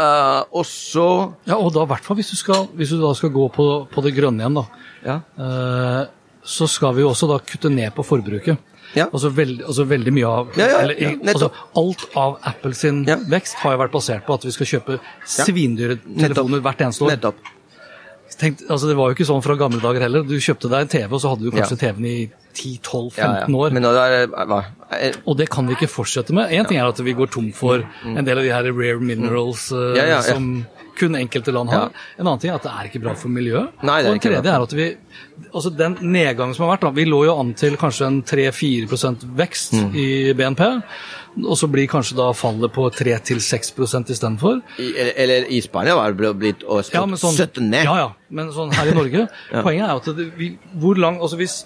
uh, 0.00 0.40
og 0.56 0.64
så 0.64 1.06
ja, 1.44 1.58
og 1.58 1.68
da 1.74 1.82
i 1.84 1.90
hvert 1.90 2.06
fall 2.06 2.16
hvis 2.16 2.30
du, 2.32 2.38
skal, 2.40 2.64
hvis 2.78 2.94
du 2.94 3.02
da 3.02 3.10
skal 3.18 3.32
gå 3.34 3.44
på, 3.52 3.66
på 3.92 4.04
det 4.06 4.14
grønne 4.16 4.44
igjen, 4.44 4.56
da. 4.56 4.86
Ja. 5.04 5.16
Uh, 5.36 6.02
så 6.42 6.66
skal 6.70 6.96
vi 6.96 7.04
jo 7.04 7.10
også 7.12 7.28
da 7.30 7.38
kutte 7.46 7.70
ned 7.70 7.92
på 7.94 8.06
forbruket. 8.06 8.70
Ja. 8.92 9.06
Altså, 9.08 9.30
veld, 9.32 9.62
altså 9.64 9.86
veldig 9.88 10.12
mye 10.12 10.28
av 10.28 10.56
Ja, 10.58 10.66
ja, 10.68 10.80
eller, 10.82 10.98
altså. 11.32 11.48
Alt 11.80 12.02
av 12.18 12.34
Apples 12.50 12.82
vekst 13.30 13.56
har 13.62 13.76
jo 13.76 13.80
vært 13.80 13.94
basert 13.94 14.26
på 14.26 14.36
at 14.36 14.44
vi 14.44 14.52
skal 14.52 14.68
kjøpe 14.68 14.98
svindyre 15.24 15.96
telefoner 16.10 16.60
hvert 16.64 16.82
eneste 16.84 17.06
år. 17.06 17.14
Nettopp. 17.14 17.52
Tenk, 18.38 18.62
altså, 18.68 18.88
det 18.88 18.96
var 18.96 19.10
jo 19.10 19.14
ikke 19.16 19.26
sånn 19.28 19.42
fra 19.44 19.56
gamle 19.60 19.80
dager 19.82 20.00
heller. 20.06 20.22
Du 20.26 20.36
kjøpte 20.40 20.70
deg 20.70 20.80
en 20.86 20.88
TV, 20.88 21.08
og 21.12 21.20
så 21.20 21.32
hadde 21.32 21.44
du 21.44 21.50
kanskje 21.50 21.76
Ja. 21.78 21.92
TV-en 21.92 22.06
i 22.06 22.30
10-12-15 22.54 23.16
Ja, 23.18 23.30
ja. 23.40 23.46
år. 23.46 23.72
Er 23.72 24.46
det? 24.46 24.64
Eh, 25.00 25.12
Og 25.26 25.36
det 25.38 25.48
kan 25.50 25.66
vi 25.66 25.74
ikke 25.74 25.88
fortsette 25.88 26.32
med. 26.36 26.50
Én 26.50 26.66
ting 26.68 26.78
er 26.78 26.86
at 26.88 26.98
vi 27.00 27.14
går 27.14 27.30
tom 27.32 27.50
for 27.52 27.82
en 28.04 28.24
del 28.24 28.38
av 28.38 28.44
de 28.44 28.50
her 28.52 28.62
rare 28.72 29.00
minerals 29.00 29.70
Mm, 29.72 29.96
ja, 29.96 30.04
ja. 30.06 30.20
som 30.22 30.66
kun 30.98 31.14
enkelte 31.16 31.52
land 31.52 31.70
har. 31.70 31.90
En 32.18 32.26
annen 32.26 32.38
ting 32.38 32.50
er 32.50 32.56
at 32.56 32.62
det 32.62 32.72
er 32.72 32.88
ikke 32.90 33.00
bra 33.02 33.14
for 33.14 33.28
miljøet. 33.32 33.70
Nei, 33.82 34.00
er 34.02 34.08
og 34.08 34.14
en 34.14 34.18
bra. 34.20 34.28
tredje 34.30 34.52
er 34.52 34.62
at 34.62 34.72
vi 34.72 34.96
Altså 35.54 35.70
den 35.76 35.94
nedgangen 36.12 36.54
som 36.54 36.66
har 36.68 36.76
vært, 36.76 36.82
da, 36.82 36.90
vi 36.90 37.04
lå 37.04 37.24
jo 37.24 37.38
an 37.40 37.54
til 37.54 37.76
kanskje 37.76 38.06
en 38.06 38.22
3-4 38.22 38.86
vekst 39.36 39.72
Mm. 39.72 39.94
i 39.96 40.32
BNP. 40.34 40.82
Og 41.40 41.56
så 41.56 41.68
blir 41.72 41.88
kanskje 41.88 42.16
da 42.18 42.28
fallet 42.36 42.72
på 42.74 42.84
3-6 42.92 44.10
istedenfor. 44.12 44.60
eller, 44.78 45.12
eller 45.16 45.46
i 45.48 45.60
Spania 45.64 45.94
var 45.96 46.12
det 46.12 46.32
blitt 46.36 46.64
å 46.64 46.82
Ja, 46.92 47.06
sånn, 47.16 47.36
17 47.36 47.70
ned. 47.70 47.84
Ja, 47.88 47.96
ja, 47.96 48.08
men 48.28 48.52
sånn 48.52 48.72
her 48.76 48.90
i 48.92 48.96
Norge 48.96 49.28
Poenget 49.64 49.88
er 49.88 49.94
at 49.96 50.10
det, 50.18 50.28
vi, 50.36 50.58
hvor 50.76 51.00
lang 51.00 51.20
altså 51.20 51.40
hvis 51.40 51.62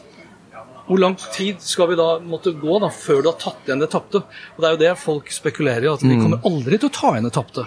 hvor 0.86 1.00
lang 1.02 1.16
tid 1.34 1.58
skal 1.66 1.88
vi 1.90 1.96
da 1.98 2.20
måtte 2.22 2.52
gå 2.54 2.76
da, 2.78 2.92
før 2.94 3.24
du 3.24 3.30
har 3.32 3.38
tatt 3.42 3.66
igjen 3.66 3.80
det 3.82 3.88
tapte? 3.90 4.20
Og 4.54 4.60
Det 4.62 4.68
er 4.68 4.74
jo 4.76 4.82
det 4.84 4.92
folk 5.02 5.32
spekulerer 5.34 5.82
i, 5.82 5.90
at 5.90 6.04
Mm. 6.04 6.12
vi 6.12 6.18
kommer 6.22 6.46
aldri 6.46 6.78
til 6.78 6.88
å 6.88 6.94
ta 6.94 7.10
igjen 7.16 7.26
det 7.26 7.32
tapte. 7.34 7.66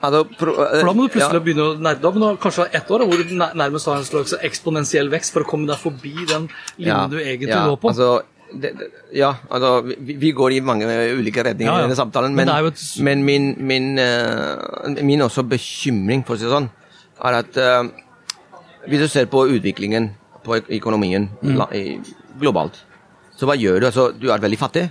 Altså, 0.00 0.22
pro, 0.38 0.54
For 0.54 0.86
da 0.88 0.92
må 0.96 1.04
du 1.04 1.12
plutselig 1.12 1.36
ja. 1.40 1.44
begynne 1.44 1.64
å 1.66 1.72
nærme 1.76 2.00
deg. 2.00 2.14
Men 2.16 2.38
kanskje 2.40 2.68
ett 2.72 2.88
år 2.88 3.02
da, 3.02 3.08
hvor 3.10 3.20
du 3.20 3.34
nærmest 3.36 3.90
har 3.90 3.98
en 4.00 4.06
slags 4.06 4.32
eksponentiell 4.46 5.10
vekst 5.12 5.34
for 5.34 5.44
å 5.44 5.48
komme 5.50 5.68
deg 5.68 5.76
forbi 5.76 6.14
den 6.30 6.46
linjen 6.78 7.10
du 7.12 7.18
egentlig 7.18 7.50
ja, 7.52 7.66
går 7.68 7.76
på. 7.82 7.90
Altså, 7.92 8.08
det, 8.52 8.70
det, 8.78 8.86
ja, 9.14 9.34
altså, 9.50 9.82
vi, 9.86 10.14
vi 10.18 10.30
går 10.32 10.52
i 10.56 10.60
mange 10.60 10.86
ulike 11.16 11.42
retninger 11.46 11.70
Ja, 11.72 11.78
ja. 11.78 11.84
i 11.84 11.88
denne 11.88 11.96
samtalen, 11.98 12.34
Men 12.34 12.46
men, 12.48 12.66
et- 12.66 13.00
men 13.02 13.24
min, 13.24 13.54
min, 13.58 13.98
uh, 13.98 15.02
min 15.04 15.20
også 15.22 15.42
bekymring, 15.48 16.24
for 16.26 16.34
å 16.34 16.38
si 16.38 16.44
det 16.44 16.52
sånn, 16.52 16.70
er 17.24 17.38
at 17.42 17.56
uh, 17.56 17.84
hvis 18.88 19.00
du 19.04 19.08
ser 19.08 19.26
på 19.30 19.44
utviklingen 19.48 20.10
på 20.44 20.56
øk- 20.58 20.70
økonomien 20.80 21.28
Mm. 21.42 21.56
la, 21.56 21.66
i, 21.76 22.00
globalt, 22.40 22.78
så 23.36 23.46
hva 23.46 23.56
gjør 23.56 23.80
du? 23.80 23.86
Altså, 23.86 24.08
du 24.18 24.30
er 24.32 24.38
veldig 24.40 24.58
fattig, 24.58 24.90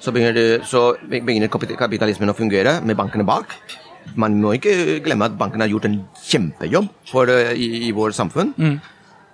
så 0.00 0.12
begynner, 0.12 0.32
du, 0.34 0.64
så 0.64 0.94
begynner 1.08 1.48
kapitalismen 1.48 2.30
å 2.30 2.36
fungere 2.36 2.78
med 2.84 2.96
bankene 2.96 3.24
bak. 3.26 3.52
Man 4.16 4.38
må 4.40 4.54
ikke 4.56 5.00
glemme 5.04 5.26
at 5.28 5.36
bankene 5.36 5.66
har 5.66 5.68
gjort 5.74 5.84
en 5.84 5.98
kjempejobb 6.24 6.86
for, 7.10 7.28
eh, 7.28 7.52
i, 7.52 7.88
i 7.88 7.92
vår 7.92 8.12
samfunn. 8.16 8.54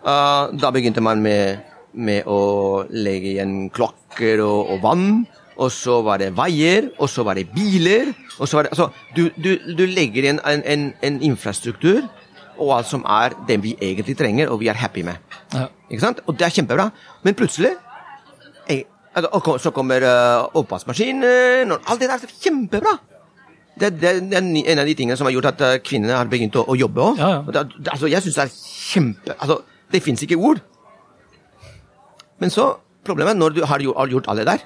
Uh, 0.06 0.50
da 0.54 0.70
begynte 0.74 1.02
man 1.02 1.22
med, 1.22 1.58
med 1.96 2.28
å 2.28 2.84
legge 2.92 3.32
igjen 3.34 3.56
klokker 3.74 4.42
og, 4.44 4.74
og 4.74 4.84
vann. 4.84 5.08
Og 5.56 5.70
så 5.72 6.02
var 6.04 6.20
det 6.20 6.34
veier, 6.36 6.90
og 7.00 7.08
så 7.08 7.24
var 7.24 7.38
det 7.38 7.48
biler. 7.54 8.12
og 8.38 8.44
så 8.48 8.58
var 8.58 8.66
det, 8.66 8.74
altså, 8.76 8.90
du, 9.16 9.30
du, 9.40 9.56
du 9.78 9.86
legger 9.88 10.26
igjen 10.26 10.40
en, 10.44 10.62
en, 10.68 10.90
en 11.00 11.18
infrastruktur 11.24 12.04
og 12.56 12.72
alt 12.78 12.88
som 12.88 13.02
er 13.08 13.34
det 13.48 13.58
vi 13.64 13.74
egentlig 13.80 14.16
trenger, 14.16 14.48
og 14.52 14.60
vi 14.60 14.70
er 14.72 14.78
happy 14.80 15.04
med. 15.04 15.20
Ja. 15.52 15.66
Ikke 15.90 16.02
sant? 16.02 16.22
Og 16.26 16.38
det 16.38 16.46
er 16.46 16.54
kjempebra. 16.56 16.88
Men 17.24 17.36
plutselig 17.36 17.74
jeg, 18.68 18.84
altså, 19.14 19.58
Så 19.62 19.70
kommer 19.70 20.02
uh, 20.02 20.48
oppvaskmaskinen, 20.56 21.72
og 21.72 21.78
alt 21.86 22.00
det 22.00 22.08
der 22.08 22.24
er 22.24 22.40
kjempebra. 22.42 22.96
Det, 23.80 23.92
det, 24.00 24.12
det 24.30 24.38
er 24.38 24.40
en 24.40 24.56
en 24.56 24.78
av 24.78 24.86
de 24.86 24.94
tingene 24.94 25.16
som 25.16 25.26
har 25.28 25.34
gjort 25.34 25.50
at 25.50 25.60
eh, 25.60 25.78
kvinnene 25.84 26.16
har 26.16 26.28
begynt 26.32 26.56
å, 26.56 26.62
å 26.64 26.74
jobbe 26.74 27.02
òg. 27.10 27.18
Ja, 27.20 27.42
ja. 27.44 27.64
Altså, 27.92 28.08
jeg 28.08 28.24
syns 28.24 28.38
det 28.38 28.44
er 28.46 28.54
kjempe 28.56 29.34
altså, 29.36 29.58
Det 29.92 30.00
fins 30.02 30.22
ikke 30.24 30.38
ord. 30.40 30.62
Men 32.42 32.52
så 32.52 32.74
Problemet 33.06 33.36
er 33.36 33.38
når 33.38 33.54
du 33.54 33.62
har 33.66 33.82
gjort, 33.82 34.26
alle 34.32 34.44
der, 34.46 34.62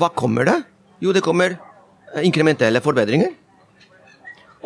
hva 0.00 0.10
kommer 0.10 0.46
det? 0.48 0.56
Jo, 1.02 1.12
det 1.14 1.22
kommer 1.22 1.54
eh, 1.54 2.24
inkrementelle 2.26 2.82
forbedringer. 2.82 3.36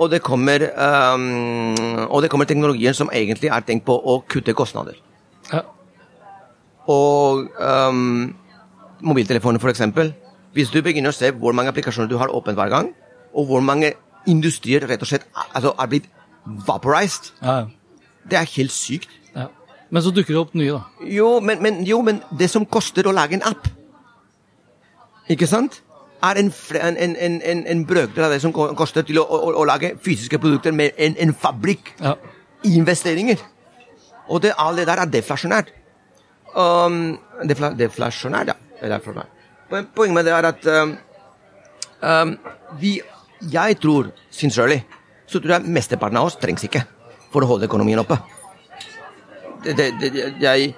Og 0.01 0.09
det 0.09 0.23
kommer, 0.25 0.65
um, 1.13 2.07
og 2.09 2.23
det 2.25 2.31
kommer 2.33 2.49
teknologier 2.49 2.97
som 2.97 3.11
egentlig 3.13 3.51
er 3.53 3.67
tenkt 3.67 3.85
på 3.85 3.93
å 3.93 4.23
kutte 4.25 4.55
kostnader. 4.57 4.97
Ja. 5.51 5.61
Og 6.89 7.51
um, 7.61 8.31
mobiltelefoner, 9.05 9.61
eksempel. 9.75 10.15
Hvis 10.57 10.73
du 10.73 10.81
begynner 10.81 11.13
å 11.13 11.19
se 11.19 11.29
hvor 11.37 11.53
mange 11.53 11.75
applikasjoner 11.75 12.09
du 12.09 12.17
har 12.23 12.33
åpent 12.33 12.57
hver 12.57 12.73
gang, 12.73 12.95
og 13.37 13.51
hvor 13.51 13.61
mange 13.61 13.93
industrier 14.31 14.89
rett 14.89 15.05
og 15.05 15.11
slett 15.11 15.29
altså, 15.53 15.75
er 15.77 15.93
blitt 15.93 16.09
vaporized, 16.67 17.35
ja. 17.45 17.67
det 18.25 18.41
er 18.41 18.49
helt 18.57 18.73
sykt. 18.73 19.13
Men 19.91 20.03
så 20.03 20.13
dukker 20.15 20.35
det 20.35 20.41
opp 20.41 20.53
nye, 20.55 20.73
da. 20.77 21.07
Jo 21.11 21.29
men, 21.43 21.63
men, 21.63 21.81
jo, 21.87 22.01
men 22.07 22.21
det 22.39 22.51
som 22.53 22.67
koster 22.67 23.09
å 23.11 23.15
lage 23.15 23.39
en 23.39 23.47
app, 23.47 23.67
ikke 25.31 25.49
sant? 25.51 25.81
Er 26.27 26.37
en, 26.37 26.51
en, 26.77 27.17
en, 27.17 27.63
en, 27.65 27.83
brøkdel 27.89 28.27
av 28.27 28.35
det 28.35 28.43
som 28.43 28.53
koster 28.53 29.07
til 29.09 29.23
å, 29.23 29.25
å, 29.25 29.55
å 29.57 29.65
lage 29.65 29.95
fysiske 30.05 30.39
produkter 30.43 30.75
med 30.77 30.99
en, 31.01 31.33
fabrikk 31.33 31.95
Ja. 32.03 32.13
investeringer. 32.69 33.41
Og 34.29 34.43
det, 34.45 34.53
alt 34.59 34.77
det 34.77 34.87
der 34.91 35.01
er 35.01 35.09
deflasjonært. 35.11 35.71
Um, 36.53 37.17
defla, 37.49 37.71
deflasjonært, 37.79 38.53
ja. 38.53 38.59
Deflasjonært. 38.83 39.39
Poenget 39.97 40.15
med 40.19 40.29
det 40.29 40.35
er 40.35 40.51
at 40.51 40.69
um, 40.83 40.97
um, 42.03 42.37
vi 42.81 43.01
Jeg 43.41 43.79
tror, 43.81 44.11
sincerely, 44.31 44.83
så 45.27 45.41
tror 45.41 45.55
jeg 45.55 45.73
mesteparten 45.73 46.19
av 46.21 46.27
oss 46.29 46.37
trengs 46.37 46.67
ikke 46.67 46.83
for 47.33 47.41
å 47.41 47.49
holde 47.55 47.65
økonomien 47.71 48.03
oppe. 48.03 48.19
Det, 49.65 49.75
det, 50.01 50.11
jeg 50.41 50.73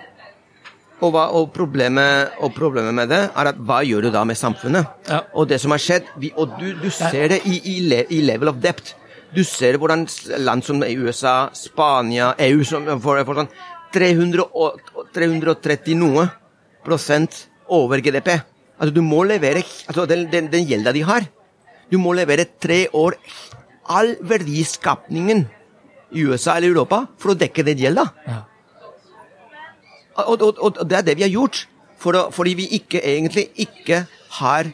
og, 1.02 1.10
hva, 1.10 1.24
og, 1.34 1.48
problemet, 1.54 2.36
og 2.42 2.52
problemet 2.54 2.94
med 2.94 3.10
det 3.10 3.20
er 3.26 3.50
at 3.50 3.58
hva 3.58 3.80
gjør 3.82 4.06
du 4.06 4.10
da 4.14 4.22
med 4.28 4.38
samfunnet? 4.38 4.86
Ja. 5.08 5.22
Og 5.34 5.48
det 5.50 5.58
som 5.62 5.74
har 5.74 5.82
skjedd, 5.82 6.10
vi, 6.22 6.30
og 6.38 6.54
du, 6.60 6.68
du 6.78 6.88
ser 6.94 7.32
det 7.34 7.40
i, 7.50 7.58
i, 7.72 7.76
le, 7.90 8.04
i 8.14 8.20
level 8.22 8.52
of 8.52 8.60
depth. 8.62 8.94
Du 9.34 9.42
ser 9.48 9.78
hvordan 9.80 10.04
land 10.44 10.62
som 10.62 10.82
USA, 10.82 11.48
Spania, 11.56 12.34
EU 12.46 12.62
som 12.68 12.86
får, 13.02 13.24
får 13.26 13.40
sånn 13.40 13.52
300 13.92 14.46
330 15.12 15.98
noe 15.98 16.26
prosent 16.84 17.46
over 17.72 18.02
GDP. 18.04 18.36
Altså 18.78 18.94
du 18.94 19.02
må 19.04 19.22
levere 19.28 19.62
altså 19.62 20.06
den, 20.10 20.28
den, 20.30 20.50
den 20.52 20.68
gjelda 20.68 20.94
de 20.94 21.02
har. 21.08 21.26
Du 21.90 21.98
må 22.00 22.14
levere 22.16 22.46
tre 22.62 22.86
år 22.94 23.18
all 23.90 24.14
verdiskapningen 24.22 25.44
i 26.12 26.24
USA 26.28 26.56
eller 26.56 26.70
Europa 26.70 27.02
for 27.20 27.34
å 27.34 27.38
dekke 27.38 27.64
den 27.66 27.80
gjelda. 27.80 28.06
Ja. 28.28 28.38
Og, 30.16 30.42
og, 30.42 30.58
og, 30.60 30.80
det 30.88 30.98
er 30.98 31.02
det 31.02 31.16
vi 31.16 31.22
har 31.26 31.30
gjort. 31.32 31.66
For 32.02 32.12
å, 32.18 32.22
fordi 32.34 32.54
vi 32.58 32.66
ikke 32.80 32.98
egentlig 33.00 33.46
ikke 33.62 34.02
har 34.40 34.72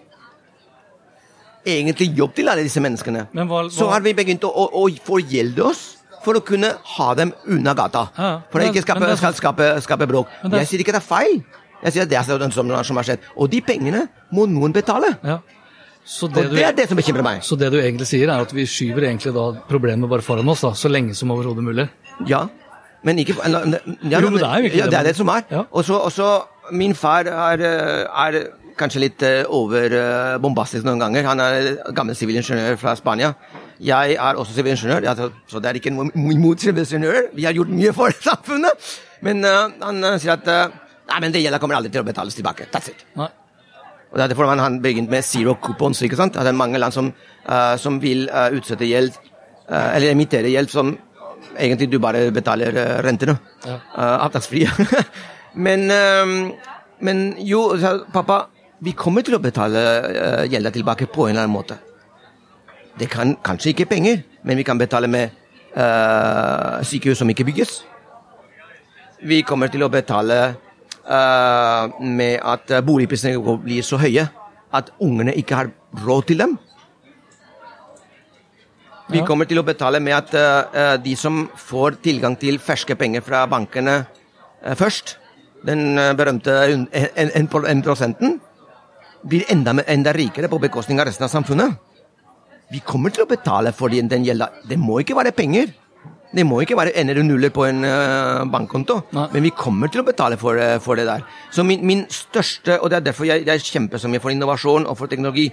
egentlig 1.69 2.09
jobb 2.17 2.35
til 2.39 2.49
alle 2.49 2.65
disse 2.65 2.81
menneskene. 2.81 3.27
Men 3.37 3.49
hva- 3.51 3.67
Så 3.71 3.89
har 3.91 4.01
vi 4.01 4.15
begynt 4.15 4.45
å, 4.45 4.49
å, 4.49 4.69
å 4.73 4.89
forgjelde 5.05 5.65
oss 5.65 5.97
for 6.25 6.35
å 6.35 6.41
kunne 6.45 6.71
ha 6.97 7.15
dem 7.15 7.33
unna 7.47 7.75
gata. 7.75 8.07
Ja, 8.17 8.31
for 8.51 8.61
å 8.61 8.71
ikke 8.71 8.83
skape, 8.83 9.01
det 9.05 9.11
er- 9.11 9.17
skal 9.21 9.35
skape, 9.35 9.69
skape 9.83 10.07
bråk. 10.09 10.29
Det 10.45 10.59
Jeg 10.63 10.67
sier 10.69 10.81
ikke 10.81 10.93
det 10.97 11.03
er 11.03 11.09
feil. 11.09 11.45
Jeg 11.83 11.93
sier 11.93 12.07
det 12.07 12.17
er 12.19 12.23
sånn 12.25 12.53
som, 12.53 12.85
som 12.85 12.97
har 12.97 13.05
skjedd. 13.05 13.21
Og 13.37 13.51
de 13.51 13.61
pengene 13.61 14.09
må 14.33 14.47
noen 14.49 14.73
betale. 14.73 15.17
Ja. 15.23 15.39
Så 16.09 16.25
Og 16.27 16.33
det, 16.33 16.51
det 16.51 16.65
er 16.65 16.73
det 16.73 16.89
som 16.89 16.97
bekymrer 16.97 17.23
meg. 17.23 17.43
så 17.43 17.57
det 17.59 17.71
du 17.71 17.77
egentlig 17.79 18.07
sier, 18.09 18.29
er 18.31 18.41
at 18.41 18.51
vi 18.53 18.65
skyver 18.65 19.05
egentlig 19.05 19.35
da 19.35 19.53
problemet 19.69 20.09
bare 20.09 20.23
foran 20.23 20.49
oss, 20.49 20.63
da, 20.63 20.71
så 20.73 20.89
lenge 20.89 21.15
som 21.15 21.29
overhodet 21.31 21.63
mulig? 21.63 21.89
Ja, 22.27 22.49
men 23.03 23.19
ikke 23.23 23.37
ja, 23.39 24.21
Jo, 24.21 24.31
det 24.35 24.43
er 24.43 24.59
jo 24.59 24.71
ikke 24.71 24.83
det, 24.83 24.91
det 24.91 24.99
er 24.99 25.07
det 25.11 25.17
som 25.17 25.29
er. 25.29 25.45
Ja. 25.51 25.65
Og 25.71 25.85
så- 25.85 26.47
Min 26.71 26.95
far 26.95 27.25
er, 27.25 27.61
eh, 27.65 28.27
er 28.27 28.47
kanskje 28.77 29.01
litt 29.01 29.23
eh, 29.23 29.45
over 29.49 29.85
eh, 29.85 30.39
noen 30.85 31.01
ganger. 31.01 31.25
Han 31.25 31.41
er 31.41 31.93
gammel 31.95 32.15
sivilingeniør 32.15 32.77
fra 32.77 32.95
Spania. 32.95 33.33
Jeg 33.81 34.15
er 34.15 34.35
også 34.35 34.53
sivilingeniør, 34.53 35.31
så 35.49 35.61
det 35.61 35.71
er 35.71 35.75
ikke 35.75 35.91
noe 35.91 36.11
imot 36.15 36.61
sivilingeniører. 36.61 37.31
Vi 37.35 37.45
har 37.45 37.53
gjort 37.53 37.69
mye 37.69 37.93
for 37.93 38.11
samfunnet. 38.29 38.71
Men 39.23 39.45
uh, 39.45 39.71
han 39.83 40.19
sier 40.21 40.37
at 40.37 40.47
uh, 40.47 40.69
Nei, 41.09 41.21
men 41.21 41.33
det 41.33 41.41
gjelder 41.43 41.59
kommer 41.59 41.75
aldri 41.79 41.91
til 41.91 42.03
å 42.03 42.05
betales 42.05 42.35
tilbake. 42.37 42.67
That's 42.71 42.91
it. 42.91 43.07
Nei. 43.17 43.31
Og 44.13 44.19
det 44.19 44.25
er 44.25 44.29
derfor 44.29 44.45
han 44.47 44.59
har 44.59 44.71
begynt 44.83 45.09
med 45.09 45.25
zero 45.25 45.55
coupons. 45.55 46.03
ikke 46.03 46.17
sant? 46.17 46.35
Det 46.35 46.47
er 46.47 46.53
mange 46.53 46.79
land 46.79 46.93
som, 46.93 47.09
uh, 47.49 47.77
som 47.81 47.97
vil 48.03 48.29
utsette 48.29 48.85
gjeld, 48.85 49.17
eller 49.69 50.13
emittere 50.13 50.49
gjeld 50.53 50.69
som 50.71 50.99
egentlig 51.59 51.91
du 51.93 51.99
bare 52.03 52.29
betaler 52.35 52.77
uh, 52.77 53.01
rentene. 53.05 53.37
Ja. 53.67 53.81
Uh, 53.97 54.15
avdragsfrie. 54.27 54.71
men, 55.67 55.91
eh, 55.91 56.33
men 57.01 57.27
jo, 57.45 57.65
sa 57.81 57.97
pappa, 58.13 58.47
vi 58.85 58.95
kommer 58.95 59.27
til 59.27 59.39
å 59.39 59.43
betale 59.43 59.85
uh, 60.07 60.45
gjelda 60.49 60.73
tilbake 60.75 61.11
på 61.11 61.27
en 61.27 61.35
eller 61.35 61.47
annen 61.47 61.57
måte. 61.57 61.79
Det 62.99 63.11
kan 63.11 63.37
kanskje 63.45 63.73
ikke 63.73 63.91
penger, 63.91 64.23
men 64.43 64.59
vi 64.59 64.67
kan 64.67 64.79
betale 64.79 65.11
med 65.11 65.31
uh, 65.77 66.83
sykehus 66.83 67.21
som 67.21 67.31
ikke 67.31 67.47
bygges. 67.47 67.83
Vi 69.29 69.43
kommer 69.47 69.71
til 69.71 69.83
å 69.83 69.91
betale 69.91 70.39
uh, 71.09 72.01
med 72.01 72.39
at 72.43 72.71
eh, 72.71 72.85
boligprisene 72.85 73.59
blir 73.65 73.83
så 73.87 73.99
høye 73.99 74.29
at 74.75 74.93
ungene 75.03 75.35
ikke 75.39 75.59
har 75.59 75.71
råd 76.05 76.29
til 76.29 76.43
dem. 76.43 76.57
Vi 79.09 79.23
kommer 79.25 79.49
til 79.49 79.61
å 79.61 79.65
betale 79.65 80.01
med 80.05 80.13
at 80.13 80.35
uh, 80.37 80.97
de 81.01 81.15
som 81.17 81.47
får 81.57 81.97
tilgang 82.05 82.37
til 82.41 82.61
ferske 82.61 82.93
penger 82.99 83.25
fra 83.25 83.47
bankene 83.49 84.03
uh, 84.05 84.75
først, 84.77 85.17
den 85.65 85.97
berømte 86.15 86.53
en, 86.69 86.85
en, 86.93 87.31
en, 87.35 87.49
en 87.73 87.83
prosenten, 87.83 88.37
blir 89.27 89.49
enda, 89.51 89.73
enda 89.89 90.13
rikere 90.15 90.51
på 90.53 90.61
bekostning 90.63 91.01
av 91.01 91.09
resten 91.09 91.27
av 91.27 91.33
samfunnet. 91.33 91.73
Vi 92.71 92.83
kommer 92.85 93.11
til 93.11 93.25
å 93.25 93.31
betale 93.31 93.73
for 93.75 93.91
den, 93.91 94.11
den 94.13 94.27
gjelda. 94.29 94.51
Det 94.69 94.77
må 94.79 95.01
ikke 95.01 95.17
være 95.19 95.33
penger. 95.35 95.73
Det 96.29 96.45
må 96.45 96.61
ikke 96.61 96.77
være 96.77 96.93
ener 97.01 97.19
og 97.23 97.25
nuller 97.25 97.51
på 97.55 97.65
en 97.65 97.81
uh, 97.89 98.45
bankkonto, 98.53 98.99
Nei. 99.17 99.25
men 99.33 99.47
vi 99.49 99.55
kommer 99.57 99.89
til 99.89 100.03
å 100.03 100.07
betale 100.07 100.37
for, 100.37 100.61
for 100.85 101.01
det 101.01 101.09
der. 101.09 101.25
Så 101.51 101.65
min, 101.65 101.81
min 101.89 102.05
største, 102.13 102.77
og 102.83 102.93
det 102.93 103.01
er 103.01 103.09
derfor 103.09 103.25
jeg, 103.31 103.47
jeg 103.49 103.65
kjemper 103.65 104.03
så 104.03 104.13
mye 104.13 104.21
for 104.21 104.37
innovasjon 104.37 104.85
og 104.85 105.01
for 105.01 105.09
teknologi, 105.09 105.49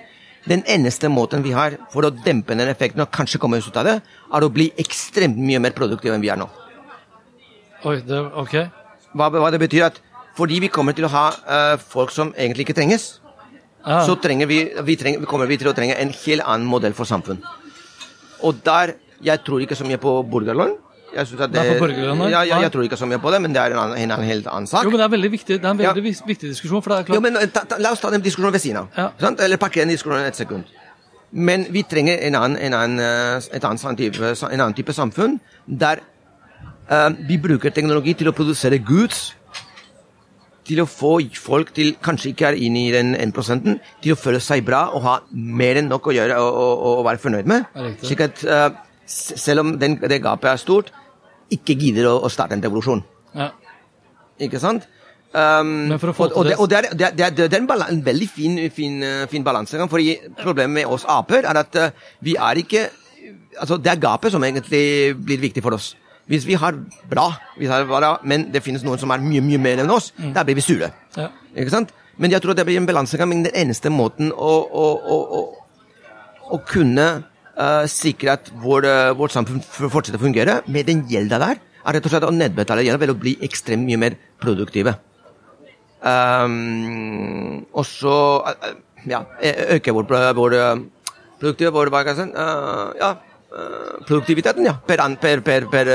den 0.46 0.64
eneste 0.70 1.10
måten 1.10 1.44
vi 1.46 1.54
har 1.56 1.78
for 1.94 2.06
å 2.06 2.14
dempe 2.14 2.56
den 2.58 2.70
effekten 2.70 3.02
og 3.04 3.12
kanskje 3.14 3.42
komme 3.42 3.58
oss 3.58 3.70
ut 3.70 3.78
av 3.82 3.88
det, 3.88 3.96
er 4.06 4.46
å 4.46 4.52
bli 4.54 4.70
ekstremt 4.82 5.38
mye 5.42 5.62
mer 5.64 5.74
produktive 5.78 6.16
enn 6.16 6.24
vi 6.24 6.32
er 6.34 6.40
nå. 6.40 6.48
Oi, 7.86 8.00
det, 8.06 8.20
ok. 8.42 8.56
Hva, 9.16 9.30
hva 9.34 9.52
det 9.54 9.62
betyr 9.62 9.88
at 9.88 10.02
fordi 10.36 10.60
vi 10.66 10.72
kommer 10.72 10.96
til 10.96 11.08
å 11.08 11.14
ha 11.14 11.28
uh, 11.32 11.76
folk 11.80 12.12
som 12.12 12.34
egentlig 12.36 12.66
ikke 12.66 12.78
trenges, 12.78 13.22
ah. 13.84 14.04
så 14.08 14.18
trenger 14.20 14.50
vi, 14.52 14.60
vi 14.88 14.98
trenger, 15.00 15.24
kommer 15.30 15.48
vi 15.50 15.58
til 15.62 15.72
å 15.72 15.76
trenge 15.78 15.96
en 15.96 16.12
helt 16.12 16.44
annen 16.44 16.68
modell 16.68 16.96
for 16.98 17.08
samfunn. 17.10 17.42
Og 18.44 18.62
der 18.66 19.00
Jeg 19.24 19.40
tror 19.48 19.62
ikke 19.64 19.78
så 19.80 19.86
mye 19.88 19.98
på 19.98 20.12
borgerlønn. 20.28 20.74
Jeg 21.16 21.28
det, 21.40 21.48
Nei, 21.56 21.66
på 21.70 21.86
borgerlønn, 21.86 22.24
Ja, 22.28 22.42
ja, 22.44 22.58
jeg, 22.66 22.72
tror 22.74 22.84
ikke 22.84 22.98
så 23.00 23.08
mye 23.08 23.22
på 23.24 23.32
det, 23.32 23.42
men 23.46 23.54
det 23.56 23.62
er 23.62 23.72
en, 23.72 23.80
annen, 23.80 23.98
en 23.98 24.12
annen, 24.12 24.28
helt 24.28 24.48
annen 24.52 24.68
sak. 24.68 24.84
Jo, 24.84 24.92
men 24.92 25.00
det 25.00 25.06
er, 25.06 25.12
veldig 25.14 25.30
viktig, 25.32 25.60
det 25.62 25.64
er 25.64 25.72
en 25.72 25.80
veldig 25.80 26.04
ja. 26.12 26.24
viktig 26.28 26.50
diskusjon, 26.50 26.82
for 26.84 26.92
det 26.92 26.98
er 26.98 27.08
klart 27.08 27.16
Jo, 27.16 27.22
men 27.24 27.40
eh, 27.40 27.48
ta, 27.56 27.64
ta, 27.70 27.78
La 27.80 27.94
oss 27.96 28.04
ta 28.04 28.12
den 28.12 28.26
diskusjonen 28.26 28.52
ved 28.52 28.64
siden 28.64 28.82
av. 28.82 28.90
Ja. 29.00 29.32
Eller 29.46 29.62
pakke 29.62 29.80
den 29.80 29.94
diskusjonen 29.94 30.28
et 30.28 30.36
sekund. 30.36 30.68
Men 31.32 31.66
vi 31.72 31.86
trenger 31.88 32.20
en 32.28 32.36
annen, 32.40 32.58
en 32.68 32.76
annen, 32.76 33.00
eh, 33.00 33.48
et 33.56 33.64
annet 33.64 33.82
sånn 33.82 33.98
type, 34.00 34.20
en 34.20 34.60
annen 34.60 34.76
type 34.76 34.96
samfunn 34.96 35.40
der 35.66 36.04
uh, 36.92 37.10
vi 37.28 37.40
bruker 37.42 37.74
teknologi 37.74 38.14
til 38.20 38.30
å 38.32 38.36
produsere 38.36 38.80
goods. 38.84 39.30
Til 40.66 40.82
å 40.82 40.88
få 40.90 41.20
folk 41.38 41.72
til 41.78 41.94
kanskje 42.02 42.32
ikke 42.32 42.48
er 42.50 42.56
inne 42.58 42.88
i 42.88 42.94
den 42.94 43.14
1 43.14 43.36
til 44.02 44.16
å 44.16 44.18
føle 44.18 44.40
seg 44.42 44.64
bra 44.66 44.88
og 44.98 45.04
ha 45.06 45.20
mer 45.32 45.78
enn 45.78 45.92
nok 45.92 46.10
å 46.10 46.16
gjøre 46.16 46.40
og, 46.42 46.56
og, 46.58 46.86
og 47.00 47.06
være 47.06 47.22
fornøyd 47.22 47.52
med. 47.52 47.68
Slik 48.02 48.24
at 48.26 48.42
uh, 48.50 48.70
selv 49.06 49.62
om 49.62 49.76
den, 49.80 50.00
det 50.02 50.24
gapet 50.24 50.50
er 50.50 50.62
stort, 50.62 50.94
ikke 51.54 51.76
gidder 51.78 52.08
å, 52.10 52.18
å 52.26 52.30
starte 52.34 52.54
en 52.58 52.64
revolusjon. 52.64 53.04
ja. 53.36 53.52
Ikke 54.42 54.60
sant? 54.60 54.84
Um, 55.36 55.88
Men 55.92 56.00
for 56.00 56.12
å 56.12 56.14
få 56.16 56.26
og, 56.32 56.46
det, 56.48 56.56
og 56.60 56.68
det, 56.72 56.78
er, 56.78 56.86
det, 56.96 57.06
er, 57.08 57.14
det, 57.16 57.44
er, 57.46 57.50
er 57.54 57.58
en, 57.62 57.68
bala- 57.68 57.88
en 57.92 58.02
veldig 58.04 58.28
fin, 58.32 58.58
fin, 58.72 58.98
eh, 59.04 59.26
fin 59.32 59.44
balansegang. 59.44 59.90
fordi 59.92 60.18
Problemet 60.42 60.74
med 60.76 60.92
oss 60.92 61.06
aper 61.08 61.44
er 61.48 61.60
at 61.60 61.76
eh, 61.76 61.90
vi 62.24 62.36
er 62.36 62.60
ikke 62.60 62.86
altså 63.60 63.78
Det 63.80 63.92
er 63.92 64.00
gapet 64.04 64.32
som 64.32 64.44
egentlig 64.44 65.16
blir 65.16 65.40
viktig 65.40 65.64
for 65.64 65.76
oss. 65.76 65.94
Hvis 66.28 66.46
vi 66.48 66.56
har 66.60 66.76
bra, 67.10 67.30
vi 67.60 67.68
har 67.72 67.84
bra 67.88 68.18
men 68.24 68.48
det 68.52 68.64
finnes 68.64 68.84
noen 68.84 69.00
som 69.00 69.12
er 69.12 69.24
mye 69.24 69.44
mye 69.44 69.60
mer 69.62 69.84
enn 69.84 69.92
oss, 69.94 70.12
da 70.36 70.44
blir 70.44 70.56
vi 70.60 70.64
sure. 70.66 70.92
Ja. 71.16 71.30
Ikke 71.56 71.72
sant? 71.74 71.92
Men 72.18 72.32
jeg 72.32 72.42
tror 72.44 72.56
det 72.56 72.66
blir 72.68 72.80
en 72.80 72.88
balansegang. 72.88 73.30
Men 73.30 73.44
den 73.48 73.56
eneste 73.56 73.92
måten 73.92 74.32
å, 74.32 74.54
å, 74.68 74.86
å, 75.16 75.40
å 76.56 76.60
kunne 76.68 77.08
eh, 77.58 77.86
sikre 77.92 78.36
at 78.36 78.52
vår, 78.62 78.86
eh, 78.90 79.12
vårt 79.18 79.34
samfunn 79.36 79.62
fortsetter 79.64 80.20
å 80.20 80.24
fungere 80.26 80.60
med 80.68 80.88
den 80.90 81.06
gjelda 81.10 81.40
der, 81.42 81.60
er 81.86 81.94
rett 81.98 82.08
og 82.08 82.14
slett 82.14 82.26
å 82.28 82.34
nedbetale 82.34 82.84
gjelda 82.86 83.02
ved 83.04 83.14
å 83.14 83.20
bli 83.20 83.36
ekstremt 83.46 83.86
mye 83.86 84.00
mer 84.02 84.16
produktive. 84.42 84.96
Um, 86.06 87.66
og 87.74 87.86
så 87.90 88.16
eh, 88.52 88.76
ja, 89.10 89.24
øke 89.78 89.94
vår, 89.96 90.10
vår 90.38 90.56
produktive 91.40 91.72
vår, 91.76 91.92
ja, 93.00 93.12
produktiviteten 94.08 94.66
ja, 94.66 94.76
per, 94.88 95.02
an- 95.04 95.18
per, 95.22 95.42
per, 95.46 95.68
per 95.72 95.92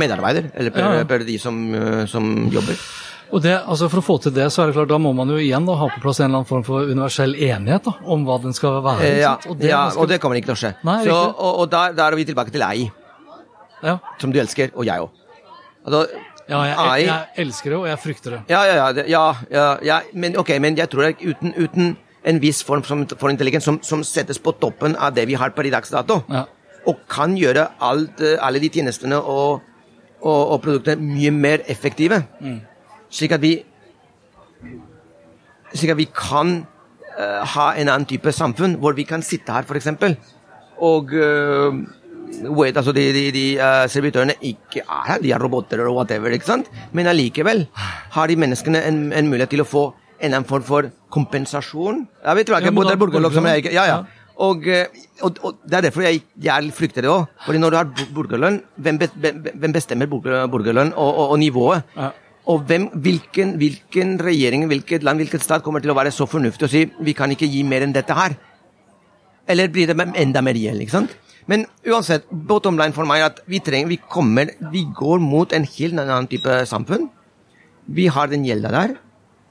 medarbeider, 0.00 0.50
eller 0.54 0.70
per, 0.72 0.80
Ja, 0.98 1.04
per 1.08 1.24
de 1.28 1.38
som, 1.38 1.58
som 2.08 2.48
jobber. 2.52 2.78
Og 3.32 3.40
det, 3.40 3.52
altså 3.64 3.86
For 3.88 4.02
å 4.02 4.04
få 4.04 4.18
til 4.20 4.32
det, 4.36 4.46
så 4.52 4.62
er 4.62 4.66
det 4.70 4.74
klart, 4.76 4.90
da 4.90 4.98
må 5.00 5.12
man 5.16 5.30
jo 5.32 5.38
igjen 5.40 5.64
da, 5.64 5.72
ha 5.80 5.86
på 5.88 6.00
plass 6.02 6.18
en 6.20 6.26
eller 6.28 6.42
annen 6.42 6.48
form 6.50 6.64
for 6.66 6.84
universell 6.90 7.32
enighet 7.34 7.86
da, 7.88 7.94
om 8.12 8.26
hva 8.28 8.36
den 8.42 8.52
skal 8.52 8.82
være. 8.84 9.06
Eh, 9.08 9.20
Ja. 9.22 9.36
Og 9.48 9.56
det, 9.58 9.70
ja, 9.70 9.88
skal- 9.90 10.02
og 10.02 10.08
det 10.10 10.18
kommer 10.20 10.36
ikke 10.36 10.50
til 10.52 10.56
å 10.58 10.60
skje. 10.62 10.74
Nei, 10.84 10.98
så, 11.06 11.16
og 11.32 11.60
og 11.62 11.70
der, 11.72 11.92
der 11.96 12.12
er 12.12 12.16
vi 12.16 12.24
tilbake 12.28 12.52
til 12.52 12.62
AI, 12.62 12.90
ja. 13.82 13.98
som 14.20 14.32
du 14.32 14.38
elsker, 14.38 14.70
og 14.76 14.84
jeg 14.84 15.00
òg. 15.00 15.10
Altså, 15.86 16.02
ja, 16.48 16.60
jeg, 16.68 16.76
jeg, 16.76 17.06
jeg 17.06 17.46
elsker 17.46 17.70
det, 17.70 17.78
og 17.78 17.86
jeg 17.88 17.98
frykter 18.04 18.30
det. 18.36 18.40
Ja, 18.52 18.60
ja, 18.68 18.74
ja, 18.74 19.04
ja, 19.08 19.24
ja, 19.50 19.66
ja. 19.82 20.00
Men, 20.12 20.36
ok, 20.36 20.50
men 20.60 20.76
jeg 20.76 20.90
tror 20.92 21.08
at 21.08 21.22
uten, 21.24 21.54
uten 21.56 21.96
en 22.24 22.38
viss 22.42 22.60
form 22.62 22.84
som, 22.84 23.06
for 23.18 23.30
intelligens 23.32 23.64
som, 23.64 23.80
som 23.82 24.04
settes 24.04 24.38
på 24.38 24.52
toppen 24.60 24.94
av 24.96 25.14
det 25.16 25.24
vi 25.26 25.34
har 25.34 25.50
per 25.56 25.66
i 25.66 25.70
dags 25.72 25.90
dato, 25.90 26.20
Ja. 26.30 26.44
og 26.86 27.00
kan 27.08 27.34
gjøre 27.38 27.64
alt, 27.80 28.20
eh, 28.20 28.36
alle 28.42 28.60
de 28.60 28.68
tjenestene 28.68 29.16
og, 29.16 29.62
og, 30.20 30.52
og 30.52 30.60
produktene 30.62 31.00
mye 31.00 31.30
mer 31.32 31.64
effektive, 31.66 32.20
slik 33.12 33.34
at 33.36 33.42
vi 33.44 33.52
slik 35.72 35.92
at 35.94 35.98
vi 36.00 36.08
kan 36.12 36.54
uh, 37.16 37.40
ha 37.54 37.66
en 37.80 37.88
annen 37.88 38.06
type 38.08 38.32
samfunn, 38.34 38.76
hvor 38.80 38.96
vi 38.96 39.06
kan 39.08 39.24
sitte 39.24 39.54
her 39.54 39.64
f.eks. 39.68 39.88
og 40.82 41.12
uh, 41.16 41.72
wait, 42.52 42.76
altså 42.76 42.92
de, 42.96 43.06
de, 43.14 43.24
de 43.34 43.44
uh, 43.60 43.84
servitørene 43.92 44.36
ikke 44.40 44.82
er 44.84 45.02
her, 45.08 45.22
de 45.22 45.32
er 45.32 45.42
roboter 45.42 45.80
og 45.86 45.96
whatever, 46.00 46.32
ikke 46.34 46.48
sant? 46.48 46.70
Men 46.92 47.08
allikevel 47.12 47.66
har 48.16 48.28
de 48.32 48.36
menneskene 48.40 48.82
en, 48.88 49.04
en 49.12 49.30
mulighet 49.30 49.54
til 49.56 49.64
å 49.64 49.68
få 49.68 49.84
en 49.92 50.28
eller 50.28 50.38
annen 50.42 50.48
form 50.48 50.64
for 50.66 50.90
kompensasjon. 51.12 52.04
Jeg 52.22 52.38
vet 52.38 52.50
ikke, 52.50 52.60
Ja, 52.68 52.74
både 52.74 52.92
da- 52.94 53.00
burgerlokk 53.00 53.34
som 53.34 53.48
jeg 53.50 53.64
ikke 53.64 53.72
Ja, 53.74 53.86
ja. 53.90 54.02
Og, 54.42 54.64
og, 55.22 55.36
og 55.44 55.58
det 55.68 55.76
er 55.76 55.84
derfor 55.84 56.02
jeg, 56.06 56.22
jeg 56.40 56.70
frykter 56.74 57.04
det 57.04 57.10
òg. 57.12 57.26
Fordi 57.44 57.58
når 57.60 57.70
du 57.70 57.76
har 57.76 57.90
borgerlønn, 58.16 58.56
hvem, 58.80 58.98
be, 58.98 59.08
hvem 59.60 59.74
bestemmer 59.76 60.08
borgerlønn 60.10 60.94
og, 60.96 61.18
og 61.30 61.36
nivået? 61.38 61.84
Ja. 61.98 62.08
Og 62.50 62.64
hvem, 62.66 62.88
hvilken, 63.04 63.54
hvilken 63.60 64.16
regjering, 64.18 64.66
hvilket 64.66 65.04
land, 65.06 65.20
hvilken 65.22 65.42
stat 65.42 65.62
kommer 65.62 65.82
til 65.82 65.92
å 65.92 65.98
være 65.98 66.10
så 66.14 66.26
fornuftig 66.26 66.66
og 66.66 66.72
si 66.72 66.80
vi 67.06 67.14
kan 67.14 67.30
ikke 67.30 67.46
gi 67.46 67.62
mer 67.66 67.82
enn 67.86 67.94
dette 67.94 68.16
her? 68.18 68.34
Eller 69.46 69.70
blir 69.70 69.86
det 69.90 69.96
enda 70.18 70.42
mer 70.42 70.58
gjeld? 70.58 70.82
ikke 70.82 70.96
sant? 70.96 71.14
Men 71.50 71.66
uansett, 71.86 72.24
bottom 72.30 72.78
line 72.78 72.92
for 72.94 73.04
meg 73.06 73.20
er 73.20 73.26
at 73.30 73.40
vi 73.50 73.58
trenger, 73.62 73.88
vi 73.90 73.98
kommer, 74.10 74.46
vi 74.72 74.82
går 74.94 75.18
mot 75.22 75.52
en 75.54 75.64
helt 75.66 75.98
annen 75.98 76.28
type 76.30 76.66
samfunn. 76.70 77.08
Vi 77.86 78.06
har 78.06 78.26
den 78.30 78.44
gjelda 78.46 78.70
der. 78.74 78.88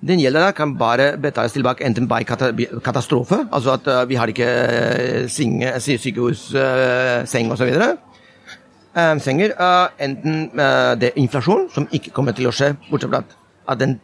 Den 0.02 0.20
gjelda 0.20 0.40
der 0.48 0.52
kan 0.58 0.78
bare 0.80 1.18
betales 1.22 1.54
tilbake 1.54 1.86
enten 1.86 2.08
by 2.10 2.24
katastrofe, 2.26 3.48
altså 3.52 3.72
at 3.76 3.88
uh, 3.88 4.10
vi 4.10 4.16
har 4.18 4.28
ikke 4.32 4.48
uh, 4.48 5.28
sykehusseng 5.30 7.46
uh, 7.46 7.52
osv. 7.54 7.70
Um, 8.92 9.20
senger. 9.24 9.54
eh, 9.56 9.88
enten 10.04 10.60
eh, 10.60 10.96
det 11.00 11.12
er 11.12 11.20
inflasjon, 11.22 11.70
som 11.72 11.88
ikke 11.96 12.12
kommer 12.12 12.36
til 12.36 12.50
å 12.50 12.52
skje, 12.52 12.74
bortsett 12.90 13.14
fra 13.14 13.22
at, 13.24 13.80
den 13.80 14.00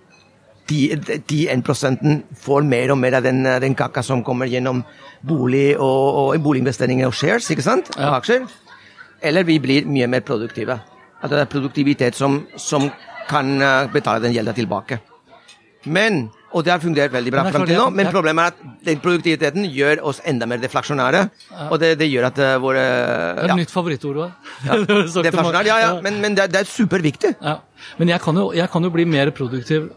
10-1 0.67 1.63
prosenten 1.63 2.21
får 2.39 2.63
mer 2.63 2.91
og 2.91 2.97
mer 2.99 3.17
av 3.19 3.23
den, 3.23 3.43
den 3.43 3.75
kaka 3.75 4.03
som 4.03 4.23
kommer 4.23 4.47
gjennom 4.47 4.83
bolig 5.27 5.75
og, 5.75 6.15
og 6.21 6.39
boliginvesteringer 6.43 7.07
og 7.07 7.15
shares, 7.15 7.49
ikke 7.51 7.65
sant? 7.65 7.91
Ja. 7.97 8.13
Og 8.13 8.21
aksjer. 8.21 8.47
Eller 9.23 9.47
vi 9.47 9.59
blir 9.59 9.87
mye 9.87 10.07
mer 10.07 10.23
produktive. 10.27 10.79
At 11.21 11.31
det 11.31 11.39
er 11.39 11.51
produktivitet 11.51 12.15
som, 12.15 12.41
som 12.55 12.89
kan 13.27 13.55
uh, 13.63 13.87
betale 13.91 14.23
den 14.23 14.35
gjelda 14.35 14.53
tilbake. 14.55 14.99
Men, 15.87 16.27
og 16.55 16.63
det 16.63 16.71
har 16.71 16.79
fungert 16.79 17.11
veldig 17.11 17.31
bra 17.33 17.43
fram 17.49 17.65
til 17.67 17.75
nå, 17.75 17.89
men 17.91 18.07
problemet 18.13 18.45
er 18.45 18.53
at 18.53 18.83
den 18.87 19.01
produktiviteten 19.03 19.65
gjør 19.67 19.99
oss 20.07 20.21
enda 20.27 20.47
mer 20.47 20.61
deflaksjonære. 20.61 21.23
Og 21.67 21.75
det, 21.81 21.89
det 21.99 22.07
gjør 22.07 22.29
at 22.29 22.39
uh, 22.39 22.53
våre 22.63 22.83
Det 22.83 22.93
er 22.93 23.41
et 23.43 23.51
ja, 23.51 23.57
nytt 23.59 23.73
favorittord. 23.73 24.21
hva? 24.21 24.29
ja, 24.63 24.77
deflasjonære, 25.27 25.67
ja, 25.67 25.77
ja, 25.83 25.89
men, 26.05 26.21
men 26.23 26.37
det, 26.37 26.47
det 26.53 26.61
er 26.63 26.69
superviktig. 26.71 27.33
Ja. 27.41 27.57
Men 27.99 28.13
jeg 28.13 28.23
kan, 28.23 28.39
jo, 28.39 28.51
jeg 28.55 28.71
kan 28.71 28.87
jo 28.87 28.93
bli 28.95 29.05
mer 29.09 29.33
produktiv 29.35 29.89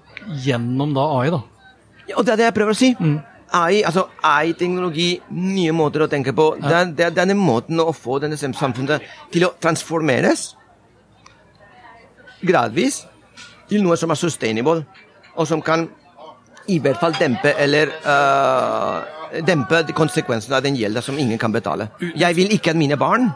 gjennom 0.43 0.95
da 0.97 1.07
AI, 1.21 1.31
da. 1.37 1.43
Ja, 2.09 2.17
og 2.17 2.27
det 2.27 2.35
er 2.35 2.43
det 2.43 2.49
jeg 2.49 2.57
prøver 2.59 2.75
å 2.75 2.81
si. 2.81 2.91
Mm. 2.99 3.21
AI, 3.61 3.83
altså 3.87 4.09
AI-teknologi, 4.27 5.09
nye 5.35 5.75
måter 5.75 6.05
å 6.05 6.11
tenke 6.11 6.35
på. 6.35 6.49
Det, 6.59 6.75
er, 6.75 6.91
det 6.99 7.07
er 7.09 7.15
denne 7.15 7.39
måten 7.39 7.79
å 7.83 7.93
få 7.95 8.19
denne 8.23 8.39
samfunnet 8.39 9.07
til 9.31 9.47
å 9.47 9.55
transformeres 9.63 10.51
gradvis 12.47 13.05
til 13.71 13.83
noe 13.85 13.99
som 14.01 14.11
er 14.11 14.19
sustainable, 14.19 14.83
og 15.39 15.47
som 15.47 15.63
kan 15.63 15.87
i 16.69 16.79
hvert 16.79 17.01
fall 17.01 17.13
dempe 17.19 17.55
eller 17.59 17.89
uh, 18.07 19.01
dempe 19.47 19.85
konsekvensene 19.97 20.57
av 20.59 20.63
den 20.67 20.77
gjelda 20.77 21.03
som 21.03 21.19
ingen 21.19 21.39
kan 21.39 21.53
betale. 21.55 21.89
Jeg 22.01 22.37
vil 22.37 22.53
ikke 22.57 22.71
at 22.75 22.77
mine 22.81 22.97
barn 23.01 23.31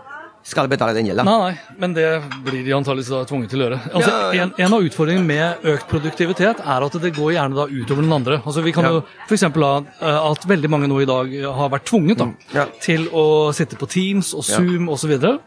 skal 0.45 0.69
betale 0.69 0.93
den 0.93 1.07
gjelda. 1.09 1.25
Nei, 1.25 1.35
nei, 1.41 1.77
men 1.81 1.95
det 1.97 2.05
blir 2.45 2.65
de 2.67 2.75
antakeligvis 2.77 3.09
da 3.09 3.23
tvunget 3.25 3.49
til 3.55 3.63
å 3.63 3.65
gjøre. 3.65 3.79
Altså, 3.97 4.11
Ja, 4.11 4.33
ja. 4.37 4.43
En, 4.45 4.51
en 4.61 4.75
av 4.77 4.83
utfordringene 4.85 5.25
med 5.25 5.65
økt 5.73 5.87
produktivitet 5.89 6.61
er 6.61 6.85
at 6.85 6.99
det 7.01 7.15
går 7.17 7.31
gjerne 7.33 7.57
da 7.57 7.65
utover 7.71 8.05
den 8.05 8.13
andre. 8.13 8.43
Altså, 8.45 8.61
vi 8.67 8.75
kan 8.77 8.85
Ja. 8.85 8.91
jo 8.99 9.05
f.eks. 9.25 9.47
ha 9.49 9.71
eh, 9.81 10.19
at 10.33 10.45
veldig 10.51 10.69
mange 10.75 10.91
nå 10.91 10.99
i 11.01 11.07
dag 11.09 11.33
har 11.49 11.71
vært 11.73 11.87
tvunget 11.89 12.19
da, 12.21 12.27
Mm, 12.29 12.37
ja. 12.59 12.67
til 12.85 13.09
å 13.09 13.25
sitte 13.57 13.79
på 13.81 13.89
Teams 13.89 14.35
og 14.35 14.45
Ja. 14.45 14.59
Zoom 14.61 14.91
osv. 14.93 15.01
Så, 15.07 15.09
videre. 15.15 15.39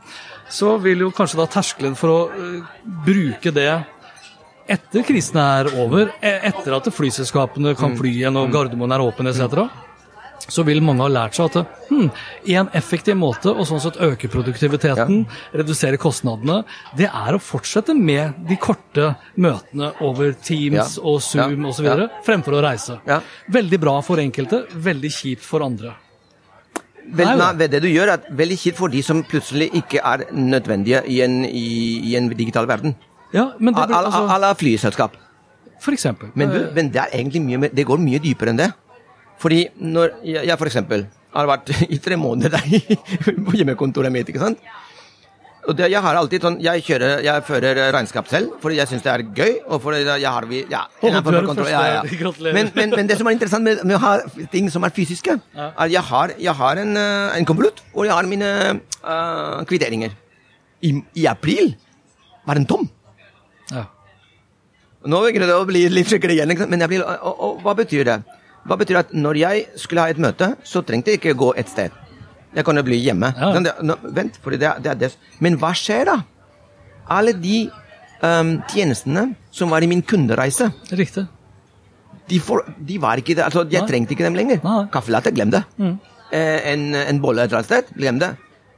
så 0.49 0.73
vil 0.82 1.05
jo 1.05 1.11
kanskje 1.11 1.38
da 1.43 1.45
terskelen 1.45 1.93
for 1.95 2.09
å 2.09 2.19
uh, 2.34 2.65
bruke 3.05 3.53
det 3.53 3.69
etter 4.68 5.03
krisen 5.07 5.38
er 5.41 5.70
over, 5.82 6.11
e- 6.22 6.39
etter 6.51 6.76
at 6.78 6.89
flyselskapene 6.93 7.76
kan 7.78 7.91
Mm. 7.93 7.97
fly 7.99 8.09
igjen 8.13 8.38
og 8.38 8.51
Gardermoen 8.51 8.91
er 8.93 8.99
åpen 9.05 9.28
etc., 9.28 9.70
så 10.47 10.63
vil 10.63 10.80
mange 10.86 11.01
ha 11.01 11.07
lært 11.09 11.34
seg 11.36 11.49
at 11.57 11.68
hmm, 11.89 12.09
en 12.53 12.68
effektiv 12.78 13.18
måte 13.18 13.49
å 13.51 13.65
sånn 13.68 13.82
sett 13.82 13.97
øke 13.99 14.30
produktiviteten, 14.32 15.26
redusere 15.51 15.97
kostnadene, 15.97 16.63
det 16.95 17.07
er 17.09 17.34
å 17.36 17.39
fortsette 17.41 17.95
med 17.97 18.36
de 18.47 18.55
korte 18.55 19.15
møtene 19.36 19.89
over 19.99 20.32
Teams 20.34 20.95
Ja. 20.97 21.03
og 21.03 21.22
Zoom 21.22 21.63
Ja. 21.63 21.68
osv., 21.68 21.84
Ja. 21.86 22.07
fremfor 22.24 22.53
å 22.53 22.61
reise. 22.63 22.99
Ja. 23.05 23.20
Veldig 23.49 23.80
bra 23.80 23.99
for 24.01 24.18
enkelte, 24.18 24.68
veldig 24.72 25.09
kjipt 25.11 25.41
for 25.43 25.61
andre. 25.63 25.95
Vel, 27.09 27.38
nei, 27.39 27.68
det 27.68 27.82
du 27.82 27.88
gjør, 27.88 28.09
er 28.13 28.24
veldig 28.36 28.57
kjipt 28.59 28.78
for 28.78 28.89
de 28.89 29.01
som 29.01 29.24
plutselig 29.24 29.70
ikke 29.80 29.99
er 30.03 30.26
nødvendige 30.36 31.05
i 31.07 31.22
en, 31.24 31.43
i, 31.45 32.11
i 32.11 32.15
en 32.20 32.28
digital 32.30 32.68
verden. 32.68 32.95
Ja, 33.34 33.51
men 33.59 33.73
det, 33.73 33.84
À 33.84 34.03
altså, 34.05 34.39
la 34.39 34.53
flyselskap. 34.53 35.11
for 35.80 35.91
eksempel. 35.91 36.32
Men, 36.34 36.49
Eh, 36.49 36.73
men 36.73 36.89
det 36.89 37.41
mye 37.41 37.69
det 37.73 37.86
går 37.86 37.97
mye 37.97 38.19
dypere 38.19 38.49
enn 38.49 38.57
det. 38.57 38.73
Fordi 39.38 39.67
når 39.80 40.09
jeg, 40.23 40.47
jeg 40.47 40.57
for 40.57 40.65
eksempel 40.65 41.05
har 41.34 41.45
vært 41.45 41.69
i 41.89 41.97
tre 41.97 42.15
måneder 42.15 42.49
der 42.49 42.95
på 43.45 43.53
hjemmekontoret 43.53 44.11
mitt, 44.11 44.28
ikke 44.28 44.39
sant. 44.39 44.57
Og 45.67 45.75
det, 45.75 45.89
jeg 45.91 45.99
har 45.99 46.15
alltid 46.15 46.45
sånn, 46.45 46.57
jeg, 46.63 46.82
kjører, 46.88 47.21
jeg 47.25 47.43
fører 47.43 47.80
regnskap 47.91 48.30
selv, 48.32 48.53
fordi 48.63 48.78
jeg 48.80 48.88
syns 48.88 49.03
det 49.03 49.11
er 49.11 49.23
gøy. 49.36 49.53
og 49.67 49.82
fordi 49.84 50.05
jeg 50.07 50.32
har 50.32 50.45
vi, 50.47 50.61
ja, 50.71 50.86
kontroll, 51.01 51.49
første. 51.57 52.15
Gratulerer. 52.21 52.55
Men, 52.55 52.69
men, 52.73 52.93
men 52.95 53.09
det 53.09 53.17
som 53.19 53.28
er 53.28 53.36
interessant 53.36 53.67
med, 53.67 53.82
med 53.84 53.97
å 53.97 53.99
ha 53.99 54.13
ting 54.53 54.71
som 54.71 54.88
er 54.88 54.95
fysiske, 54.95 55.36
er 55.57 55.91
jeg 55.91 56.03
har, 56.07 56.34
jeg 56.39 56.55
har 56.55 56.80
en, 56.86 56.95
eh, 56.95 57.36
en 57.36 57.47
konvolutt, 57.49 57.84
og 57.93 58.07
jeg 58.07 58.15
har 58.15 58.30
mine 58.32 58.51
uh, 59.03 59.59
kvitteringer. 59.67 60.15
I, 60.88 60.93
I 61.19 61.28
april 61.28 61.73
var 62.47 62.55
den 62.55 62.69
tom. 62.69 62.88
Ja. 63.72 63.86
Nå 65.07 65.22
begynner 65.24 65.47
det 65.51 65.55
å 65.55 65.68
bli 65.68 65.84
litt 65.91 66.09
skikkelig 66.09 66.39
igjen, 66.39 66.51
men 66.68 66.84
blir, 66.89 67.03
og, 67.05 67.38
og, 67.45 67.59
hva 67.63 67.76
betyr 67.78 68.07
det? 68.07 68.18
Hva 68.68 68.76
betyr 68.80 68.99
at 68.99 69.13
når 69.15 69.39
jeg 69.39 69.65
skulle 69.80 70.03
ha 70.03 70.11
et 70.11 70.20
møte, 70.20 70.49
så 70.68 70.82
trengte 70.84 71.13
jeg 71.13 71.22
ikke 71.22 71.38
gå 71.39 71.51
et 71.59 71.70
sted. 71.72 71.93
Jeg 72.57 72.65
kunne 72.68 72.84
bli 72.84 72.97
hjemme. 72.99 73.30
Ja. 73.38 73.51
Sånn, 73.53 73.68
det, 73.68 73.76
nå, 73.86 73.95
vent, 74.18 74.39
for 74.43 74.55
det, 74.55 74.74
det 74.84 74.91
er 74.91 74.99
det. 74.99 75.11
Men 75.43 75.59
hva 75.61 75.72
skjer 75.78 76.09
da? 76.09 76.18
Alle 77.13 77.36
de 77.38 77.68
um, 78.24 78.57
tjenestene 78.74 79.30
som 79.53 79.72
var 79.72 79.86
i 79.86 79.89
min 79.91 80.01
kundereise, 80.03 80.72
Riktig. 80.91 81.28
de, 82.28 82.41
for, 82.43 82.65
de 82.89 82.97
var 82.99 83.22
ikke 83.22 83.38
det. 83.38 83.45
Altså, 83.45 83.63
jeg 83.72 83.86
Nei. 83.86 83.91
trengte 83.93 84.18
ikke 84.18 84.28
dem 84.28 84.36
lenger. 84.39 84.59
Kaffelatte, 84.91 85.32
glem 85.38 85.53
det. 85.53 85.63
Eh, 85.80 86.74
en, 86.74 86.89
en 86.99 87.24
bolle 87.24 87.45
et 87.45 87.53
eller 87.53 87.61
annet 87.61 87.70
sted, 87.72 87.95
glem 87.95 88.20
det. 88.24 88.34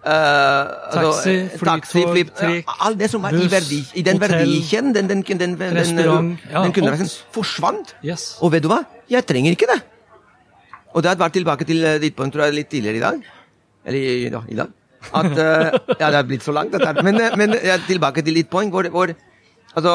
Altså, 0.09 1.01
Taxi, 1.03 1.33
eh, 1.35 1.57
flytog, 1.59 2.31
trikk, 2.37 2.65
ja, 2.65 2.75
Alt 2.87 2.99
det 2.99 3.09
som 3.11 3.23
var 3.23 3.35
i, 3.35 3.45
verdi, 3.51 3.79
i 3.93 4.03
den 4.05 4.17
hotell, 4.17 4.35
verdikjeden, 4.39 4.93
den, 4.95 5.09
den, 5.09 5.23
den, 5.27 5.55
den, 5.59 6.37
ja, 6.51 6.63
den 6.65 7.09
forsvant. 7.35 7.95
Yes. 8.05 8.37
Og 8.41 8.53
vet 8.53 8.63
du 8.63 8.69
hva? 8.71 8.81
Jeg 9.11 9.25
trenger 9.29 9.57
ikke 9.57 9.69
det. 9.69 9.79
Og 10.93 11.03
det 11.03 11.11
har 11.11 11.19
vært 11.19 11.37
tilbake 11.37 11.67
til 11.69 11.83
eh, 11.85 11.99
ditt 12.01 12.15
poeng 12.17 12.31
tror 12.33 12.47
jeg, 12.47 12.57
litt 12.57 12.71
tidligere 12.71 12.97
i 12.97 13.03
dag. 13.03 13.27
Eller 13.85 13.99
ja, 14.33 14.41
i 14.49 14.57
dag. 14.57 14.73
At, 15.15 15.31
uh, 15.31 15.95
ja, 16.01 16.09
det 16.09 16.17
er 16.17 16.25
blitt 16.27 16.43
så 16.43 16.51
langt, 16.51 16.73
dette. 16.75 17.03
Men, 17.05 17.21
men 17.39 17.55
er 17.55 17.79
tilbake 17.87 18.23
til 18.25 18.35
ditt 18.35 18.49
poeng 18.51 18.71
hvor, 18.73 18.89
hvor 18.91 19.13
Altså 19.77 19.93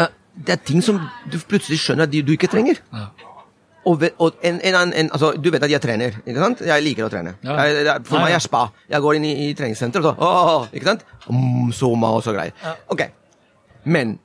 uh, 0.00 0.08
Det 0.34 0.56
er 0.56 0.62
ting 0.66 0.82
som 0.82 0.98
du 1.30 1.36
plutselig 1.38 1.78
skjønner 1.82 2.08
at 2.08 2.12
du, 2.12 2.22
du 2.26 2.32
ikke 2.34 2.50
trenger. 2.50 2.80
Ja. 2.92 3.06
Og, 3.84 4.04
og 4.18 4.38
en, 4.42 4.60
en 4.64 4.76
en, 4.80 5.10
altså, 5.12 5.32
du 5.36 5.50
vet 5.52 5.62
at 5.62 5.70
jeg 5.70 5.80
trener, 5.84 6.16
ikke 6.24 6.40
sant? 6.40 6.62
Jeg 6.64 6.82
liker 6.82 7.04
å 7.04 7.10
trene. 7.12 7.34
Ja. 7.44 7.56
Jeg, 7.64 7.84
er, 7.84 8.00
for 8.08 8.16
Ja, 8.16 8.24
meg 8.24 8.36
er 8.38 8.42
spa. 8.44 8.64
Jeg 8.88 9.04
går 9.04 9.18
inn 9.18 9.26
i, 9.28 9.32
i 9.44 9.54
treningssenter 9.58 10.00
og 10.00 10.06
så 10.06 10.28
åh, 10.28 10.68
ikke 10.72 10.88
sant? 10.88 11.04
Mm, 11.28 11.68
og 11.68 12.22
så 12.24 12.32
greier. 12.32 12.56
Ok. 12.88 13.04
Men 13.84 14.18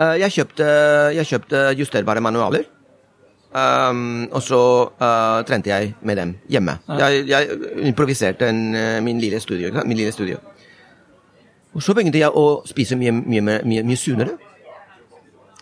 uh, 0.00 0.16
jeg, 0.20 0.32
kjøpte, 0.36 0.66
jeg 1.16 1.30
kjøpte 1.32 1.62
justerbare 1.80 2.20
manualer. 2.20 2.68
Um, 3.56 4.26
og 4.36 4.42
så 4.44 4.60
uh, 5.00 5.40
trente 5.48 5.70
jeg 5.70 5.94
med 6.04 6.20
dem 6.20 6.34
hjemme. 6.52 6.76
Jeg, 7.00 7.24
jeg 7.30 7.48
improviserte 7.88 8.50
en, 8.52 8.74
eh, 8.76 8.98
min 9.00 9.20
lille 9.20 9.40
studio. 9.40 9.72
Min 9.84 9.96
lille 9.96 10.12
studio. 10.12 10.36
Og 11.72 11.82
så 11.82 11.94
begynte 11.96 12.20
jeg 12.20 12.32
å 12.32 12.60
spise 12.68 12.96
mye, 13.00 13.14
mye, 13.16 13.60
mye, 13.64 13.84
mye 13.84 13.96
sunnere. 14.00 14.36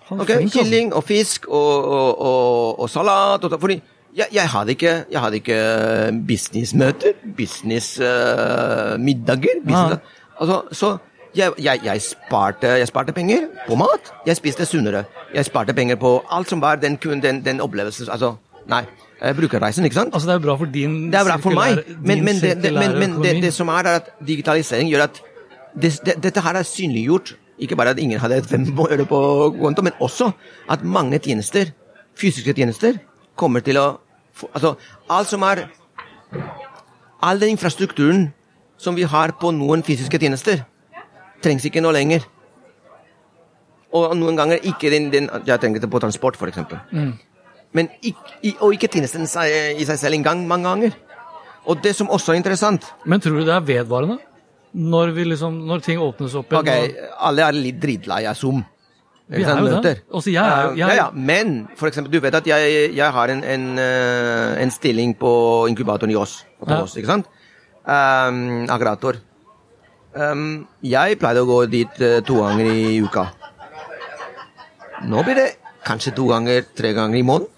Han 0.08 0.18
er 0.18 0.22
Ok, 0.22 0.30
altså. 0.30 0.58
Kylling 0.58 0.94
og 0.94 1.04
fisk 1.04 1.46
og, 1.48 1.84
og, 1.84 2.20
og, 2.20 2.80
og 2.80 2.90
salat. 2.90 3.40
Fordi 3.60 3.82
jeg, 4.16 4.26
jeg, 4.32 4.48
hadde 4.48 4.70
ikke, 4.70 5.04
jeg 5.10 5.20
hadde 5.20 5.36
ikke 5.36 6.24
businessmøter, 6.28 7.12
businessmiddager. 7.36 9.48
business, 9.64 10.00
altså, 10.40 10.62
så 10.72 10.96
jeg, 11.36 11.52
jeg, 11.58 12.02
sparte, 12.02 12.66
jeg 12.66 12.88
sparte 12.88 13.12
penger 13.12 13.38
på 13.68 13.74
mat. 13.74 14.12
Jeg 14.26 14.36
spiste 14.36 14.66
sunnere. 14.66 15.04
Jeg 15.34 15.44
sparte 15.44 15.74
penger 15.74 15.96
på 15.96 16.24
alt 16.30 16.48
som 16.48 16.60
var 16.60 16.74
den, 16.74 16.98
den, 17.22 17.44
den 17.44 17.60
opplevelsen. 17.60 18.06
Altså, 18.10 18.34
nei, 18.70 18.84
eh, 19.22 19.36
brukerreisen, 19.36 19.84
ikke 19.84 19.94
sant? 19.94 20.14
Altså, 20.14 20.30
det 20.30 20.34
er 20.34 20.38
bra 20.46 20.56
for 20.56 20.64
din 20.64 21.12
Det 21.12 21.20
er 21.20 21.24
bra 21.24 21.36
for 21.36 21.50
meg, 21.50 21.78
men, 22.00 22.24
men, 22.24 22.34
det, 22.42 22.62
det, 22.62 22.72
men, 22.72 22.98
men 22.98 23.22
det, 23.22 23.42
det 23.42 23.54
som 23.54 23.68
er, 23.68 23.74
er 23.74 23.94
at 24.02 24.10
digitalisering 24.26 24.90
gjør 24.90 25.02
at 25.08 25.22
det, 25.74 26.00
det, 26.06 26.22
dette 26.22 26.40
her 26.40 26.54
er 26.54 26.62
synliggjort. 26.62 27.36
Ikke 27.58 27.76
bare 27.76 27.94
at 27.94 27.98
ingen 27.98 28.18
hadde 28.20 28.42
fem 28.48 28.66
øre 28.90 29.06
på 29.06 29.18
konto, 29.60 29.82
men 29.82 29.92
også 30.00 30.30
at 30.70 30.84
mange 30.84 31.18
tjenester, 31.18 31.70
fysiske 32.18 32.52
tjenester, 32.52 32.98
kommer 33.36 33.60
til 33.60 33.78
å 33.78 33.86
Altså, 34.50 34.72
alt 35.08 35.28
som 35.30 35.42
er 35.46 35.68
All 37.22 37.38
den 37.40 37.54
infrastrukturen 37.54 38.32
som 38.76 38.96
vi 38.96 39.06
har 39.08 39.32
på 39.40 39.52
noen 39.54 39.84
fysiske 39.86 40.18
tjenester, 40.18 40.64
trengs 41.42 41.64
ikke 41.64 41.80
nå 41.80 41.92
lenger. 41.94 42.26
Og 43.94 44.16
noen 44.18 44.36
ganger 44.36 44.58
ikke 44.66 44.90
den, 44.90 45.06
den 45.12 45.30
Jeg 45.46 45.60
tenkte 45.60 45.88
på 45.88 46.00
transport, 46.02 46.36
f.eks. 46.36 46.58
Mm. 46.90 47.12
Men 47.72 47.88
ikke, 48.02 48.56
og 48.60 48.74
ikke 48.74 48.90
tjenesten 48.90 49.24
i 49.24 49.86
seg 49.86 49.98
selv 50.02 50.18
engang 50.18 50.44
mange 50.50 50.68
ganger. 50.68 50.98
Og 51.64 51.80
det 51.80 51.94
som 51.96 52.10
også 52.12 52.34
er 52.34 52.42
interessant 52.42 52.84
Men 53.08 53.20
tror 53.24 53.38
du 53.38 53.46
det 53.46 53.54
er 53.54 53.64
vedvarende? 53.64 54.18
Når, 54.74 55.12
vi 55.14 55.24
liksom, 55.30 55.60
når 55.68 55.82
ting 55.86 56.00
åpnes 56.02 56.32
opp 56.34 56.50
igjen? 56.50 56.66
Ok, 56.66 57.10
alle 57.28 57.44
er 57.46 57.54
litt 57.54 57.76
dritlei 57.82 58.24
av 58.26 58.34
Zoom. 58.38 58.64
Vi 59.30 59.40
er 59.40 59.60
jo 59.62 59.78
det. 59.80 59.94
Også 60.12 60.32
jeg 60.32 60.42
er, 60.42 60.74
jeg... 60.74 60.80
Ja, 60.82 60.88
ja. 60.98 61.04
Men 61.14 61.54
for 61.78 61.88
eksempel, 61.88 62.12
du 62.12 62.18
vet 62.20 62.34
at 62.36 62.48
jeg, 62.48 62.90
jeg 62.92 63.14
har 63.16 63.32
en, 63.32 63.40
en, 63.40 63.68
eh, 63.80 64.50
en, 64.60 64.72
stilling 64.74 65.14
på 65.16 65.30
inkubatoren 65.70 66.12
i 66.12 66.18
Ås. 66.18 66.42
Ja. 66.66 66.82
ikke 66.84 67.08
sant? 67.08 67.30
Um, 67.84 68.66
aggregator. 68.68 69.20
Um, 70.14 70.66
jeg 70.84 71.16
pleide 71.22 71.44
å 71.44 71.48
gå 71.48 71.62
dit 71.72 72.02
uh, 72.04 72.18
to 72.26 72.42
ganger 72.42 72.68
i 72.68 72.98
uka. 73.04 73.24
Nå 75.08 75.24
blir 75.24 75.40
det 75.40 75.48
kanskje 75.86 76.14
to 76.18 76.28
ganger, 76.28 76.66
tre 76.76 76.92
ganger 76.96 77.20
i 77.20 77.24
måneden. 77.24 77.50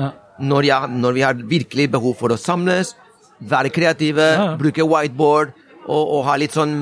Ja. 0.00 0.10
Når, 0.40 0.72
når, 0.96 1.14
vi 1.14 1.24
har 1.26 1.36
virkelig 1.36 1.90
behov 1.92 2.16
for 2.18 2.32
å 2.32 2.40
samles, 2.40 2.94
være 3.40 3.70
kreative, 3.74 4.32
bruke 4.60 4.84
whiteboard 4.88 5.52
og, 5.90 6.04
og, 6.16 6.20
ha 6.28 6.36
litt 6.40 6.54
sånn 6.54 6.72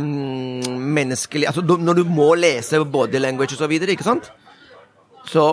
menneskelig 0.99 1.49
Altså 1.51 1.63
når 1.65 2.01
du 2.01 2.05
må 2.11 2.33
lese 2.39 2.81
body 2.85 3.21
language 3.23 3.57
og 3.57 3.63
så 3.63 3.69
videre, 3.71 3.95
ikke 3.97 4.07
sant? 4.07 4.31
Så 5.29 5.49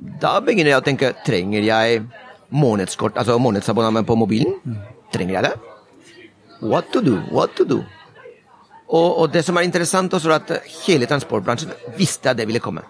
da 0.00 0.38
begynner 0.44 0.72
jeg 0.72 0.80
å 0.80 0.86
tenke 0.86 1.12
Trenger 1.26 1.66
jeg 1.66 2.02
månedskort, 2.50 3.18
altså 3.20 3.38
månedsabonnement 3.42 4.08
på 4.08 4.18
mobilen? 4.18 4.56
Trenger 5.14 5.38
jeg 5.38 5.48
det? 5.48 5.54
What 6.60 6.90
to 6.94 7.02
do? 7.04 7.18
What 7.30 7.54
to 7.58 7.66
do? 7.68 7.82
Og, 8.90 9.08
og 9.22 9.28
det 9.32 9.44
som 9.46 9.56
er 9.56 9.66
interessant, 9.68 10.12
også 10.12 10.32
er 10.32 10.40
at 10.40 10.72
hele 10.82 11.06
transportbransjen 11.06 11.70
visste 11.98 12.32
at 12.32 12.40
det 12.40 12.48
ville 12.50 12.62
komme. 12.62 12.82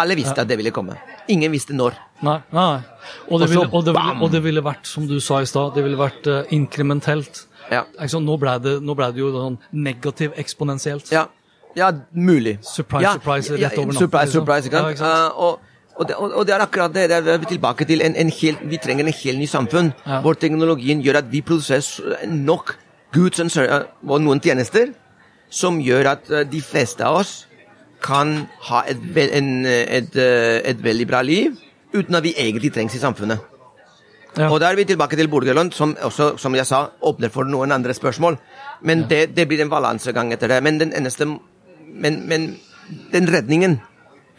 Alle 0.00 0.16
visste 0.16 0.38
ja. 0.38 0.46
at 0.46 0.48
det 0.48 0.56
ville 0.56 0.72
komme. 0.72 0.96
Ingen 1.30 1.52
visste 1.52 1.76
når. 1.76 1.98
Nei, 2.24 2.38
nei. 2.54 2.80
Og 3.28 3.42
det, 3.42 3.50
ville, 3.52 3.66
og, 3.68 3.84
det 3.84 3.92
ville, 3.92 4.14
og 4.24 4.32
det 4.32 4.40
ville 4.44 4.62
vært, 4.64 4.88
som 4.88 5.04
du 5.08 5.18
sa 5.20 5.42
i 5.42 5.48
stad, 5.48 5.74
det 5.76 5.84
ville 5.84 6.00
vært 6.00 6.28
uh, 6.32 6.40
inkrementelt. 6.56 7.44
Ja. 7.72 7.82
Nå 8.20 8.36
ble 8.40 8.56
det, 8.62 8.76
nå 8.84 8.96
ble 8.98 9.10
det 9.14 9.22
jo 9.22 9.32
sånn 9.34 9.58
negativ 9.72 10.36
eksponentielt. 10.40 11.12
Ja. 11.14 11.26
ja, 11.78 11.90
mulig. 12.12 12.58
Surprise, 12.66 13.04
ja, 13.06 13.16
surprise 13.18 13.56
rett 13.56 13.78
over 13.78 13.92
natten. 13.92 14.00
Surprise, 14.06 14.32
liksom. 14.32 14.46
surprise, 14.46 14.72
ikke 14.72 14.80
sant? 15.00 15.02
Uh, 15.02 15.44
og, 15.46 15.70
og 15.96 16.08
det, 16.08 16.16
og 16.16 16.46
det, 16.48 16.56
er 16.56 16.64
akkurat 16.64 16.94
det. 16.94 17.08
det 17.12 17.20
er 17.20 17.40
vi 17.42 17.50
tilbake 17.54 17.86
til 17.88 18.04
en, 18.04 18.16
en 18.16 18.32
helt, 18.40 18.64
Vi 18.70 18.80
trenger 18.80 19.08
en 19.08 19.12
helt 19.12 19.38
ny 19.38 19.48
samfunn 19.50 19.92
hvor 20.24 20.38
teknologien 20.40 21.02
gjør 21.04 21.20
at 21.20 21.28
vi 21.32 21.42
produserer 21.44 22.26
nok 22.32 22.76
goods 23.12 23.42
og 23.44 24.22
noen 24.24 24.40
tjenester 24.40 24.94
som 25.52 25.76
gjør 25.84 26.14
at 26.14 26.30
de 26.48 26.62
fleste 26.64 27.04
av 27.04 27.20
oss 27.20 27.34
kan 28.02 28.46
ha 28.70 28.80
et, 28.88 29.04
en, 29.36 29.50
et, 29.68 30.16
et 30.16 30.80
veldig 30.80 31.06
bra 31.12 31.20
liv 31.22 31.60
uten 31.92 32.16
at 32.16 32.24
vi 32.24 32.32
egentlig 32.40 32.72
trengs 32.72 32.96
i 32.96 33.02
samfunnet. 33.02 33.51
Ja. 34.36 34.48
Og 34.48 34.60
da 34.62 34.70
er 34.70 34.78
vi 34.78 34.86
tilbake 34.88 35.16
til 35.16 35.28
Borgerlund, 35.28 35.74
som 35.76 35.92
også, 36.00 36.36
som 36.40 36.54
jeg 36.56 36.66
sa, 36.66 36.86
åpner 37.04 37.28
for 37.32 37.44
noen 37.44 37.72
andre 37.74 37.94
spørsmål. 37.94 38.38
Men 38.82 39.04
ja. 39.04 39.08
det, 39.10 39.22
det, 39.36 39.48
blir 39.48 39.60
en 39.60 39.72
balansegang 39.72 40.32
etter 40.32 40.48
det. 40.48 40.62
Men 40.64 40.80
den 40.80 40.94
eneste 40.96 41.28
men, 41.92 42.22
men, 42.28 42.54
den 43.12 43.28
redningen, 43.28 43.80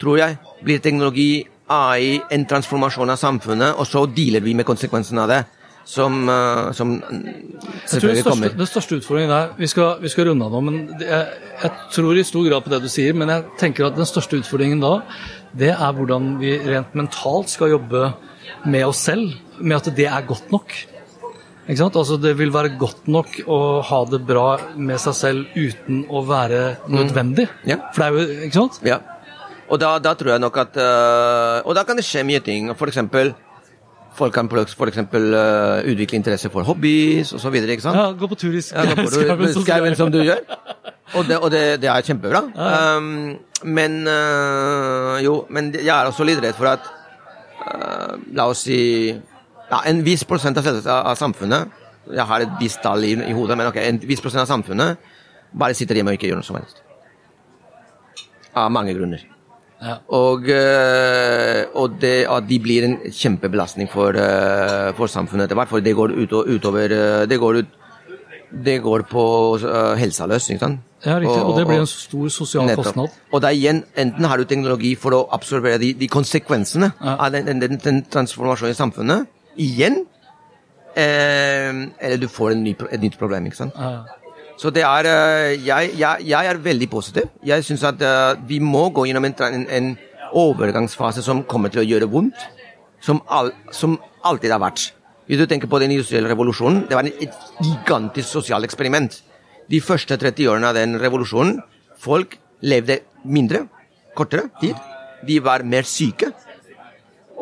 tror 0.00 0.18
jeg, 0.18 0.38
blir 0.64 0.82
teknologi, 0.82 1.44
AI, 1.70 2.18
en 2.34 2.46
transformasjon 2.46 3.14
av 3.14 3.20
samfunnet, 3.20 3.78
og 3.78 3.86
så 3.86 4.04
dealer 4.10 4.42
vi 4.44 4.56
med 4.58 4.66
konsekvensen 4.68 5.22
av 5.22 5.30
det. 5.30 5.44
Som, 5.84 6.22
uh, 6.32 6.72
som 6.72 6.94
selvfølgelig 6.96 8.22
største, 8.22 8.30
kommer. 8.30 8.52
Den 8.56 8.68
største 8.68 8.96
utfordringen 8.96 9.32
er 9.36 9.50
Vi 9.58 9.66
skal, 9.68 9.98
vi 10.00 10.08
skal 10.08 10.30
runde 10.30 10.46
av 10.46 10.54
nå, 10.54 10.62
men 10.64 10.78
jeg, 10.96 11.26
jeg 11.60 11.72
tror 11.92 12.16
i 12.16 12.24
stor 12.24 12.46
grad 12.48 12.64
på 12.64 12.72
det 12.72 12.78
du 12.80 12.88
sier. 12.88 13.12
Men 13.12 13.28
jeg 13.28 13.44
tenker 13.60 13.90
at 13.90 13.98
den 13.98 14.08
største 14.08 14.40
utfordringen 14.40 14.80
da, 14.80 14.94
det 15.52 15.74
er 15.74 15.92
hvordan 15.92 16.38
vi 16.40 16.56
rent 16.64 16.96
mentalt 16.96 17.52
skal 17.52 17.74
jobbe 17.76 18.14
med 18.64 18.86
oss 18.86 19.04
selv 19.06 19.32
med 19.60 19.78
at 19.78 19.90
det 19.96 20.08
er 20.10 20.26
godt 20.26 20.52
nok. 20.54 20.74
Ikke 21.64 21.80
sant? 21.80 21.96
Altså 21.96 22.18
Det 22.20 22.34
vil 22.36 22.52
være 22.52 22.74
godt 22.80 23.08
nok 23.08 23.38
å 23.48 23.58
ha 23.88 24.00
det 24.10 24.20
bra 24.28 24.48
med 24.76 25.00
seg 25.00 25.16
selv 25.16 25.56
uten 25.56 26.04
å 26.12 26.24
være 26.28 26.62
nødvendig. 26.92 27.48
Mm. 27.62 27.70
Ja. 27.72 27.78
For 27.94 28.04
det 28.04 28.08
er 28.08 28.18
jo 28.18 28.46
Ikke 28.48 28.58
sant? 28.58 28.80
Ja. 28.84 29.00
Og 29.72 29.80
da, 29.80 29.94
da 30.02 30.12
tror 30.18 30.34
jeg 30.34 30.44
nok 30.44 30.58
at 30.60 30.76
uh, 30.76 31.64
Og 31.64 31.72
da 31.76 31.86
kan 31.88 31.96
det 31.96 32.04
skje 32.04 32.26
mye 32.28 32.42
ting. 32.44 32.68
For 32.76 32.92
eksempel 32.92 33.32
Folk 34.14 34.30
kan 34.36 34.46
for 34.46 34.86
eksempel 34.86 35.32
uh, 35.34 35.80
utvikle 35.90 36.20
interesse 36.20 36.46
for 36.46 36.62
hobbies 36.62 37.32
osv. 37.34 37.56
Ja, 37.66 38.04
gå 38.14 38.28
på 38.30 38.36
tur 38.38 38.54
i 38.54 38.60
skauen, 38.62 39.96
som 39.98 40.12
du 40.14 40.20
gjør. 40.22 40.38
Og 41.18 41.26
det, 41.26 41.38
og 41.40 41.50
det, 41.50 41.62
det 41.82 41.90
er 41.90 42.06
kjempebra. 42.06 42.44
Ja. 42.54 42.94
Um, 42.94 43.34
men 43.66 44.04
uh, 44.06 45.18
jo, 45.18 45.34
men 45.50 45.72
jeg 45.74 45.90
er 45.90 46.06
også 46.06 46.26
litt 46.28 46.38
redd 46.44 46.54
for 46.54 46.70
at 46.76 46.86
La 48.34 48.48
oss 48.50 48.64
si 48.66 48.78
ja, 49.10 49.80
en 49.88 50.02
viss 50.06 50.24
prosent 50.28 50.58
av, 50.60 50.66
av, 50.66 51.14
samfunnet 51.18 51.82
Jeg 52.12 52.26
har 52.28 52.44
et 52.44 52.56
visst 52.60 52.82
tall 52.84 53.04
i, 53.06 53.14
i, 53.16 53.32
hodet, 53.36 53.56
men 53.58 53.70
ok, 53.70 53.78
en 53.80 54.00
viss 54.04 54.22
prosent 54.24 54.44
av 54.44 54.50
samfunnet 54.50 55.12
bare 55.54 55.76
sitter 55.76 55.96
hjemme 55.96 56.12
og 56.12 56.18
ikke 56.18 56.26
gjør 56.28 56.40
noe 56.40 56.46
som 56.46 56.56
helst. 56.58 56.80
Av 58.58 58.72
mange 58.74 58.92
grunner. 58.96 59.22
Ja. 59.84 59.94
Og, 60.16 60.48
uh, 60.50 61.60
og 61.78 61.94
det, 62.02 62.24
at 62.30 62.48
de 62.48 62.58
blir 62.62 62.86
en 62.88 62.96
kjempebelastning 63.06 63.86
for, 63.92 64.18
uh, 64.18 64.90
for 64.98 65.10
samfunnet 65.10 65.46
etter 65.46 65.58
hvert. 65.60 65.70
For 65.70 65.84
det 65.84 65.94
går 65.94 66.16
ut, 66.16 66.34
utover 66.56 66.96
Det 67.30 67.38
går 67.38 67.60
ut 67.62 67.80
det 68.54 68.78
går 68.82 69.02
på 69.10 69.24
helsa 69.98 70.26
løs. 70.30 70.50
ikke 70.50 70.62
sant? 70.62 70.80
Ja, 71.04 71.18
riktig. 71.20 71.36
Og, 71.36 71.52
og, 71.52 71.58
det 71.58 71.66
blir 71.68 71.82
en 71.82 71.90
stor 71.90 72.28
sosial 72.32 72.66
nettopp. 72.68 72.88
kostnad. 72.88 73.20
Og 73.32 73.42
da 73.44 73.52
igjen, 73.52 73.82
enten 74.00 74.24
har 74.24 74.40
du 74.40 74.48
teknologi 74.48 74.94
for 74.96 75.16
å 75.16 75.22
absorbere 75.36 75.78
de, 75.82 75.92
de 76.00 76.08
konsekvensene 76.08 76.90
ja. 76.94 77.16
av 77.18 77.34
den, 77.34 77.60
den, 77.60 77.78
den, 77.82 78.02
transformasjonen 78.10 78.72
i 78.72 78.78
samfunnet, 78.78 79.30
igjen, 79.60 80.00
eh, 80.96 81.70
eller 82.00 82.20
du 82.22 82.28
får 82.32 82.56
ny, 82.56 82.76
et 82.88 83.04
nytt 83.04 83.18
problem. 83.20 83.50
ikke 83.50 83.64
sant? 83.66 83.76
Ja. 83.76 84.22
Så 84.60 84.70
det 84.70 84.84
er 84.86 85.10
eh, 85.10 85.66
jeg, 85.66 85.92
jeg, 85.98 86.26
jeg, 86.30 86.46
er 86.46 86.62
veldig 86.62 86.88
positiv. 86.90 87.28
Jeg 87.44 87.66
syns 87.66 87.84
at 87.88 88.00
uh, 88.00 88.40
vi 88.48 88.60
må 88.62 88.86
gå 88.94 89.08
gjennom 89.08 89.26
en, 89.26 89.36
en, 89.50 89.68
en, 89.68 89.94
overgangsfase 90.34 91.22
som 91.22 91.44
kommer 91.46 91.70
til 91.70 91.84
å 91.84 91.86
gjøre 91.86 92.08
vondt, 92.10 92.40
som, 93.04 93.20
all, 93.30 93.52
som 93.70 93.92
alltid 94.26 94.50
har 94.50 94.62
vært. 94.62 94.88
Hvis 95.28 95.38
du 95.38 95.44
tenker 95.46 95.70
på 95.70 95.78
den 95.78 95.92
industrielle 95.94 96.32
revolusjonen, 96.32 96.80
det 96.88 96.96
var 96.98 97.06
et 97.06 97.36
gigantisk 97.62 98.32
sosialt 98.40 98.66
eksperiment. 98.66 99.20
De 99.70 99.80
første 99.80 100.16
30 100.20 100.50
årene 100.52 100.70
av 100.70 100.76
den 100.76 100.98
revolusjonen, 101.00 101.60
folk 102.00 102.36
levde 102.64 103.00
mindre, 103.24 103.64
kortere 104.16 104.50
tid. 104.60 104.76
De 105.24 105.38
var 105.44 105.64
mer 105.64 105.88
syke. 105.88 106.32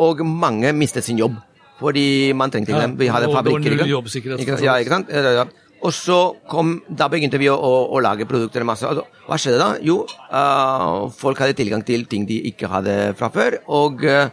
Og 0.02 0.22
mange 0.26 0.70
mistet 0.76 1.04
sin 1.06 1.18
jobb. 1.20 1.34
Fordi 1.82 2.32
man 2.38 2.52
trengte 2.52 2.78
dem. 2.78 2.94
Vi 2.98 3.10
hadde 3.10 3.32
fabrikker. 3.32 3.74
Ikke? 3.74 4.60
Ja, 4.62 4.78
ikke 4.78 5.00
sant? 5.00 5.58
Og 5.82 5.90
så 5.90 6.18
kom, 6.46 6.76
da 6.86 7.08
begynte 7.10 7.40
vi 7.42 7.48
å, 7.50 7.56
å, 7.58 7.72
å 7.90 8.02
lage 8.04 8.26
produkter. 8.30 8.62
masse. 8.62 8.86
Altså, 8.86 9.02
hva 9.26 9.38
skjedde 9.40 9.58
da? 9.58 9.72
Jo, 9.82 10.04
uh, 10.30 11.10
folk 11.18 11.42
hadde 11.42 11.58
tilgang 11.58 11.82
til 11.82 12.06
ting 12.06 12.28
de 12.28 12.38
ikke 12.52 12.70
hadde 12.70 12.96
fra 13.18 13.32
før. 13.34 13.58
Og 13.82 14.06
uh, 14.06 14.30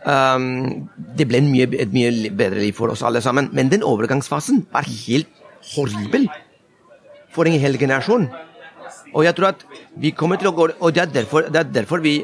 Um, 0.00 0.88
det 0.96 1.26
ble 1.28 1.42
mye, 1.44 1.66
et 1.76 1.90
mye 1.92 2.30
bedre 2.32 2.62
liv 2.62 2.72
for 2.72 2.88
oss 2.88 3.02
alle 3.04 3.20
sammen. 3.20 3.50
Men 3.52 3.68
den 3.68 3.84
overgangsfasen 3.84 4.62
var 4.72 4.86
helt 4.88 5.28
horribel 5.74 6.24
for 7.40 7.48
en 7.48 7.60
hel 7.62 7.80
generasjon. 7.80 8.28
Og 9.10 9.24
jeg 9.26 9.34
tror 9.34 9.48
at 9.48 9.62
vi 9.98 10.12
kommer 10.14 10.38
til 10.38 10.50
å 10.50 10.52
gå 10.54 10.68
Og 10.70 10.92
det 10.94 11.00
er 11.02 11.08
derfor, 11.10 11.46
det 11.50 11.58
er 11.58 11.70
derfor 11.74 12.02
vi, 12.04 12.20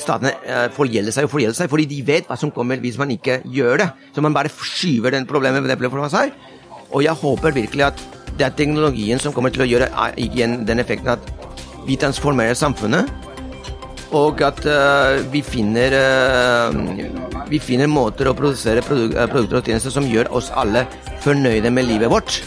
statene 0.00 0.32
eh, 0.48 0.68
forgjelder 0.72 1.12
seg 1.12 1.26
og 1.26 1.32
forgjelder 1.34 1.58
seg, 1.58 1.70
fordi 1.72 1.88
de 1.90 1.98
vet 2.06 2.28
hva 2.28 2.38
som 2.40 2.52
kommer 2.54 2.80
hvis 2.80 2.96
man 3.00 3.12
ikke 3.12 3.42
gjør 3.52 3.82
det. 3.82 3.90
Så 4.14 4.24
man 4.24 4.36
bare 4.36 4.52
skyver 4.52 5.12
den 5.12 5.28
problemet 5.28 5.64
med 5.64 5.72
det 5.72 5.90
foran 5.92 6.12
seg. 6.12 6.32
Og 6.88 7.02
jeg 7.04 7.20
håper 7.20 7.56
virkelig 7.56 7.88
at 7.90 8.02
det 8.36 8.46
er 8.46 8.56
teknologien 8.56 9.20
som 9.20 9.34
kommer 9.36 9.52
til 9.52 9.66
å 9.66 9.68
gjøre 9.68 9.90
eh, 9.90 10.18
igjen 10.24 10.62
den 10.68 10.80
effekten 10.80 11.16
at 11.16 11.32
vi 11.86 11.98
transformerer 12.00 12.56
samfunnet 12.56 13.26
og 14.14 14.42
at 14.46 14.60
uh, 14.70 15.18
vi, 15.32 15.42
finner, 15.42 15.94
uh, 16.70 17.46
vi 17.50 17.58
finner 17.58 17.90
måter 17.90 18.30
å 18.30 18.36
produsere 18.38 18.84
produ 18.86 19.10
eh, 19.10 19.26
produkter 19.30 19.58
og 19.58 19.66
tjenester 19.66 19.94
som 19.94 20.06
gjør 20.06 20.30
oss 20.36 20.52
alle 20.54 20.84
fornøyde 21.24 21.72
med 21.74 21.88
livet 21.88 22.12
vårt, 22.12 22.38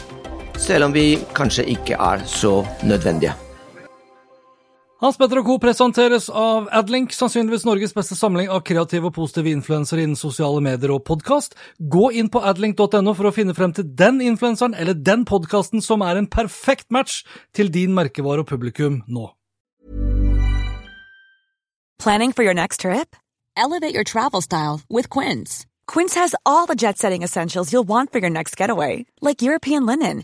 selv 0.60 0.90
om 0.90 0.96
vi 0.96 1.14
kanskje 1.38 1.68
ikke 1.72 1.96
er 2.00 2.26
så 2.28 2.60
nødvendige. 2.84 3.36
Hans 5.00 5.16
Petter 5.16 5.40
og 5.40 5.46
Co. 5.48 5.54
presenteres 5.64 6.26
av 6.28 6.66
Adlink, 6.76 7.14
sannsynligvis 7.16 7.64
Norges 7.64 7.94
beste 7.96 8.18
samling 8.20 8.50
av 8.52 8.66
kreative 8.68 9.08
og 9.08 9.14
positive 9.16 9.54
influensere 9.56 10.04
innen 10.04 10.20
sosiale 10.20 10.60
medier 10.60 10.92
og 10.92 11.06
podkast. 11.08 11.56
Gå 11.80 12.10
inn 12.20 12.28
på 12.28 12.42
adlink.no 12.44 13.14
for 13.16 13.30
å 13.30 13.32
finne 13.32 13.56
frem 13.56 13.72
til 13.72 13.88
den 13.88 14.20
influenseren 14.20 14.76
eller 14.76 15.00
den 15.00 15.24
podkasten 15.24 15.80
som 15.80 16.04
er 16.04 16.20
en 16.20 16.28
perfekt 16.28 16.92
match 16.92 17.22
til 17.56 17.72
din 17.72 17.96
merkevare 17.96 18.44
og 18.44 18.52
publikum 18.52 19.00
nå. 19.08 19.30
Planning 22.04 22.36
for 22.36 22.44
your 22.44 22.54
next 22.54 22.82
trip? 22.82 23.16
Elevate 23.56 23.96
your 23.96 24.04
travel 24.04 24.42
style 24.42 24.82
with 24.90 25.08
Quince. 25.08 25.66
Quince 25.88 26.16
has 26.16 26.36
all 26.46 26.66
the 26.68 26.76
jet 26.76 26.98
setting 26.98 27.24
essentials 27.24 27.72
you'll 27.72 27.88
want 27.88 28.12
for 28.12 28.20
your 28.20 28.30
next 28.30 28.58
getaway, 28.58 29.06
like 29.22 29.42
European 29.42 29.86
linen 29.86 30.24